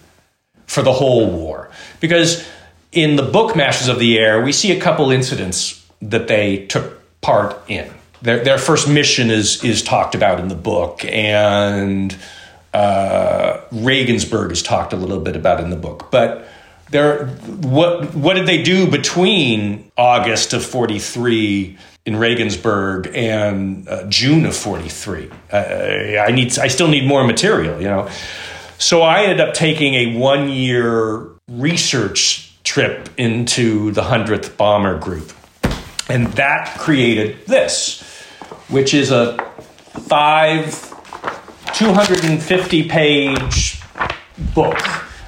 for 0.66 0.82
the 0.82 0.92
whole 0.92 1.30
war? 1.30 1.70
Because 2.00 2.46
in 2.92 3.16
the 3.16 3.22
book 3.22 3.56
Masters 3.56 3.88
of 3.88 3.98
the 3.98 4.18
Air, 4.18 4.42
we 4.42 4.52
see 4.52 4.72
a 4.72 4.80
couple 4.80 5.10
incidents 5.10 5.84
that 6.00 6.28
they 6.28 6.66
took 6.66 7.00
part 7.20 7.58
in. 7.68 7.90
Their, 8.22 8.42
their 8.42 8.58
first 8.58 8.88
mission 8.88 9.30
is 9.30 9.62
is 9.64 9.82
talked 9.82 10.14
about 10.14 10.40
in 10.40 10.48
the 10.48 10.54
book, 10.54 11.04
and 11.04 12.16
uh, 12.72 13.60
Regensburg 13.70 14.52
is 14.52 14.62
talked 14.62 14.92
a 14.92 14.96
little 14.96 15.20
bit 15.20 15.36
about 15.36 15.60
in 15.60 15.70
the 15.70 15.76
book. 15.76 16.10
But 16.10 16.48
there, 16.90 17.26
what 17.26 18.14
what 18.14 18.34
did 18.34 18.46
they 18.46 18.62
do 18.62 18.90
between 18.90 19.90
August 19.96 20.52
of 20.52 20.64
forty 20.64 20.98
three? 20.98 21.76
In 22.06 22.16
Regensburg 22.16 23.10
and 23.14 23.88
uh, 23.88 24.04
June 24.08 24.44
of 24.44 24.54
43. 24.54 25.30
Uh, 25.50 25.56
I 25.56 26.30
need 26.30 26.58
I 26.58 26.68
still 26.68 26.88
need 26.88 27.06
more 27.06 27.24
material, 27.24 27.80
you 27.80 27.88
know. 27.88 28.08
So 28.78 29.02
I 29.02 29.22
ended 29.22 29.40
up 29.40 29.54
taking 29.54 29.94
a 29.94 30.06
1-year 30.14 31.30
research 31.48 32.52
trip 32.64 33.08
into 33.16 33.92
the 33.92 34.02
100th 34.02 34.56
Bomber 34.56 34.98
Group. 34.98 35.32
And 36.08 36.26
that 36.34 36.76
created 36.78 37.46
this, 37.46 38.02
which 38.68 38.92
is 38.92 39.10
a 39.10 39.38
5 40.08 40.90
250 41.74 42.88
page 42.88 43.80
book 44.54 44.78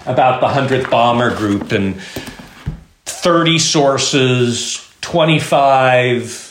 about 0.05 0.41
the 0.41 0.47
100th 0.47 0.91
Bomber 0.91 1.35
Group 1.37 1.73
and 1.73 2.01
30 3.07 3.59
sources, 3.59 4.93
25 5.01 6.46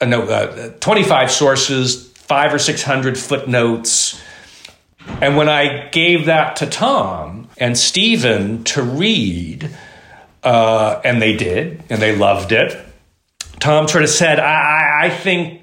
uh, 0.00 0.06
no, 0.06 0.22
uh, 0.22 0.70
25 0.80 1.30
sources, 1.30 2.08
five 2.12 2.52
or 2.52 2.58
600 2.58 3.18
footnotes. 3.18 4.20
And 5.20 5.36
when 5.36 5.48
I 5.48 5.88
gave 5.88 6.26
that 6.26 6.56
to 6.56 6.66
Tom 6.66 7.48
and 7.56 7.78
Stephen 7.78 8.64
to 8.64 8.82
read, 8.82 9.70
uh, 10.42 11.00
and 11.04 11.22
they 11.22 11.36
did, 11.36 11.82
and 11.88 12.02
they 12.02 12.14
loved 12.14 12.52
it, 12.52 12.76
Tom 13.58 13.88
sort 13.88 14.04
of 14.04 14.10
said, 14.10 14.38
I, 14.38 15.06
I 15.06 15.10
think 15.10 15.62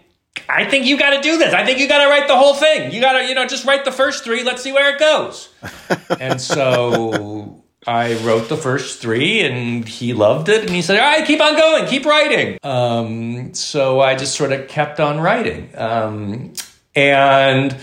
I 0.50 0.66
think 0.66 0.86
you 0.86 0.98
got 0.98 1.12
to 1.12 1.22
do 1.22 1.38
this. 1.38 1.54
I 1.54 1.64
think 1.64 1.80
you 1.80 1.88
got 1.88 2.04
to 2.04 2.10
write 2.10 2.28
the 2.28 2.36
whole 2.36 2.56
thing. 2.56 2.92
You 2.92 3.00
got 3.02 3.14
to, 3.14 3.28
you 3.28 3.36
know, 3.36 3.48
just 3.48 3.66
write 3.66 3.86
the 3.86 3.92
first 3.92 4.24
three. 4.24 4.44
Let's 4.44 4.62
see 4.62 4.72
where 4.72 4.94
it 4.94 5.00
goes. 5.00 5.50
and 6.20 6.42
so 6.42 7.43
I 7.88 8.16
wrote 8.24 8.50
the 8.50 8.58
first 8.58 9.02
three 9.02 9.42
and 9.42 9.88
he 9.88 10.14
loved 10.14 10.50
it. 10.50 10.62
And 10.62 10.70
he 10.70 10.82
said, 10.82 11.00
All 11.00 11.06
right, 11.06 11.26
keep 11.26 11.42
on 11.42 11.56
going, 11.56 11.86
keep 11.88 12.06
writing. 12.06 12.58
Um, 12.64 13.54
so 13.54 14.00
I 14.02 14.16
just 14.16 14.36
sort 14.36 14.52
of 14.52 14.68
kept 14.68 15.00
on 15.00 15.20
writing. 15.20 15.70
Um, 15.76 16.54
and 16.96 17.76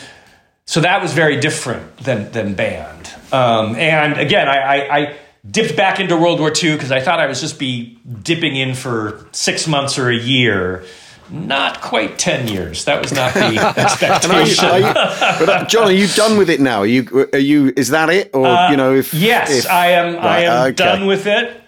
so 0.67 0.81
that 0.81 1.03
was 1.03 1.13
very 1.13 1.41
different 1.41 1.97
than, 1.99 2.31
than 2.33 2.55
band. 2.55 3.13
Um, 3.33 3.75
and 3.77 4.19
again, 4.19 4.49
I, 4.49 4.59
I, 4.59 4.99
I, 4.99 5.17
dipped 5.51 5.75
back 5.75 5.99
into 6.01 6.19
World 6.19 6.39
War 6.39 6.51
II 6.51 6.75
because 6.75 6.93
I 6.93 7.01
thought 7.01 7.19
I 7.19 7.27
was 7.27 7.41
just 7.41 7.59
be 7.59 7.99
dipping 8.23 8.57
in 8.57 8.75
for 8.75 9.27
six 9.33 9.67
months 9.67 9.99
or 9.99 10.11
a 10.11 10.15
year 10.15 10.85
not 11.31 11.81
quite 11.81 12.19
10 12.19 12.49
years. 12.49 12.85
That 12.85 13.01
was 13.01 13.13
not 13.13 13.35
the 13.35 13.59
expectation. 13.77 14.65
are 14.65 14.79
you, 14.79 14.87
are 14.87 14.89
you, 14.89 14.95
but 14.95 15.49
uh, 15.49 15.65
John, 15.67 15.85
are 15.85 15.93
you 15.93 16.09
done 16.09 16.37
with 16.39 16.51
it 16.51 16.61
now? 16.61 16.81
Are 16.81 16.87
you, 16.87 17.29
are 17.33 17.39
you, 17.39 17.73
is 17.77 17.89
that 17.91 18.11
it? 18.11 18.31
Or, 18.35 18.47
uh, 18.47 18.71
you 18.71 18.77
know, 18.77 18.95
if. 18.95 19.15
Yes, 19.15 19.65
if, 19.65 19.71
I 19.71 19.93
am, 19.93 20.17
right, 20.17 20.25
I 20.25 20.41
am 20.41 20.67
okay. 20.69 20.75
done 20.75 21.07
with 21.07 21.27
it. 21.27 21.57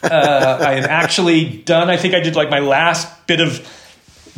Uh, 0.00 0.58
I 0.60 0.74
am 0.74 0.84
actually 0.84 1.58
done. 1.64 1.90
I 1.90 1.96
think 1.96 2.14
I 2.14 2.20
did 2.20 2.36
like 2.36 2.48
my 2.50 2.60
last 2.60 3.26
bit 3.26 3.40
of 3.40 3.68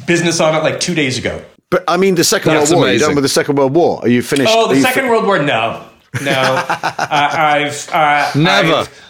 business 0.06 0.40
on 0.40 0.54
it 0.54 0.60
like 0.60 0.80
two 0.80 0.94
days 0.94 1.18
ago. 1.18 1.44
But 1.68 1.84
I 1.86 1.98
mean, 1.98 2.14
the 2.14 2.24
Second 2.24 2.54
That's 2.54 2.70
World 2.70 2.84
War, 2.84 2.92
you 2.92 2.98
done 2.98 3.14
with 3.14 3.24
the 3.24 3.28
Second 3.28 3.56
World 3.56 3.74
War? 3.74 4.00
Are 4.00 4.08
you 4.08 4.22
finished? 4.22 4.50
Oh, 4.50 4.72
the 4.72 4.80
Second 4.80 5.04
fi- 5.04 5.10
World 5.10 5.26
War? 5.26 5.38
No. 5.38 5.84
No. 6.22 6.30
I, 6.68 7.68
have 7.68 7.88
uh, 7.92 8.38
Never. 8.38 8.74
I've, 8.74 9.07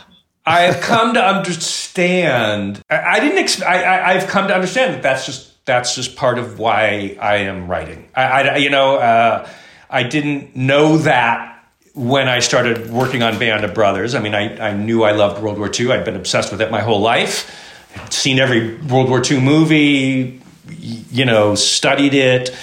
I 0.49 0.61
have 0.63 0.81
come 0.81 1.15
to 1.15 1.23
understand. 1.23 2.83
I, 2.89 2.97
I 2.97 3.21
didn't. 3.21 3.63
I, 3.63 4.15
have 4.15 4.29
come 4.29 4.49
to 4.49 4.55
understand 4.55 4.95
that 4.95 5.03
that's 5.03 5.27
just 5.27 5.65
that's 5.67 5.95
just 5.95 6.17
part 6.17 6.39
of 6.39 6.59
why 6.59 7.17
I 7.21 7.37
am 7.37 7.69
writing. 7.69 8.09
I, 8.15 8.49
I 8.49 8.57
you 8.57 8.71
know, 8.71 8.97
uh, 8.97 9.49
I 9.91 10.03
didn't 10.05 10.57
know 10.57 10.97
that 10.99 11.63
when 11.95 12.29
I 12.29 12.39
started 12.39 12.91
working 12.91 13.23
on 13.23 13.39
Band 13.39 13.65
of 13.65 13.75
Brothers. 13.75 14.15
I 14.15 14.21
mean, 14.21 14.35
I, 14.35 14.71
I 14.71 14.73
knew 14.73 15.03
I 15.03 15.13
loved 15.13 15.43
World 15.43 15.59
War 15.59 15.71
II. 15.73 15.93
I'd 15.93 16.05
been 16.05 16.17
obsessed 16.17 16.51
with 16.51 16.63
it 16.63 16.71
my 16.71 16.81
whole 16.81 17.01
life. 17.01 17.55
I'd 17.97 18.13
seen 18.13 18.39
every 18.39 18.77
World 18.77 19.11
War 19.11 19.23
II 19.23 19.41
movie, 19.41 20.41
you 20.71 21.25
know, 21.25 21.57
studied 21.57 22.15
it. 22.15 22.57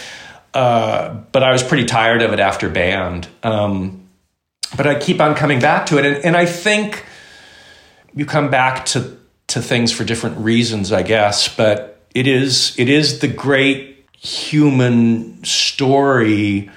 Uh, 0.54 1.10
but 1.32 1.44
I 1.44 1.52
was 1.52 1.62
pretty 1.62 1.86
tired 1.86 2.22
of 2.22 2.32
it 2.34 2.40
after 2.40 2.70
Band. 2.70 3.28
Um, 3.44 4.08
but 4.78 4.88
I 4.88 4.98
keep 5.00 5.20
on 5.20 5.36
coming 5.36 5.60
back 5.60 5.88
to 5.88 5.98
it. 5.98 6.06
And, 6.06 6.26
and 6.26 6.38
I 6.38 6.46
think 6.46 7.06
you 8.16 8.26
come 8.26 8.50
back 8.50 8.86
to, 8.88 9.18
to 9.48 9.62
things 9.62 9.92
for 9.92 10.04
different 10.04 10.38
reasons, 10.38 10.92
I 10.92 11.04
guess. 11.04 11.54
But 11.54 11.96
it 12.14 12.28
is 12.28 12.74
it 12.80 12.90
is 12.90 13.20
the 13.20 13.28
great 13.28 14.08
human 14.18 15.44
story. 15.44 16.72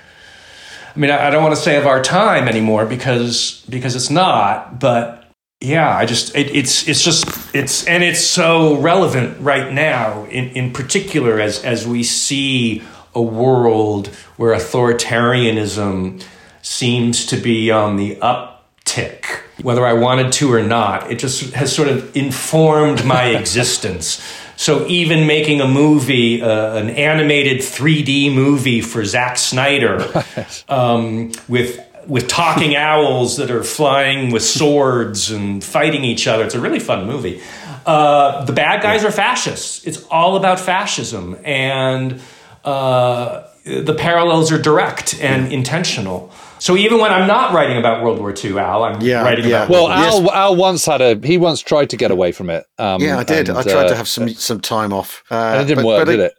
I 0.94 0.98
mean, 0.98 1.10
I, 1.10 1.28
I 1.28 1.30
don't 1.30 1.42
want 1.42 1.54
to 1.54 1.60
say 1.60 1.76
of 1.76 1.86
our 1.86 2.02
time 2.02 2.48
anymore 2.48 2.84
because 2.84 3.64
because 3.68 3.94
it's 3.94 4.10
not, 4.10 4.80
but 4.80 5.30
yeah, 5.60 5.96
I 5.96 6.06
just 6.06 6.34
it, 6.36 6.54
it's 6.54 6.86
it's 6.88 7.02
just 7.02 7.26
it's 7.54 7.84
and 7.86 8.02
it's 8.02 8.20
so 8.20 8.76
relevant 8.80 9.40
right 9.40 9.72
now 9.72 10.24
in 10.24 10.50
in 10.50 10.72
particular 10.72 11.40
as 11.40 11.64
as 11.64 11.86
we 11.86 12.02
see 12.02 12.82
a 13.14 13.22
world 13.22 14.08
where 14.36 14.54
authoritarianism 14.54 16.22
seems 16.62 17.26
to 17.26 17.36
be 17.36 17.70
on 17.70 17.96
the 17.96 18.16
uptick 18.16 19.42
whether 19.62 19.84
I 19.84 19.92
wanted 19.94 20.32
to 20.34 20.52
or 20.52 20.62
not 20.62 21.10
it 21.10 21.18
just 21.18 21.52
has 21.54 21.74
sort 21.74 21.88
of 21.88 22.16
informed 22.16 23.04
my 23.04 23.24
existence 23.40 24.22
so 24.58 24.88
even 24.88 25.28
making 25.28 25.60
a 25.60 25.68
movie, 25.68 26.42
uh, 26.42 26.74
an 26.74 26.90
animated 26.90 27.58
3D 27.58 28.34
movie 28.34 28.80
for 28.80 29.04
Zack 29.04 29.38
Snyder, 29.38 30.04
um, 30.68 31.30
with 31.46 31.80
with 32.08 32.26
talking 32.26 32.74
owls 32.76 33.36
that 33.36 33.52
are 33.52 33.62
flying 33.62 34.32
with 34.32 34.42
swords 34.42 35.30
and 35.30 35.62
fighting 35.62 36.02
each 36.02 36.26
other. 36.26 36.44
It's 36.44 36.56
a 36.56 36.60
really 36.60 36.80
fun 36.80 37.06
movie. 37.06 37.40
Uh, 37.86 38.44
the 38.46 38.52
bad 38.52 38.82
guys 38.82 39.04
are 39.04 39.12
fascists. 39.12 39.86
It's 39.86 40.02
all 40.06 40.36
about 40.36 40.58
fascism, 40.58 41.38
and 41.44 42.20
uh, 42.64 43.44
the 43.64 43.94
parallels 43.94 44.50
are 44.50 44.60
direct 44.60 45.20
and 45.20 45.52
intentional. 45.52 46.32
So 46.60 46.76
even 46.76 47.00
when 47.00 47.12
I'm 47.12 47.26
not 47.26 47.52
writing 47.52 47.76
about 47.76 48.02
World 48.02 48.18
War 48.18 48.32
II, 48.32 48.58
Al, 48.58 48.84
I'm 48.84 49.00
yeah, 49.00 49.22
writing 49.22 49.46
yeah. 49.46 49.64
about. 49.64 49.70
Well, 49.70 49.88
Al, 49.88 50.22
yes. 50.22 50.32
Al 50.32 50.56
once 50.56 50.86
had 50.86 51.00
a 51.00 51.18
he 51.26 51.38
once 51.38 51.60
tried 51.60 51.90
to 51.90 51.96
get 51.96 52.10
away 52.10 52.32
from 52.32 52.50
it. 52.50 52.64
Um, 52.78 53.00
yeah, 53.00 53.18
I 53.18 53.24
did. 53.24 53.48
And, 53.48 53.58
I 53.58 53.62
tried 53.62 53.86
uh, 53.86 53.88
to 53.88 53.96
have 53.96 54.08
some 54.08 54.28
some 54.30 54.60
time 54.60 54.92
off, 54.92 55.22
uh, 55.30 55.34
and 55.34 55.62
it 55.62 55.66
didn't 55.66 55.84
but, 55.84 55.86
work, 55.86 56.06
but 56.06 56.10
did 56.10 56.20
it? 56.20 56.34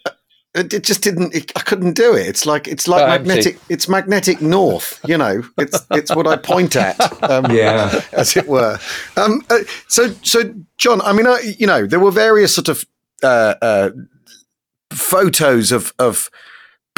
it? 0.55 0.74
It 0.74 0.84
just 0.84 1.03
didn't. 1.03 1.34
It, 1.34 1.51
I 1.55 1.61
couldn't 1.61 1.93
do 1.93 2.15
it. 2.15 2.28
It's 2.28 2.45
like 2.45 2.67
it's 2.67 2.88
like 2.88 3.03
oh, 3.03 3.07
magnetic. 3.07 3.55
Empty. 3.55 3.74
It's 3.74 3.88
magnetic 3.88 4.41
north. 4.41 4.99
You 5.05 5.17
know, 5.17 5.43
it's 5.57 5.86
it's 5.91 6.15
what 6.15 6.28
I 6.28 6.38
point 6.38 6.76
at. 6.76 6.99
Um, 7.24 7.51
yeah, 7.51 8.01
as 8.11 8.36
it 8.36 8.47
were. 8.47 8.80
Um, 9.15 9.43
uh, 9.49 9.59
so 9.88 10.13
so 10.24 10.53
John, 10.78 11.01
I 11.01 11.13
mean, 11.13 11.28
I, 11.28 11.55
you 11.57 11.67
know, 11.67 11.86
there 11.86 11.99
were 11.99 12.11
various 12.11 12.53
sort 12.53 12.67
of 12.67 12.86
uh, 13.22 13.55
uh, 13.61 13.89
photos 14.91 15.72
of 15.72 15.93
of 15.99 16.30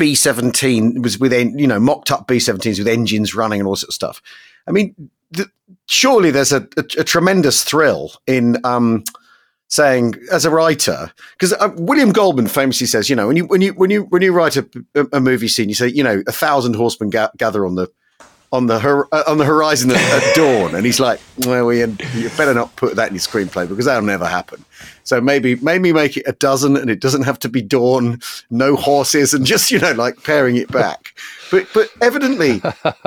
B 0.02 0.16
seventeen 0.16 1.04
was 1.04 1.20
with 1.20 1.32
you 1.32 1.68
know 1.68 1.80
mocked 1.80 2.10
up 2.10 2.26
B 2.26 2.38
seventeens 2.38 2.80
with 2.80 2.88
engines 2.88 3.36
running 3.36 3.60
and 3.60 3.68
all 3.68 3.76
sorts 3.76 3.92
of 3.92 3.94
stuff. 3.94 4.20
I 4.66 4.72
mean, 4.72 4.96
the, 5.30 5.48
surely 5.86 6.32
there's 6.32 6.52
a, 6.52 6.68
a, 6.76 6.84
a, 6.98 7.04
tremendous 7.04 7.64
thrill 7.64 8.12
in 8.26 8.58
um, 8.66 9.04
saying 9.68 10.16
as 10.32 10.44
a 10.44 10.50
writer 10.50 11.12
because 11.34 11.54
uh, 11.54 11.70
William 11.76 12.12
Goldman 12.12 12.48
famously 12.48 12.88
says, 12.88 13.12
you 13.12 13.16
know, 13.16 13.28
when 13.28 13.38
you 13.38 13.46
when 13.46 13.62
you 13.62 13.74
when 13.74 13.92
you 13.92 14.06
when 14.06 14.24
you 14.24 14.34
write 14.34 14.58
a, 14.58 14.68
a 15.14 15.20
movie 15.20 15.48
scene, 15.48 15.70
you 15.70 15.76
say, 15.76 15.90
you 15.90 16.04
know, 16.04 16.24
a 16.26 16.32
thousand 16.32 16.74
horsemen 16.74 17.12
ga- 17.12 17.30
gather 17.38 17.64
on 17.64 17.76
the 17.76 17.88
on 18.52 18.68
the 18.68 18.80
hor- 18.80 19.08
uh, 19.12 19.24
on 19.28 19.38
the 19.38 19.46
horizon 19.46 19.92
at, 19.92 19.98
at 19.98 20.36
dawn, 20.36 20.76
and 20.76 20.86
he's 20.86 21.00
like, 21.00 21.20
"Well, 21.46 21.72
Ian, 21.72 21.98
you 22.14 22.30
better 22.32 22.54
not 22.54 22.76
put 22.76 22.96
that 22.96 23.08
in 23.08 23.16
your 23.16 23.22
screenplay 23.22 23.68
because 23.68 23.86
that'll 23.86 24.04
never 24.04 24.26
happen." 24.26 24.66
So 25.04 25.22
maybe 25.22 25.56
maybe 25.56 25.94
make 25.94 26.18
it 26.18 26.24
a 26.28 26.34
dozen, 26.34 26.76
and 26.76 26.90
it 26.90 27.00
doesn't 27.00 27.24
have 27.24 27.40
to 27.40 27.50
be 27.50 27.62
dawn, 27.62 28.20
no 28.50 28.76
horses, 28.76 29.34
and 29.34 29.46
just 29.46 29.72
you 29.72 29.80
know 29.80 29.94
like 29.94 30.24
pairing 30.24 30.58
it 30.58 30.72
back. 30.72 31.14
But 31.50 31.68
but 31.74 31.90
evidently, 32.02 32.62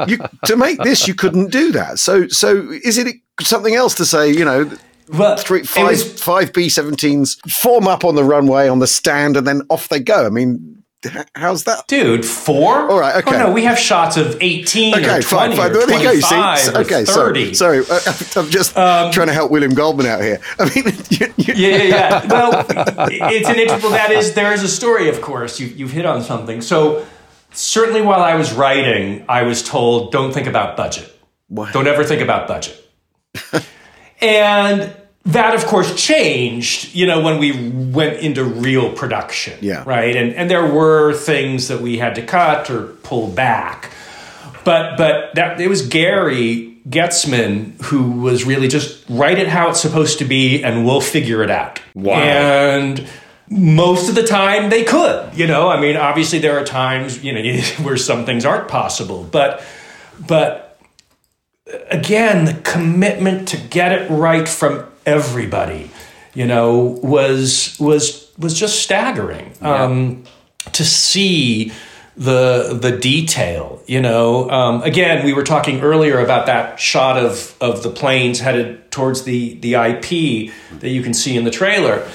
you, 0.09 0.18
to 0.47 0.57
make 0.57 0.78
this, 0.78 1.07
you 1.07 1.14
couldn't 1.14 1.51
do 1.51 1.72
that. 1.72 1.99
So 1.99 2.28
so 2.28 2.70
is 2.82 2.99
it 2.99 3.16
something 3.40 3.74
else 3.74 3.95
to 3.97 4.05
say? 4.07 4.30
You 4.30 4.45
know. 4.45 4.70
Well, 5.11 5.36
three, 5.36 5.64
five, 5.64 5.88
was- 5.88 6.18
five 6.22 6.55
B-17s 6.55 7.51
form 7.53 7.86
up 7.86 8.07
on 8.07 8.14
the 8.14 8.24
runway 8.24 8.68
on 8.68 8.78
the 8.78 8.86
stand, 8.86 9.36
and 9.36 9.47
then 9.47 9.61
off 9.68 9.90
they 9.90 10.01
go. 10.01 10.24
I 10.24 10.30
mean, 10.30 10.82
how's 11.34 11.64
that? 11.64 11.86
Dude, 11.88 12.24
four? 12.24 12.90
All 12.90 12.98
right, 12.98 13.16
okay. 13.16 13.36
Oh, 13.36 13.46
no, 13.46 13.52
we 13.52 13.64
have 13.64 13.78
shots 13.78 14.16
of 14.16 14.36
18 14.40 14.94
Okay, 14.94 15.05
or 15.05 15.22
20 15.22 15.22
fine, 15.22 15.57
fine. 15.57 15.70
or 15.70 15.86
There 15.86 15.98
you 15.98 16.05
go. 16.05 16.11
You 16.12 16.20
see? 16.20 16.34
25 16.34 16.74
or 16.74 16.78
okay, 16.80 17.05
30. 17.05 17.55
sorry, 17.55 17.84
sorry. 17.84 18.00
I'm 18.44 18.50
just 18.50 18.76
Um, 18.76 19.11
trying 19.12 19.26
to 19.28 19.32
help 19.32 19.50
William 19.50 19.74
Goldman 19.74 20.07
out 20.07 20.22
here. 20.22 20.40
I 20.59 20.64
mean, 20.64 20.84
you, 21.11 21.32
you, 21.36 21.55
yeah, 21.55 21.76
yeah, 21.76 21.82
yeah. 21.84 22.26
Well, 22.26 22.66
it's 22.68 23.48
an 23.48 23.57
interesting. 23.57 23.82
Well, 23.82 23.90
that 23.92 24.11
is 24.11 24.34
there 24.34 24.52
is 24.52 24.62
a 24.62 24.68
story, 24.68 25.09
of 25.09 25.20
course. 25.20 25.59
You 25.61 25.66
you've 25.68 25.92
hit 25.92 26.07
on 26.07 26.22
something. 26.22 26.61
So 26.61 27.05
certainly, 27.52 28.02
while 28.02 28.20
I 28.22 28.34
was 28.36 28.52
writing, 28.52 29.24
I 29.28 29.42
was 29.42 29.62
told, 29.62 30.12
"Don't 30.12 30.32
think 30.32 30.46
about 30.46 30.76
budget. 30.76 31.11
Don't 31.72 31.86
ever 31.86 32.05
think 32.05 32.20
about 32.22 32.48
budget." 32.48 32.80
and 34.20 34.94
that, 35.27 35.55
of 35.55 35.64
course, 35.66 35.95
changed. 35.95 36.95
You 36.95 37.07
know, 37.07 37.20
when 37.20 37.39
we 37.39 37.70
went 37.70 38.18
into 38.20 38.45
real 38.45 38.93
production. 38.93 39.59
Yeah. 39.61 39.83
Right. 39.87 40.14
And 40.16 40.35
and 40.35 40.51
there 40.51 40.66
were 40.66 41.14
things 41.14 41.68
that 41.68 41.81
we 41.81 41.99
had 41.99 42.14
to 42.16 42.22
cut 42.22 42.70
or 42.70 42.89
pull 43.03 43.29
back. 43.29 43.91
But 44.64 44.97
but 44.97 45.35
that 45.35 45.61
it 45.61 45.68
was 45.68 45.87
Gary 45.87 46.79
Goetzman 46.89 47.81
who 47.85 48.20
was 48.20 48.45
really 48.45 48.68
just 48.68 49.05
write 49.09 49.39
it 49.39 49.49
how 49.49 49.70
it's 49.70 49.81
supposed 49.81 50.18
to 50.18 50.25
be 50.25 50.62
and 50.62 50.85
we'll 50.85 51.01
figure 51.01 51.43
it 51.43 51.51
out. 51.51 51.81
Wow. 51.95 52.20
And 52.20 53.07
most 53.49 54.09
of 54.09 54.14
the 54.14 54.22
time 54.22 54.70
they 54.70 54.85
could, 54.85 55.35
you 55.35 55.47
know. 55.47 55.68
I 55.68 55.81
mean, 55.81 55.97
obviously 55.97 56.39
there 56.39 56.59
are 56.59 56.64
times, 56.64 57.22
you 57.22 57.33
know, 57.33 57.61
where 57.83 57.97
some 57.97 58.27
things 58.27 58.45
aren't 58.45 58.68
possible, 58.68 59.25
but 59.25 59.64
but 60.27 60.79
uh, 61.72 61.79
again, 61.91 62.45
the 62.45 62.55
commitment 62.55 63.49
to 63.49 63.57
get 63.57 63.93
it 63.93 64.11
right 64.11 64.49
from 64.49 64.87
everybody, 65.07 65.90
you 66.34 66.46
know, 66.46 66.98
was 67.02 67.76
was 67.78 68.32
was 68.38 68.59
just 68.59 68.82
staggering. 68.82 69.52
Um, 69.61 70.24
to 70.72 70.84
see 70.84 71.72
the 72.16 72.78
the 72.80 72.96
detail, 72.96 73.82
you 73.86 74.00
know. 74.00 74.48
Um, 74.50 74.82
again, 74.82 75.24
we 75.24 75.32
were 75.32 75.42
talking 75.42 75.80
earlier 75.80 76.18
about 76.20 76.46
that 76.46 76.78
shot 76.78 77.18
of 77.18 77.57
of 77.61 77.82
the 77.82 77.90
planes 77.90 78.40
headed 78.40 78.90
towards 78.90 79.24
the 79.24 79.55
the 79.55 79.74
IP 79.74 80.52
that 80.80 80.90
you 80.90 81.02
can 81.02 81.14
see 81.14 81.36
in 81.36 81.44
the 81.44 81.50
trailer. 81.50 82.09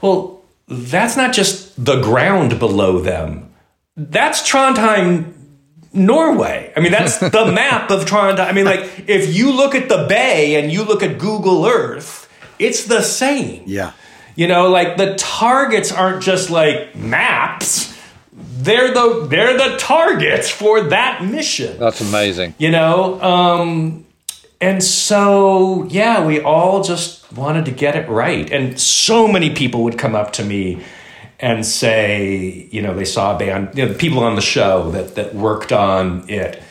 Well, 0.00 0.42
that's 0.66 1.16
not 1.16 1.32
just 1.32 1.82
the 1.82 2.00
ground 2.00 2.58
below 2.58 3.00
them. 3.00 3.50
That's 3.96 4.48
Trondheim, 4.48 5.34
Norway. 5.92 6.72
I 6.76 6.80
mean, 6.80 6.92
that's 6.92 7.18
the 7.30 7.52
map 7.52 7.90
of 7.90 8.04
Trondheim. 8.04 8.46
I 8.46 8.52
mean, 8.52 8.64
like 8.64 9.04
if 9.06 9.34
you 9.34 9.52
look 9.52 9.74
at 9.74 9.88
the 9.88 10.06
bay 10.08 10.60
and 10.60 10.72
you 10.72 10.84
look 10.84 11.02
at 11.02 11.18
Google 11.18 11.66
Earth, 11.66 12.23
it's 12.58 12.84
the 12.86 13.02
same. 13.02 13.62
yeah. 13.66 13.92
You 14.36 14.48
know, 14.48 14.68
like 14.68 14.96
the 14.96 15.14
targets 15.14 15.92
aren't 15.92 16.20
just 16.22 16.50
like 16.50 16.96
maps. 16.96 17.96
They're 18.32 18.92
the 18.92 19.26
they're 19.28 19.56
the 19.56 19.76
targets 19.78 20.50
for 20.50 20.80
that 20.88 21.24
mission. 21.24 21.78
That's 21.78 22.00
amazing. 22.00 22.54
You 22.58 22.72
know, 22.72 23.20
um 23.22 24.04
and 24.60 24.82
so 24.82 25.84
yeah, 25.84 26.26
we 26.26 26.40
all 26.40 26.82
just 26.82 27.32
wanted 27.32 27.64
to 27.66 27.70
get 27.70 27.94
it 27.94 28.08
right. 28.08 28.50
And 28.50 28.80
so 28.80 29.28
many 29.28 29.54
people 29.54 29.84
would 29.84 29.98
come 29.98 30.16
up 30.16 30.32
to 30.34 30.44
me 30.44 30.82
and 31.38 31.64
say, 31.64 32.68
you 32.72 32.82
know, 32.82 32.94
they 32.94 33.04
saw 33.04 33.36
a 33.36 33.38
band, 33.38 33.76
you 33.76 33.84
know, 33.86 33.92
the 33.92 33.98
people 33.98 34.20
on 34.24 34.34
the 34.34 34.42
show 34.42 34.90
that 34.92 35.14
that 35.14 35.34
worked 35.34 35.72
on 35.72 36.28
it 36.28 36.56
n- 36.56 36.62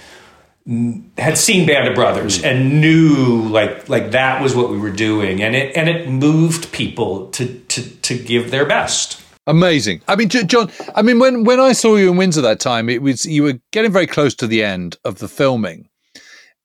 had 1.17 1.37
seen 1.37 1.67
Band 1.67 1.89
of 1.89 1.95
Brothers 1.95 2.37
mm-hmm. 2.37 2.47
and 2.47 2.81
knew 2.81 3.47
like 3.49 3.89
like 3.89 4.11
that 4.11 4.41
was 4.41 4.55
what 4.55 4.69
we 4.69 4.77
were 4.77 4.91
doing, 4.91 5.41
and 5.41 5.55
it 5.55 5.75
and 5.75 5.89
it 5.89 6.07
moved 6.07 6.71
people 6.71 7.29
to 7.31 7.59
to 7.59 7.89
to 8.01 8.17
give 8.17 8.51
their 8.51 8.65
best. 8.65 9.21
Amazing. 9.45 10.01
I 10.07 10.15
mean, 10.15 10.29
John. 10.29 10.71
I 10.95 11.01
mean, 11.01 11.19
when 11.19 11.43
when 11.43 11.59
I 11.59 11.73
saw 11.73 11.95
you 11.95 12.09
in 12.09 12.17
Windsor 12.17 12.41
that 12.41 12.61
time, 12.61 12.89
it 12.89 13.01
was 13.01 13.25
you 13.25 13.43
were 13.43 13.59
getting 13.71 13.91
very 13.91 14.07
close 14.07 14.33
to 14.35 14.47
the 14.47 14.63
end 14.63 14.95
of 15.03 15.19
the 15.19 15.27
filming, 15.27 15.89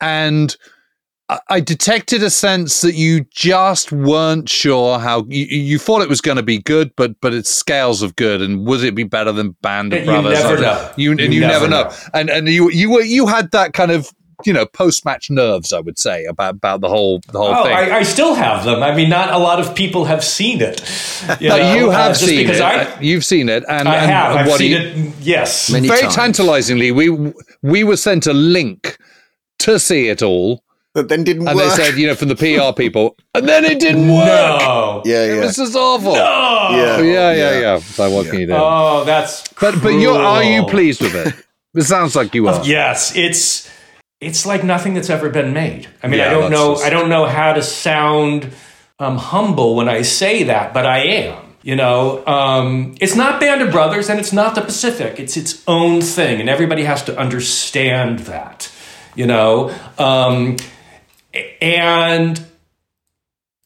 and 0.01 0.57
I, 1.31 1.39
I 1.51 1.61
detected 1.61 2.23
a 2.23 2.31
sense 2.31 2.81
that 2.81 2.95
you 2.95 3.25
just 3.31 3.93
weren't 3.93 4.49
sure 4.49 4.99
how 4.99 5.25
you, 5.29 5.45
you 5.45 5.79
thought 5.79 6.01
it 6.03 6.09
was 6.09 6.21
going 6.21 6.37
to 6.39 6.43
be 6.43 6.59
good, 6.59 6.91
but 6.97 7.21
but 7.21 7.35
it's 7.35 7.51
scales 7.51 8.03
of 8.03 8.17
good, 8.17 8.41
and 8.43 8.67
would 8.67 8.83
it 8.85 8.95
be 8.95 9.05
better 9.05 9.33
than 9.33 9.51
Band 9.63 9.93
of 9.93 10.01
You 10.01 10.07
Brothers? 10.07 10.33
never 10.39 10.53
And 10.55 10.63
know. 10.63 10.93
You, 10.97 11.11
and 11.13 11.21
You 11.21 11.27
you 11.31 11.41
never, 11.41 11.69
never 11.69 11.69
know. 11.69 11.83
know. 11.91 11.97
And 12.15 12.31
and 12.31 12.49
you 12.49 12.71
you 12.71 12.91
were 12.91 13.03
you 13.03 13.27
had 13.27 13.51
that 13.53 13.73
kind 13.75 13.91
of 13.91 14.11
you 14.47 14.53
know 14.53 14.65
post 14.67 15.05
match 15.05 15.29
nerves, 15.31 15.73
I 15.73 15.81
would 15.81 15.99
say 15.99 16.25
about 16.25 16.55
about 16.55 16.81
the 16.81 16.89
whole 16.89 17.21
the 17.33 17.39
whole 17.39 17.55
Oh, 17.55 17.65
thing. 17.65 17.75
I, 17.77 17.99
I 17.99 18.03
still 18.05 18.35
have 18.35 18.65
them. 18.65 18.83
I 18.83 18.95
mean, 18.95 19.09
not 19.11 19.31
a 19.33 19.39
lot 19.39 19.59
of 19.61 19.75
people 19.75 20.05
have 20.07 20.25
seen 20.25 20.61
it. 20.63 20.81
You, 21.41 21.49
But 21.51 21.59
know, 21.59 21.75
you 21.75 21.89
uh, 21.91 21.93
have 21.93 22.13
just 22.13 22.25
seen 22.25 22.39
because 22.39 22.59
it. 22.59 22.63
I, 22.63 22.85
Uh, 22.85 22.99
You've 23.01 23.25
seen 23.25 23.49
it, 23.51 23.65
and 23.69 23.87
I 23.89 23.97
and 23.97 24.11
have. 24.11 24.37
I've 24.37 24.47
what 24.47 24.59
seen 24.59 24.71
you- 24.71 24.79
it. 25.09 25.15
Yes. 25.21 25.69
Many 25.69 25.89
very 25.89 26.03
times. 26.03 26.15
tantalizingly, 26.15 26.91
we 26.93 27.33
we 27.63 27.83
were 27.85 27.97
sent 27.99 28.27
a 28.29 28.33
link 28.33 28.97
to 29.59 29.79
see 29.81 30.09
it 30.09 30.23
all, 30.23 30.63
But 30.99 31.09
then 31.09 31.23
didn't 31.25 31.45
work. 31.45 31.51
and 31.51 31.57
work. 31.59 31.77
they 31.77 31.85
said, 31.85 31.95
you 31.99 32.07
know, 32.09 32.15
from 32.17 32.29
the 32.29 32.35
PR 32.37 32.73
people, 32.83 33.17
and 33.35 33.49
then 33.49 33.65
it 33.65 33.79
didn't 33.81 34.09
work. 34.13 34.27
No. 34.27 35.03
yeah, 35.05 35.25
It 35.25 35.35
yeah. 35.37 35.45
was 35.45 35.57
just 35.57 35.77
awful. 35.77 36.13
Oh, 36.17 36.69
Yeah. 36.77 37.01
Yeah, 37.01 37.33
yeah, 37.33 37.61
yeah. 37.61 37.79
So 37.79 38.11
what 38.11 38.27
can 38.27 38.41
you 38.41 38.47
do? 38.47 38.55
Oh, 38.57 39.05
that's. 39.05 39.47
but 39.61 39.81
but 39.83 39.91
you 39.91 40.11
are 40.11 40.43
you 40.43 40.65
pleased 40.67 41.01
with 41.01 41.15
it? 41.15 41.35
It 41.75 41.83
sounds 41.85 42.17
like 42.17 42.35
you 42.35 42.49
are. 42.49 42.65
Yes, 42.65 43.15
it's 43.15 43.71
it's 44.21 44.45
like 44.45 44.65
nothing 44.65 44.95
that's 44.95 45.11
ever 45.11 45.29
been 45.31 45.53
made. 45.53 45.87
I 46.03 46.09
mean, 46.09 46.19
Yeah, 46.19 46.29
I 46.29 46.31
don't 46.31 46.51
know. 46.51 46.75
just- 46.75 46.85
I 46.87 46.91
don't 46.91 47.09
know 47.09 47.27
how 47.27 47.53
to 47.53 47.63
sound 47.63 48.51
um, 48.99 49.17
humble 49.19 49.77
when 49.77 49.89
I 49.89 50.03
say 50.03 50.43
that, 50.45 50.75
but 50.75 50.85
I 50.87 50.99
am. 51.29 51.45
You 51.63 51.77
know, 51.77 52.25
um, 52.27 52.95
it's 53.01 53.15
not 53.15 53.39
Band 53.41 53.61
of 53.63 53.71
Brothers 53.71 54.09
and 54.11 54.19
it's 54.19 54.33
not 54.33 54.55
the 54.55 54.63
Pacific. 54.63 55.21
It's 55.21 55.37
its 55.37 55.63
own 55.67 56.01
thing, 56.01 56.41
and 56.41 56.49
everybody 56.49 56.83
has 56.85 57.03
to 57.05 57.17
understand 57.19 58.21
that. 58.27 58.71
You 59.15 59.27
know, 59.27 59.71
um, 59.99 60.57
and 61.61 62.41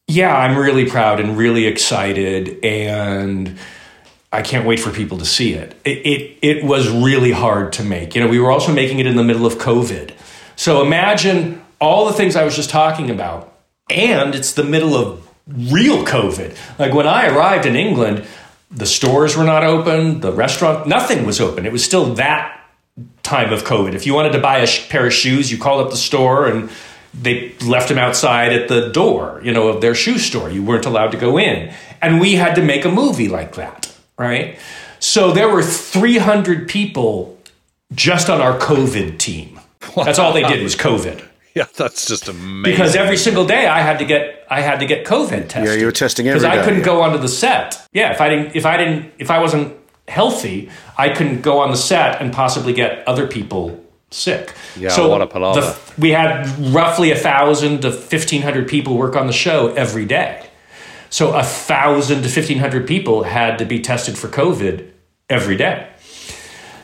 yeah, 0.07 0.35
I'm 0.35 0.57
really 0.57 0.89
proud 0.89 1.19
and 1.19 1.37
really 1.37 1.65
excited, 1.65 2.63
and 2.63 3.57
I 4.31 4.41
can't 4.41 4.65
wait 4.65 4.79
for 4.79 4.91
people 4.91 5.17
to 5.19 5.25
see 5.25 5.53
it. 5.53 5.75
It, 5.85 6.05
it. 6.05 6.37
it 6.41 6.63
was 6.63 6.89
really 6.89 7.31
hard 7.31 7.73
to 7.73 7.83
make. 7.83 8.15
You 8.15 8.21
know, 8.21 8.27
we 8.27 8.39
were 8.39 8.51
also 8.51 8.73
making 8.73 8.99
it 8.99 9.07
in 9.07 9.15
the 9.15 9.23
middle 9.23 9.45
of 9.45 9.55
COVID. 9.55 10.13
So 10.55 10.83
imagine 10.85 11.63
all 11.79 12.05
the 12.05 12.13
things 12.13 12.35
I 12.35 12.43
was 12.43 12.55
just 12.55 12.69
talking 12.69 13.09
about, 13.09 13.53
and 13.89 14.35
it's 14.35 14.53
the 14.53 14.63
middle 14.63 14.95
of 14.95 15.27
real 15.47 16.05
COVID. 16.05 16.57
Like 16.79 16.93
when 16.93 17.07
I 17.07 17.27
arrived 17.27 17.65
in 17.65 17.75
England, 17.75 18.25
the 18.71 18.85
stores 18.85 19.35
were 19.35 19.43
not 19.43 19.63
open, 19.63 20.21
the 20.21 20.31
restaurant, 20.31 20.87
nothing 20.87 21.25
was 21.25 21.39
open. 21.39 21.65
It 21.65 21.71
was 21.71 21.83
still 21.83 22.15
that 22.15 22.59
time 23.23 23.53
of 23.53 23.63
COVID. 23.63 23.93
If 23.93 24.05
you 24.05 24.13
wanted 24.13 24.33
to 24.33 24.39
buy 24.39 24.59
a 24.59 24.67
pair 24.89 25.05
of 25.05 25.13
shoes, 25.13 25.51
you 25.51 25.57
called 25.57 25.85
up 25.85 25.91
the 25.91 25.97
store 25.97 26.47
and 26.47 26.69
they 27.13 27.53
left 27.65 27.91
him 27.91 27.97
outside 27.97 28.53
at 28.53 28.67
the 28.67 28.89
door, 28.89 29.39
you 29.43 29.51
know, 29.51 29.67
of 29.67 29.81
their 29.81 29.95
shoe 29.95 30.17
store. 30.17 30.49
You 30.49 30.63
weren't 30.63 30.85
allowed 30.85 31.11
to 31.11 31.17
go 31.17 31.37
in. 31.37 31.73
And 32.01 32.19
we 32.19 32.35
had 32.35 32.55
to 32.55 32.61
make 32.61 32.85
a 32.85 32.91
movie 32.91 33.27
like 33.27 33.55
that, 33.55 33.95
right? 34.17 34.57
So 34.99 35.31
there 35.31 35.49
were 35.49 35.61
300 35.61 36.67
people 36.67 37.37
just 37.93 38.29
on 38.29 38.41
our 38.41 38.57
COVID 38.57 39.19
team. 39.19 39.59
That's 39.95 40.17
all 40.17 40.33
they 40.33 40.43
did 40.43 40.63
was 40.63 40.75
COVID. 40.75 41.29
Yeah, 41.55 41.65
that's 41.75 42.07
just 42.07 42.27
amazing. 42.29 42.63
Because 42.63 42.95
every 42.95 43.15
single 43.15 43.45
day 43.45 43.67
I 43.67 43.81
had 43.81 43.99
to 43.99 44.05
get 44.05 44.43
I 44.49 44.61
had 44.61 44.79
to 44.79 44.87
get 44.87 45.05
COVID 45.05 45.49
tested. 45.49 45.65
Yeah, 45.65 45.73
you 45.73 45.85
were 45.85 45.91
testing 45.91 46.27
every 46.27 46.39
because 46.39 46.51
I 46.51 46.63
couldn't 46.63 46.79
yeah. 46.79 46.85
go 46.85 47.03
onto 47.03 47.19
the 47.19 47.27
set. 47.27 47.87
Yeah, 47.93 48.11
if 48.11 48.21
I 48.21 48.29
didn't 48.29 48.55
if 48.55 48.65
I 48.65 48.75
didn't 48.75 49.13
if 49.19 49.29
I 49.29 49.37
wasn't 49.37 49.77
healthy, 50.07 50.71
I 50.97 51.09
couldn't 51.09 51.41
go 51.41 51.59
on 51.59 51.69
the 51.69 51.77
set 51.77 52.19
and 52.19 52.33
possibly 52.33 52.73
get 52.73 53.07
other 53.07 53.27
people 53.27 53.82
sick. 54.13 54.53
Yeah, 54.77 54.89
so 54.89 55.09
what 55.09 55.21
a 55.21 55.27
palaver. 55.27 55.75
we 55.97 56.11
had 56.11 56.47
roughly 56.73 57.11
a 57.11 57.15
thousand 57.17 57.81
to 57.81 57.91
fifteen 57.91 58.41
hundred 58.41 58.67
people 58.67 58.97
work 58.97 59.15
on 59.15 59.27
the 59.27 59.33
show 59.33 59.73
every 59.73 60.05
day. 60.05 60.45
So 61.09 61.33
a 61.33 61.43
thousand 61.43 62.23
to 62.23 62.29
fifteen 62.29 62.59
hundred 62.59 62.87
people 62.87 63.23
had 63.23 63.57
to 63.59 63.65
be 63.65 63.79
tested 63.79 64.17
for 64.17 64.27
COVID 64.27 64.89
every 65.29 65.55
day. 65.57 65.87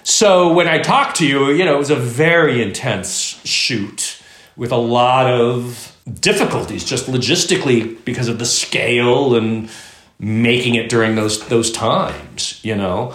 So 0.03 0.53
when 0.53 0.67
I 0.67 0.79
talked 0.79 1.17
to 1.17 1.27
you, 1.27 1.49
you 1.51 1.65
know, 1.65 1.75
it 1.75 1.79
was 1.79 1.89
a 1.91 1.95
very 1.95 2.61
intense 2.61 3.39
shoot 3.45 4.21
with 4.55 4.71
a 4.71 4.77
lot 4.77 5.27
of 5.27 5.95
difficulties, 6.19 6.83
just 6.83 7.05
logistically 7.07 8.03
because 8.05 8.27
of 8.27 8.39
the 8.39 8.45
scale 8.45 9.35
and 9.35 9.69
making 10.19 10.75
it 10.75 10.89
during 10.89 11.15
those 11.15 11.47
those 11.47 11.71
times, 11.71 12.59
you 12.63 12.75
know. 12.75 13.13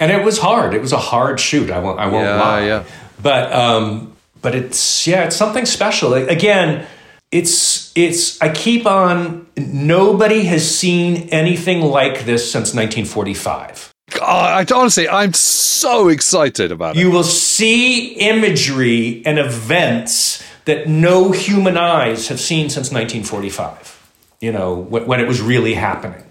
And 0.00 0.10
it 0.10 0.24
was 0.24 0.38
hard. 0.38 0.74
It 0.74 0.80
was 0.80 0.92
a 0.92 0.98
hard 0.98 1.38
shoot. 1.38 1.70
I 1.70 1.78
won't. 1.78 2.00
I 2.00 2.06
won't 2.06 2.24
Yeah, 2.24 2.40
lie. 2.40 2.66
yeah. 2.66 2.84
But 3.22 3.52
um, 3.52 4.12
but 4.40 4.54
it's 4.54 5.06
yeah, 5.06 5.24
it's 5.24 5.36
something 5.36 5.64
special. 5.66 6.10
Like, 6.10 6.28
again, 6.28 6.86
it's 7.30 7.92
it's 7.96 8.40
I 8.42 8.52
keep 8.52 8.86
on. 8.86 9.46
Nobody 9.56 10.44
has 10.44 10.68
seen 10.68 11.28
anything 11.30 11.82
like 11.82 12.24
this 12.24 12.50
since 12.50 12.74
1945. 12.74 13.92
I, 14.20 14.66
honestly, 14.74 15.08
I'm 15.08 15.32
so 15.32 16.08
excited 16.08 16.70
about 16.70 16.96
it. 16.96 17.00
You 17.00 17.10
will 17.10 17.24
see 17.24 18.12
imagery 18.14 19.22
and 19.24 19.38
events 19.38 20.42
that 20.66 20.88
no 20.88 21.32
human 21.32 21.76
eyes 21.76 22.28
have 22.28 22.38
seen 22.38 22.68
since 22.68 22.90
1945. 22.92 23.98
You 24.40 24.52
know, 24.52 24.74
when, 24.74 25.06
when 25.06 25.20
it 25.20 25.28
was 25.28 25.40
really 25.40 25.74
happening, 25.74 26.24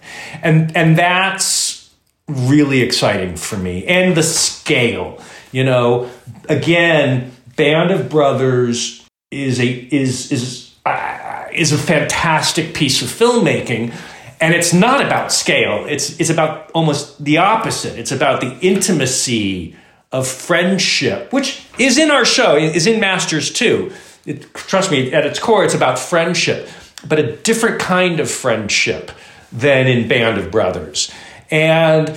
and 0.43 0.75
and 0.75 0.97
that's 0.97 1.89
really 2.27 2.81
exciting 2.81 3.35
for 3.35 3.57
me. 3.57 3.85
And 3.85 4.15
the 4.15 4.23
scale, 4.23 5.21
you 5.51 5.63
know, 5.63 6.09
again, 6.49 7.31
Band 7.55 7.91
of 7.91 8.09
Brothers 8.09 9.05
is 9.29 9.59
a 9.59 9.67
is 9.67 10.31
is 10.31 10.75
uh, 10.85 11.47
is 11.53 11.71
a 11.71 11.77
fantastic 11.77 12.73
piece 12.73 13.01
of 13.01 13.07
filmmaking 13.07 13.93
and 14.41 14.55
it's 14.55 14.73
not 14.73 15.05
about 15.05 15.31
scale. 15.31 15.85
It's 15.87 16.19
it's 16.19 16.29
about 16.29 16.71
almost 16.71 17.23
the 17.23 17.37
opposite. 17.37 17.97
It's 17.97 18.11
about 18.11 18.41
the 18.41 18.57
intimacy 18.59 19.75
of 20.11 20.27
friendship 20.27 21.31
which 21.31 21.65
is 21.77 21.97
in 21.97 22.11
our 22.11 22.25
show 22.25 22.57
is 22.57 22.87
in 22.87 22.99
masters 22.99 23.51
too. 23.51 23.91
It, 24.25 24.53
trust 24.53 24.91
me 24.91 25.13
at 25.13 25.25
its 25.25 25.39
core 25.39 25.63
it's 25.63 25.73
about 25.73 25.97
friendship 25.97 26.67
but 27.07 27.19
a 27.19 27.35
different 27.37 27.79
kind 27.79 28.19
of 28.19 28.29
friendship 28.29 29.11
than 29.51 29.87
in 29.87 30.07
band 30.07 30.37
of 30.37 30.51
brothers. 30.51 31.11
And 31.49 32.09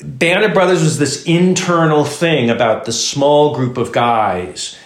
band 0.00 0.44
of 0.44 0.54
brothers 0.54 0.82
was 0.82 0.98
this 0.98 1.24
internal 1.24 2.04
thing 2.04 2.50
about 2.50 2.84
the 2.84 2.92
small 2.92 3.54
group 3.54 3.76
of 3.76 3.92
guys 3.92 4.78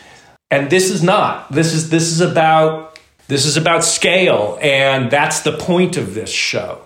and 0.50 0.70
this 0.70 0.90
is 0.90 1.02
not 1.02 1.50
this 1.52 1.72
is 1.72 1.90
this 1.90 2.10
is 2.10 2.20
about 2.20 2.88
this 3.28 3.44
is 3.44 3.58
about 3.58 3.84
scale, 3.84 4.58
and 4.62 5.10
that's 5.10 5.40
the 5.40 5.52
point 5.52 5.98
of 5.98 6.14
this 6.14 6.30
show. 6.30 6.80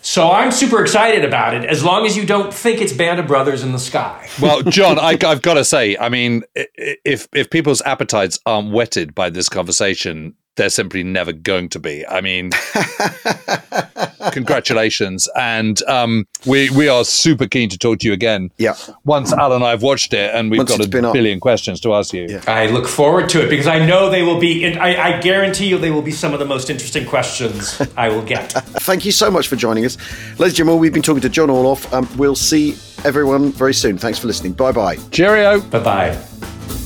So 0.00 0.30
I'm 0.30 0.50
super 0.50 0.80
excited 0.80 1.24
about 1.24 1.52
it, 1.52 1.64
as 1.64 1.84
long 1.84 2.06
as 2.06 2.16
you 2.16 2.24
don't 2.24 2.54
think 2.54 2.80
it's 2.80 2.92
Band 2.92 3.20
of 3.20 3.26
Brothers 3.26 3.62
in 3.62 3.72
the 3.72 3.78
Sky. 3.78 4.28
Well, 4.40 4.62
John, 4.62 4.98
I, 4.98 5.18
have 5.20 5.42
got 5.42 5.54
to 5.54 5.64
say, 5.64 5.96
I 5.98 6.08
mean, 6.08 6.44
if 6.54 7.28
if 7.34 7.50
people's 7.50 7.82
appetites 7.82 8.38
aren't 8.46 8.72
whetted 8.72 9.14
by 9.14 9.28
this 9.28 9.48
conversation, 9.48 10.34
they're 10.56 10.70
simply 10.70 11.02
never 11.02 11.32
going 11.32 11.68
to 11.70 11.78
be. 11.78 12.06
I 12.06 12.20
mean, 12.20 12.50
congratulations, 14.32 15.28
and 15.36 15.82
um, 15.84 16.26
we 16.46 16.70
we 16.70 16.88
are 16.88 17.04
super 17.04 17.46
keen 17.46 17.68
to 17.70 17.78
talk 17.78 18.00
to 18.00 18.06
you 18.06 18.12
again. 18.12 18.50
Yeah. 18.58 18.74
Once 19.04 19.32
Alan 19.32 19.56
and 19.56 19.64
I 19.64 19.70
have 19.70 19.82
watched 19.82 20.12
it, 20.12 20.34
and 20.34 20.50
we've 20.50 20.58
Once 20.58 20.70
got 20.70 20.84
a 20.84 20.88
billion 20.88 21.36
up. 21.38 21.42
questions 21.42 21.80
to 21.82 21.94
ask 21.94 22.12
you. 22.12 22.26
Yeah. 22.28 22.42
I 22.46 22.66
look 22.66 22.86
forward 22.86 23.28
to 23.30 23.44
it 23.44 23.48
because 23.50 23.66
I 23.66 23.84
know 23.84 24.10
they 24.10 24.22
will 24.22 24.40
be. 24.40 24.66
I, 24.76 25.16
I 25.16 25.20
guarantee 25.20 25.68
you, 25.68 25.78
they 25.78 25.90
will 25.90 26.02
be 26.02 26.12
some 26.12 26.32
of 26.32 26.38
the 26.38 26.46
most 26.46 26.70
interesting 26.70 27.06
questions 27.06 27.80
I 27.96 28.08
will 28.08 28.22
get. 28.24 28.52
Thank 28.52 29.04
you 29.04 29.12
so 29.12 29.30
much 29.30 29.48
for 29.48 29.56
joining 29.56 29.84
us, 29.84 29.96
ladies 30.38 30.52
and 30.52 30.54
gentlemen. 30.56 30.80
We've 30.80 30.92
been 30.92 31.02
talking 31.02 31.22
to 31.22 31.28
John 31.28 31.48
Orloff. 31.48 31.92
Um, 31.92 32.08
we'll 32.16 32.34
see 32.36 32.76
everyone 33.04 33.52
very 33.52 33.74
soon. 33.74 33.98
Thanks 33.98 34.18
for 34.18 34.26
listening. 34.26 34.52
Bye 34.52 34.72
bye. 34.72 34.96
Cheerio. 35.10 35.60
Bye 35.60 35.78
bye. 35.80 36.85